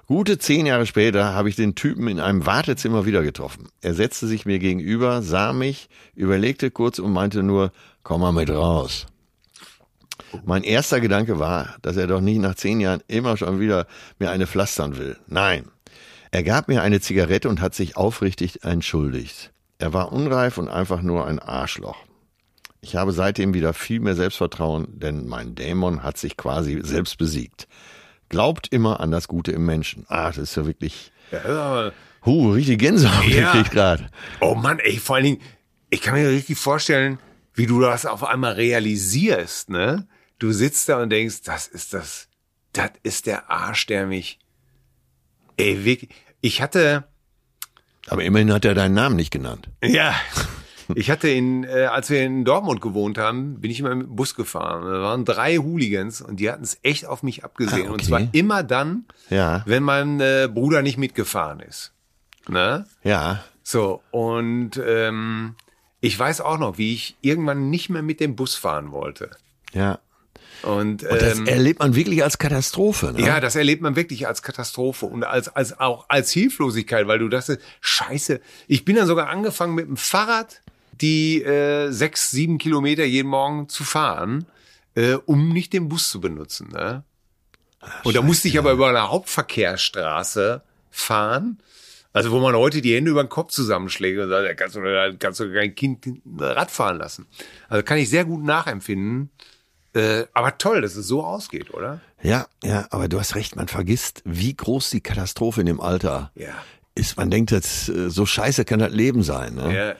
[0.07, 3.68] Gute zehn Jahre später habe ich den Typen in einem Wartezimmer wieder getroffen.
[3.80, 8.50] Er setzte sich mir gegenüber, sah mich, überlegte kurz und meinte nur, komm mal mit
[8.50, 9.07] raus.
[10.44, 13.86] Mein erster Gedanke war, dass er doch nicht nach zehn Jahren immer schon wieder
[14.18, 15.16] mir eine pflastern will.
[15.26, 15.70] Nein.
[16.30, 19.52] Er gab mir eine Zigarette und hat sich aufrichtig entschuldigt.
[19.78, 21.96] Er war unreif und einfach nur ein Arschloch.
[22.80, 27.66] Ich habe seitdem wieder viel mehr Selbstvertrauen, denn mein Dämon hat sich quasi selbst besiegt.
[28.35, 30.07] Glaubt immer an das Gute im Menschen.
[30.09, 31.93] Ah, das ist ja wirklich, Ja,
[32.26, 33.53] huh, richtig Gänsehaut Ja.
[33.53, 34.09] krieg ich gerade.
[34.41, 35.41] Oh Mann, ey, vor allen Dingen,
[35.89, 37.20] ich kann mir richtig vorstellen,
[37.55, 40.09] wie du das auf einmal realisierst, ne?
[40.41, 42.26] Du sitzt da und denkst, das ist das,
[42.72, 44.41] das ist der Arsch, der mich,
[45.57, 46.11] ey, wirklich,
[46.41, 47.05] ich hatte,
[48.09, 49.68] Aber immerhin hat er deinen Namen nicht genannt.
[49.80, 50.12] ja,
[50.95, 54.16] ich hatte in, äh, als wir in Dortmund gewohnt haben, bin ich immer mit dem
[54.16, 54.85] Bus gefahren.
[54.85, 57.87] Da waren drei Hooligans und die hatten es echt auf mich abgesehen.
[57.87, 58.07] Ah, Und okay.
[58.07, 59.62] zwar immer dann, Ja.
[59.66, 61.93] wenn mein äh, Bruder nicht mitgefahren ist.
[62.49, 62.87] Ne?
[63.03, 63.43] Ja.
[63.62, 65.55] So, und ähm,
[66.01, 69.30] ich weiß auch noch, wie ich irgendwann nicht mehr mit dem Bus fahren wollte.
[69.72, 69.99] Ja.
[70.62, 73.12] Und, Und das ähm, erlebt man wirklich als Katastrophe.
[73.12, 73.20] Ne?
[73.26, 77.28] ja, das erlebt man wirklich als Katastrophe und als, als auch als Hilflosigkeit, weil du
[77.28, 80.62] dachtest, scheiße, ich bin dann sogar angefangen mit dem Fahrrad
[81.01, 84.47] die äh, sechs, sieben Kilometer jeden Morgen zu fahren,
[84.95, 86.68] äh, um nicht den Bus zu benutzen.
[86.72, 87.03] Ne?
[88.05, 91.59] Und da musste ich aber über eine Hauptverkehrsstraße fahren.
[92.12, 95.16] Also wo man heute die Hände über den Kopf zusammenschlägt und sagt, da kannst du,
[95.18, 96.07] kannst du kein Kind
[96.38, 97.26] Rad fahren lassen.
[97.68, 99.30] Also kann ich sehr gut nachempfinden.
[99.95, 102.01] Äh, aber toll, dass es so ausgeht, oder?
[102.22, 106.30] Ja, ja, aber du hast recht, man vergisst, wie groß die Katastrophe in dem Alter
[106.36, 106.55] Ja.
[106.95, 107.16] ist.
[107.16, 109.55] Man denkt jetzt, äh, so scheiße kann das Leben sein.
[109.55, 109.76] Ne?
[109.76, 109.95] Ja.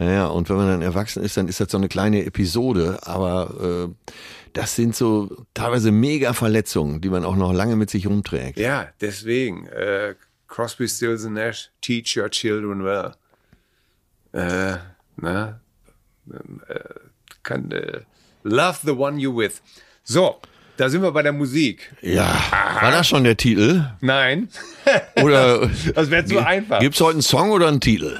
[0.00, 2.98] Ja, ja, und wenn man dann erwachsen ist, dann ist das so eine kleine Episode,
[3.02, 4.08] aber äh,
[4.54, 8.58] das sind so teilweise mega Verletzungen, die man auch noch lange mit sich rumträgt.
[8.58, 9.66] Ja, deswegen.
[9.66, 10.14] Äh,
[10.48, 13.12] Crosby, Stills and Nash, teach your children well.
[14.32, 14.78] Äh,
[15.16, 15.60] ne?
[16.28, 16.78] Äh,
[17.42, 18.00] kann, äh,
[18.42, 19.60] love the one you with.
[20.02, 20.40] So,
[20.76, 21.94] da sind wir bei der Musik.
[22.00, 22.34] Ja,
[22.80, 23.84] war das schon der Titel?
[24.00, 24.48] Nein,
[25.22, 26.80] Oder das wäre zu einfach.
[26.80, 28.18] gibt's heute einen Song oder einen Titel?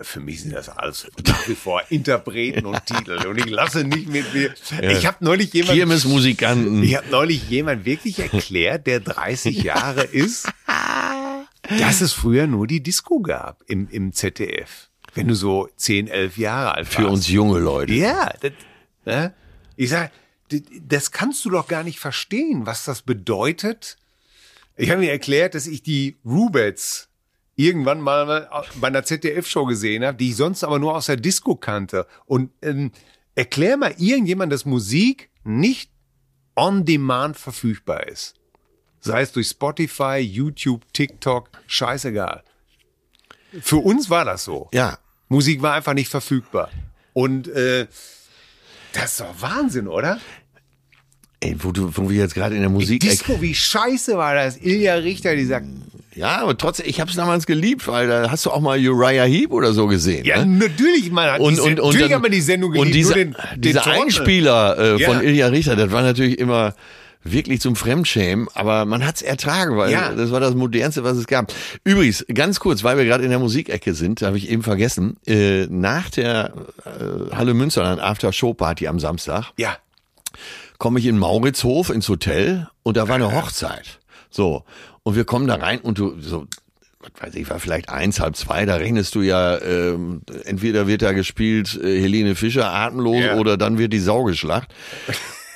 [0.00, 3.26] Für mich sind das alles nach wie vor Interpreten und Titel.
[3.26, 4.52] Und ich lasse nicht mit mir.
[4.82, 5.74] Ich habe neulich jemand.
[5.74, 6.82] Kirmesmusikanten.
[6.82, 10.48] Ich habe neulich jemand wirklich erklärt, der 30 Jahre ist,
[11.68, 14.90] dass es früher nur die Disco gab im, im ZDF.
[15.14, 16.96] Wenn du so 10, 11 Jahre alt warst.
[16.96, 17.92] Für uns junge Leute.
[17.92, 18.52] Ja, das,
[19.04, 19.32] ne?
[19.76, 20.10] ich sag,
[20.48, 23.96] das, das kannst du doch gar nicht verstehen, was das bedeutet.
[24.76, 27.08] Ich habe mir erklärt, dass ich die Rubets
[27.56, 31.56] irgendwann mal bei einer ZDF-Show gesehen habe, die ich sonst aber nur aus der Disco
[31.56, 32.06] kannte.
[32.26, 32.92] Und ähm,
[33.34, 35.90] erklär mal irgendjemand, dass Musik nicht
[36.56, 38.34] on demand verfügbar ist.
[39.00, 42.42] Sei es durch Spotify, YouTube, TikTok, scheißegal.
[43.60, 44.68] Für uns war das so.
[44.72, 44.98] Ja,
[45.28, 46.70] Musik war einfach nicht verfügbar.
[47.12, 47.86] Und äh,
[48.92, 50.20] das ist doch Wahnsinn, oder?
[51.40, 53.00] Ey, wo, du, wo wir jetzt gerade in der Musik...
[53.00, 54.56] Disco, wie scheiße war das?
[54.56, 55.60] Ilja Richter, dieser
[56.16, 59.24] Ja, aber trotzdem, ich habe es damals geliebt, weil da hast du auch mal Uriah
[59.24, 60.24] Heep oder so gesehen.
[60.24, 60.68] Ja, ne?
[60.68, 62.94] natürlich, man hat Und, die, und, und, natürlich dann, hat man die Sendung geliebt, und
[62.94, 64.02] diese, den, den dieser Trottel.
[64.02, 65.08] Einspieler äh, Ja.
[65.08, 66.74] von Ilja Richter, das war natürlich immer
[67.26, 70.12] wirklich zum Fremdschämen, aber man hat's ertragen, weil Ja.
[70.12, 71.52] das war das modernste, was es gab.
[71.82, 75.66] Übrigens, ganz kurz, weil wir gerade in der Musikecke sind, habe ich eben vergessen, äh,
[75.70, 76.52] nach der
[76.84, 79.76] äh, Halle Münsterland After Show Party am Samstag Ja,
[80.78, 83.98] komme ich in Mauritzhof ins Hotel und da war eine Hochzeit.
[84.30, 84.64] So.
[85.04, 86.46] Und wir kommen da rein und du, so,
[87.00, 91.02] was weiß ich, war vielleicht eins, halb zwei, da rechnest du ja, ähm, entweder wird
[91.02, 93.36] da gespielt äh, Helene Fischer atemlos Ja.
[93.36, 94.68] oder dann wird die Sau geschlacht.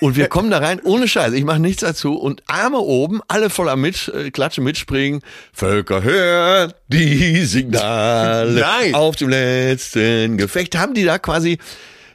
[0.01, 3.51] Und wir kommen da rein, ohne Scheiß, ich mache nichts dazu und Arme oben, alle
[3.51, 5.23] voller mit, äh, klatschen, mitspringen.
[5.53, 8.95] Völker hört die Signale Nein.
[8.95, 10.77] auf dem letzten Gefecht.
[10.77, 11.59] Haben die da quasi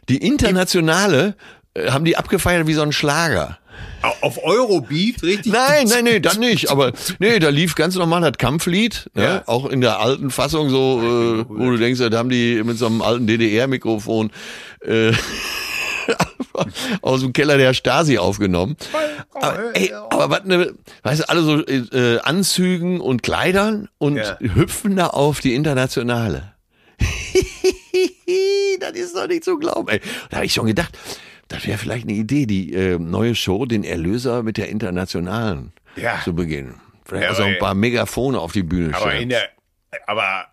[0.08, 1.36] die internationale,
[1.74, 3.58] äh, haben die abgefeiert wie so ein Schlager.
[4.02, 5.52] Au- auf Eurobeat, richtig?
[5.54, 6.70] Nein, nein, nee, dann nicht.
[6.70, 9.24] Aber nee, da lief ganz normal das Kampflied, ne?
[9.24, 9.44] Ja.
[9.48, 12.86] auch in der alten Fassung so, äh, wo du denkst, da haben die mit so
[12.88, 14.32] einem alten DDR-Mikrofon
[14.82, 15.14] äh,
[17.02, 18.76] aus dem Keller der Stasi aufgenommen.
[19.34, 20.74] Aber, ey, aber was ne,
[21.04, 24.38] weißt du, alle so äh, Anzügen und Kleidern und Ja.
[24.40, 26.54] hüpfen da auf die Internationale.
[28.80, 29.88] das ist doch nicht zu glauben.
[29.90, 30.02] Ey.
[30.30, 30.98] Da habe ich schon gedacht,
[31.54, 36.20] das wäre vielleicht eine Idee, die äh, neue Show, den Erlöser mit der Internationalen Ja.
[36.24, 36.80] zu beginnen.
[37.06, 39.24] Vielleicht Ja, also aber- ein paar Megafone auf die Bühne Aber stellen.
[39.24, 39.50] in der,
[40.08, 40.46] aber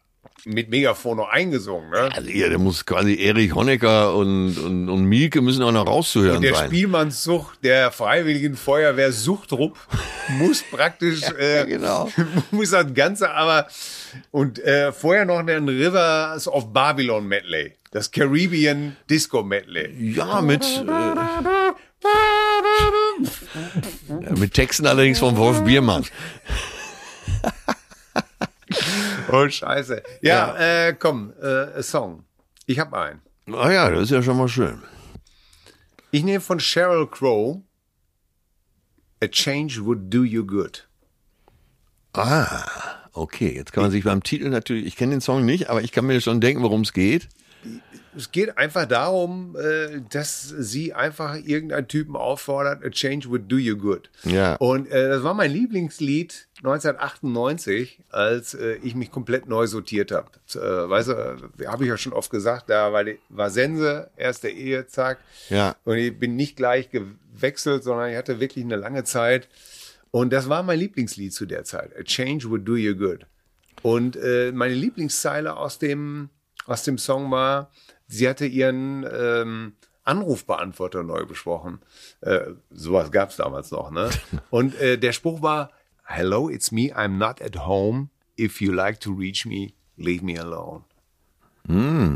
[0.44, 2.10] mit Megafon noch eingesungen, ne?
[2.12, 6.42] also hier, da muss quasi Erich Honecker und, und, und Mielke müssen auch noch rauszuhören
[6.42, 6.66] Der sein.
[6.68, 9.76] Spielmannszug der Freiwilligen Feuerwehr Suchtrupp
[10.38, 12.10] muss praktisch, äh, genau.
[12.50, 13.66] muss das Ganze aber,
[14.30, 17.74] und äh, vorher noch ein Rivers of Babylon Medley.
[17.92, 20.14] Das Caribbean Disco Medley.
[20.14, 21.74] Ja, mit, äh, ja,
[24.36, 26.04] mit Texten allerdings von Wolf Biermann.
[29.32, 30.02] Oh, scheiße.
[30.22, 32.24] Ja, Äh, komm, äh, Song.
[32.66, 33.20] Ich hab einen.
[33.52, 34.82] Ah ja, das ist ja schon mal schön.
[36.10, 37.59] Ich nehme von Sheryl Crow
[39.22, 40.88] A Change Would Do You Good.
[42.12, 42.64] Ah,
[43.12, 43.55] okay.
[43.55, 46.06] Jetzt kann man sich beim Titel natürlich, ich kenne den Song nicht, aber ich kann
[46.06, 47.28] mir schon denken, worum es geht.
[48.16, 53.56] Es geht einfach darum, äh, dass sie einfach irgendeinen Typen auffordert, a change would do
[53.56, 54.10] you good.
[54.24, 54.56] Ja.
[54.56, 60.28] Und äh, das war mein Lieblingslied 1998, als äh, ich mich komplett neu sortiert habe.
[60.54, 64.10] Äh, weißt du, äh, habe ich ja schon oft gesagt, da war, die, war Sense,
[64.16, 65.18] erste Ehe, zack.
[65.48, 65.76] Ja.
[65.84, 69.48] Und ich bin nicht gleich gewechselt, sondern ich hatte wirklich eine lange Zeit.
[70.10, 71.96] Und das war mein Lieblingslied zu der Zeit.
[71.96, 73.26] A change would do you good.
[73.82, 76.28] Und äh, meine Lieblingszeile aus dem,
[76.66, 77.70] aus dem Song war,
[78.10, 79.72] sie hatte ihren ähm,
[80.04, 81.80] Anrufbeantworter neu besprochen.
[82.20, 84.10] Äh, sowas gab es damals noch, ne?
[84.50, 85.70] Und äh, der Spruch war,
[86.04, 88.08] Hello, it's me, I'm not at home.
[88.38, 90.84] If you like to reach me, leave me alone.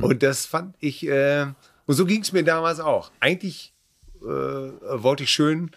[0.02, 1.46] Und das fand ich, äh,
[1.86, 3.12] und so ging es mir damals auch.
[3.20, 3.72] Eigentlich
[4.22, 5.70] äh, wollte ich schön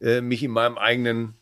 [0.00, 1.34] äh, mich in meinem eigenen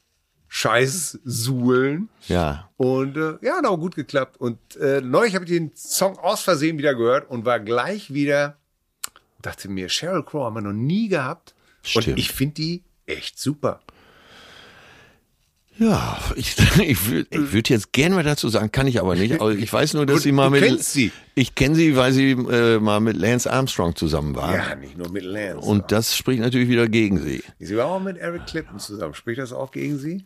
[0.48, 2.08] Scheiß suhlen.
[2.28, 2.70] Ja.
[2.76, 4.36] Und äh, ja, hat auch gut geklappt.
[4.38, 8.56] Und äh, neulich habe ich den Song aus Versehen wieder gehört und war gleich wieder,
[9.42, 11.54] dachte mir, Sheryl Crow haben wir noch nie gehabt.
[11.82, 12.08] Stimmt.
[12.08, 13.80] Und ich finde die echt super.
[15.78, 19.40] Ja, ich, ich würde würd jetzt gerne mal dazu sagen, kann ich aber nicht.
[19.40, 20.62] Aber ich weiß nur, dass Du- sie mal mit.
[20.62, 21.12] kennst sie.
[21.34, 24.54] Ich kenne sie, weil sie äh, mal mit Lance Armstrong zusammen war.
[24.54, 25.58] Ja, nicht nur mit Lance.
[25.66, 27.42] Und das spricht natürlich wieder gegen sie.
[27.58, 29.12] sie war auch mit Eric Clapton zusammen.
[29.14, 30.24] Spricht das auch gegen sie?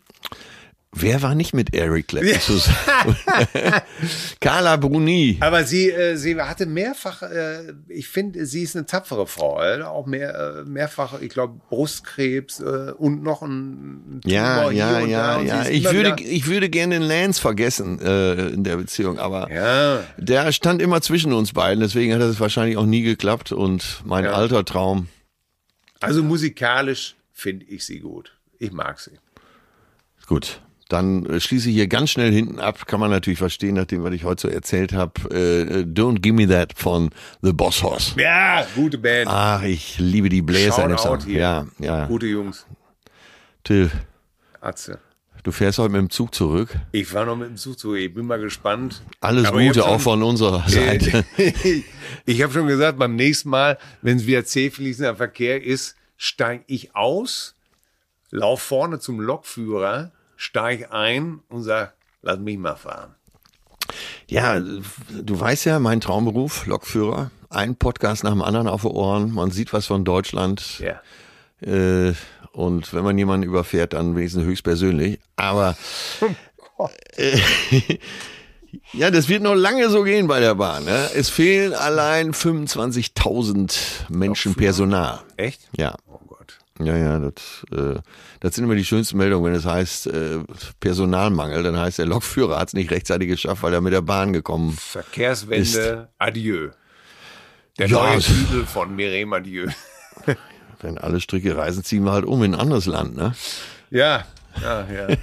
[0.93, 3.17] Wer war nicht mit Eric Clapton zusammen?
[4.41, 5.37] Carla Bruni.
[5.41, 9.62] Aber sie, äh, sie hatte mehrfach, äh, ich finde, sie ist eine tapfere Frau.
[9.62, 15.01] Äh, auch mehr, äh, mehrfach, ich glaube, Brustkrebs äh, und noch ein Ja, Tumor ja,
[15.01, 15.62] ja, ja.
[15.62, 20.03] ist Ich würde, ich würde gerne den Lance vergessen äh, in der Beziehung, aber Ja,
[20.19, 21.81] der stand immer zwischen uns beiden.
[21.81, 23.53] Deswegen hat es wahrscheinlich auch nie geklappt.
[23.53, 24.33] Und mein Ja.
[24.33, 25.07] alter Traum.
[26.01, 28.33] also musikalisch finde ich sie gut.
[28.59, 29.12] Ich mag sie.
[30.27, 30.61] Gut.
[30.91, 32.87] Dann äh, schließe ich hier ganz schnell hinten ab.
[32.87, 35.12] Kann man natürlich verstehen, nachdem was ich heute so erzählt habe.
[35.31, 37.11] Äh, Don't Give Me That von
[37.43, 38.21] The Boss Horse.
[38.21, 39.29] Ja, gute Band.
[39.31, 40.89] Ach, ich liebe die Bläser.
[41.29, 42.07] Ja, ja.
[42.07, 42.67] Gute Jungs.
[43.62, 43.89] Till,
[44.61, 44.99] Atze.
[45.45, 46.75] du fährst heute mit dem Zug zurück.
[46.91, 47.95] Ich war noch mit dem Zug zu.
[47.95, 49.03] Ich bin mal gespannt.
[49.21, 51.25] Alles Aber Gute schon- auch von unserer Seite.
[52.27, 56.97] ich habe schon gesagt, beim nächsten Mal, wenn es wieder zähfließender Verkehr ist, steige ich
[56.97, 57.55] aus,
[58.31, 60.11] lauf vorne zum Lokführer,
[60.41, 61.93] steige ein und sag,
[62.23, 63.15] lass mich mal fahren.
[64.27, 67.31] Ja, du weißt ja, mein Traumberuf, Lokführer.
[67.51, 69.33] Ein Podcast nach dem anderen auf den Ohren.
[69.33, 70.79] Man sieht was von Deutschland.
[70.79, 71.03] Ja.
[71.61, 72.15] Äh,
[72.53, 75.19] und wenn man jemanden überfährt, dann wenigstens höchstpersönlich.
[75.37, 75.77] Aber
[77.17, 77.39] äh,
[78.93, 80.85] ja, das wird noch lange so gehen bei der Bahn.
[80.85, 81.11] Ne?
[81.15, 83.77] Es fehlen allein 25.000
[84.09, 85.21] Menschen Personal.
[85.37, 85.61] Echt?
[85.77, 85.97] Ja.
[86.85, 88.01] Ja, ja, das, äh,
[88.40, 90.39] das sind immer die schönsten Meldungen, wenn es heißt äh,
[90.81, 94.32] Personalmangel, dann heißt der Lokführer hat es nicht rechtzeitig geschafft, weil er mit der Bahn
[94.32, 96.70] gekommen Verkehrswende, adieu.
[97.78, 99.69] Der Ja, neue es- Titel von Mireille Adieu.
[100.81, 103.35] Wenn alle Stricke reisen, ziehen wir halt um in ein anderes Land, ne?
[103.90, 104.24] Ja,
[104.62, 105.16] ja, ja.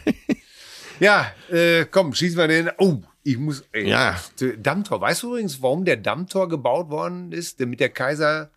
[1.00, 2.70] ja, äh, komm, schießen wir den.
[2.78, 3.64] Oh, ich muss.
[3.72, 4.16] Ey, Ja.
[4.60, 5.02] Dammtor.
[5.02, 8.52] Weißt du übrigens, warum der Dammtor gebaut worden ist, damit der Kaiser.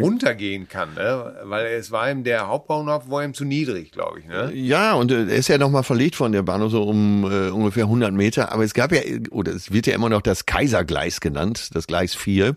[0.00, 0.94] Runtergehen kann?
[0.94, 1.34] Ne?
[1.44, 4.26] Weil es war ihm der Hauptbahnhof, war ihm zu niedrig, glaube ich.
[4.26, 4.52] Ne?
[4.54, 7.84] Ja, und äh, er ist ja nochmal verlegt von der Bahnhof so um äh, ungefähr
[7.84, 8.52] 100 Meter.
[8.52, 9.00] Aber es gab ja,
[9.30, 12.56] oder es wird ja immer noch das Kaisergleis genannt, das Gleis 4.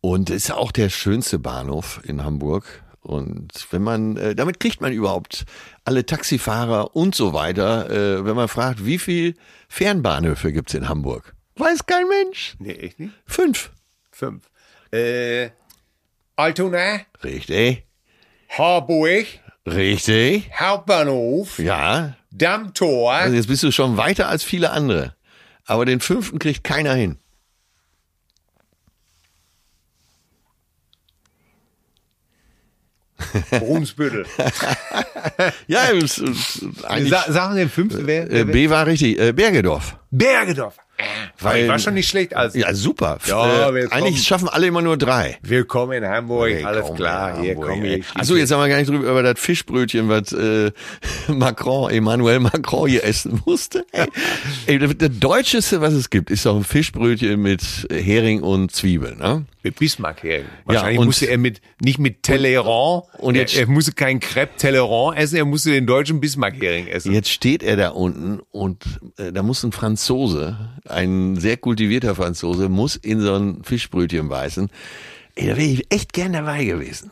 [0.00, 2.82] Und ist auch der schönste Bahnhof in Hamburg.
[3.02, 5.44] Und wenn man, äh, damit kriegt man überhaupt
[5.84, 9.34] alle Taxifahrer und so weiter, äh, wenn man fragt, wie viel
[9.68, 11.34] Fernbahnhöfe gibt's in Hamburg?
[11.56, 12.54] Weiß kein Mensch.
[12.58, 13.12] Nee, echt nicht?
[13.26, 13.70] Fünf.
[14.10, 14.50] Fünf.
[14.92, 15.50] Äh,
[16.36, 17.84] Altona, Richtig.
[18.48, 19.26] Harburg,
[19.66, 20.50] Richtig.
[20.58, 22.16] Hauptbahnhof, Ja.
[22.30, 23.12] Dammtor.
[23.12, 25.14] Also jetzt bist du schon weiter als viele andere.
[25.66, 27.18] Aber den fünften kriegt keiner hin.
[33.50, 34.26] Brunsbüttel.
[35.68, 38.28] Ja, es, es, eigentlich, Sa sagen den fünften, wer?
[38.30, 39.18] äh, B war richtig.
[39.20, 39.96] Äh, Bergedorf.
[40.10, 40.76] Bergedorf.
[41.40, 42.36] Weil- war schon nicht schlecht.
[42.36, 43.18] Also, Ja, super.
[43.26, 44.02] Ja, äh, willkommen.
[44.04, 45.38] eigentlich schaffen alle immer nur drei.
[45.42, 47.36] Willkommen in Hamburg, Hey, alles klar.
[47.36, 48.00] ja, Hier, Hamburg, komm hier.
[48.14, 50.70] Achso, jetzt haben wir gar nicht drüber über das Fischbrötchen, was äh,
[51.28, 53.84] Macron, Emmanuel Macron hier essen musste.
[53.92, 54.06] Ey,
[54.66, 59.18] ey, das Deutscheste, was es gibt, ist doch ein Fischbrötchen mit Hering und Zwiebeln.
[59.18, 59.44] Ne?
[59.64, 60.42] Mit Bismarck her.
[60.64, 64.56] Wahrscheinlich und- musste er mit, nicht mit Talleyrand, und jetzt- er, er musste kein Crepe
[64.56, 67.12] Talleyrand essen, er musste den deutschen Bismarck-Hering essen.
[67.12, 68.84] Jetzt steht er da unten und
[69.18, 70.56] äh, da muss ein Franzose,
[70.92, 74.70] ein sehr kultivierter Franzose, muss in so ein Fischbrötchen beißen.
[75.34, 77.10] Ey, da wäre ich echt gern dabei gewesen.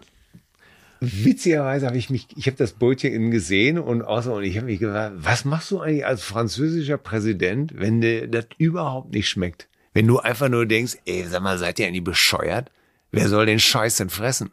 [1.00, 4.66] Witzigerweise habe ich mich, ich habe das Brötchen innen gesehen und außer und ich habe
[4.66, 9.66] mich gefragt, was machst du eigentlich als französischer Präsident, wenn dir das überhaupt nicht schmeckt?
[9.94, 12.70] Wenn du einfach nur denkst, ey, sag mal, seid ihr eigentlich bescheuert?
[13.12, 14.50] Wer soll den Scheiß denn fressen?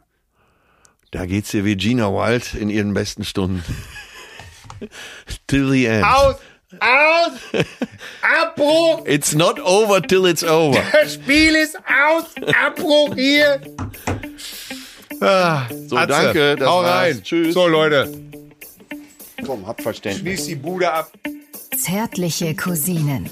[1.10, 3.62] Da geht's dir wie Gina Wild in ihren besten Stunden.
[5.46, 6.04] till the end.
[6.04, 6.36] Aus!
[6.80, 7.32] Aus!
[8.22, 9.02] Abbruch!
[9.06, 10.82] It's not over till it's over.
[10.92, 12.24] Das Spiel ist aus!
[12.54, 13.60] Abbruch hier!
[15.20, 16.90] Ah, So, Atze, danke, das hau war's.
[17.16, 17.22] rein.
[17.22, 17.54] Tschüss.
[17.54, 18.12] So, Leute,
[19.46, 20.20] Komm, hab Verständnis.
[20.20, 21.10] schließ die Bude ab.
[21.76, 23.30] Zärtliche Cousinen.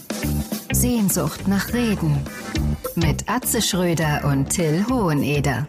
[0.72, 2.18] Sehnsucht nach Reden.
[2.94, 5.66] Mit Atze Schröder und Till Hoheneder.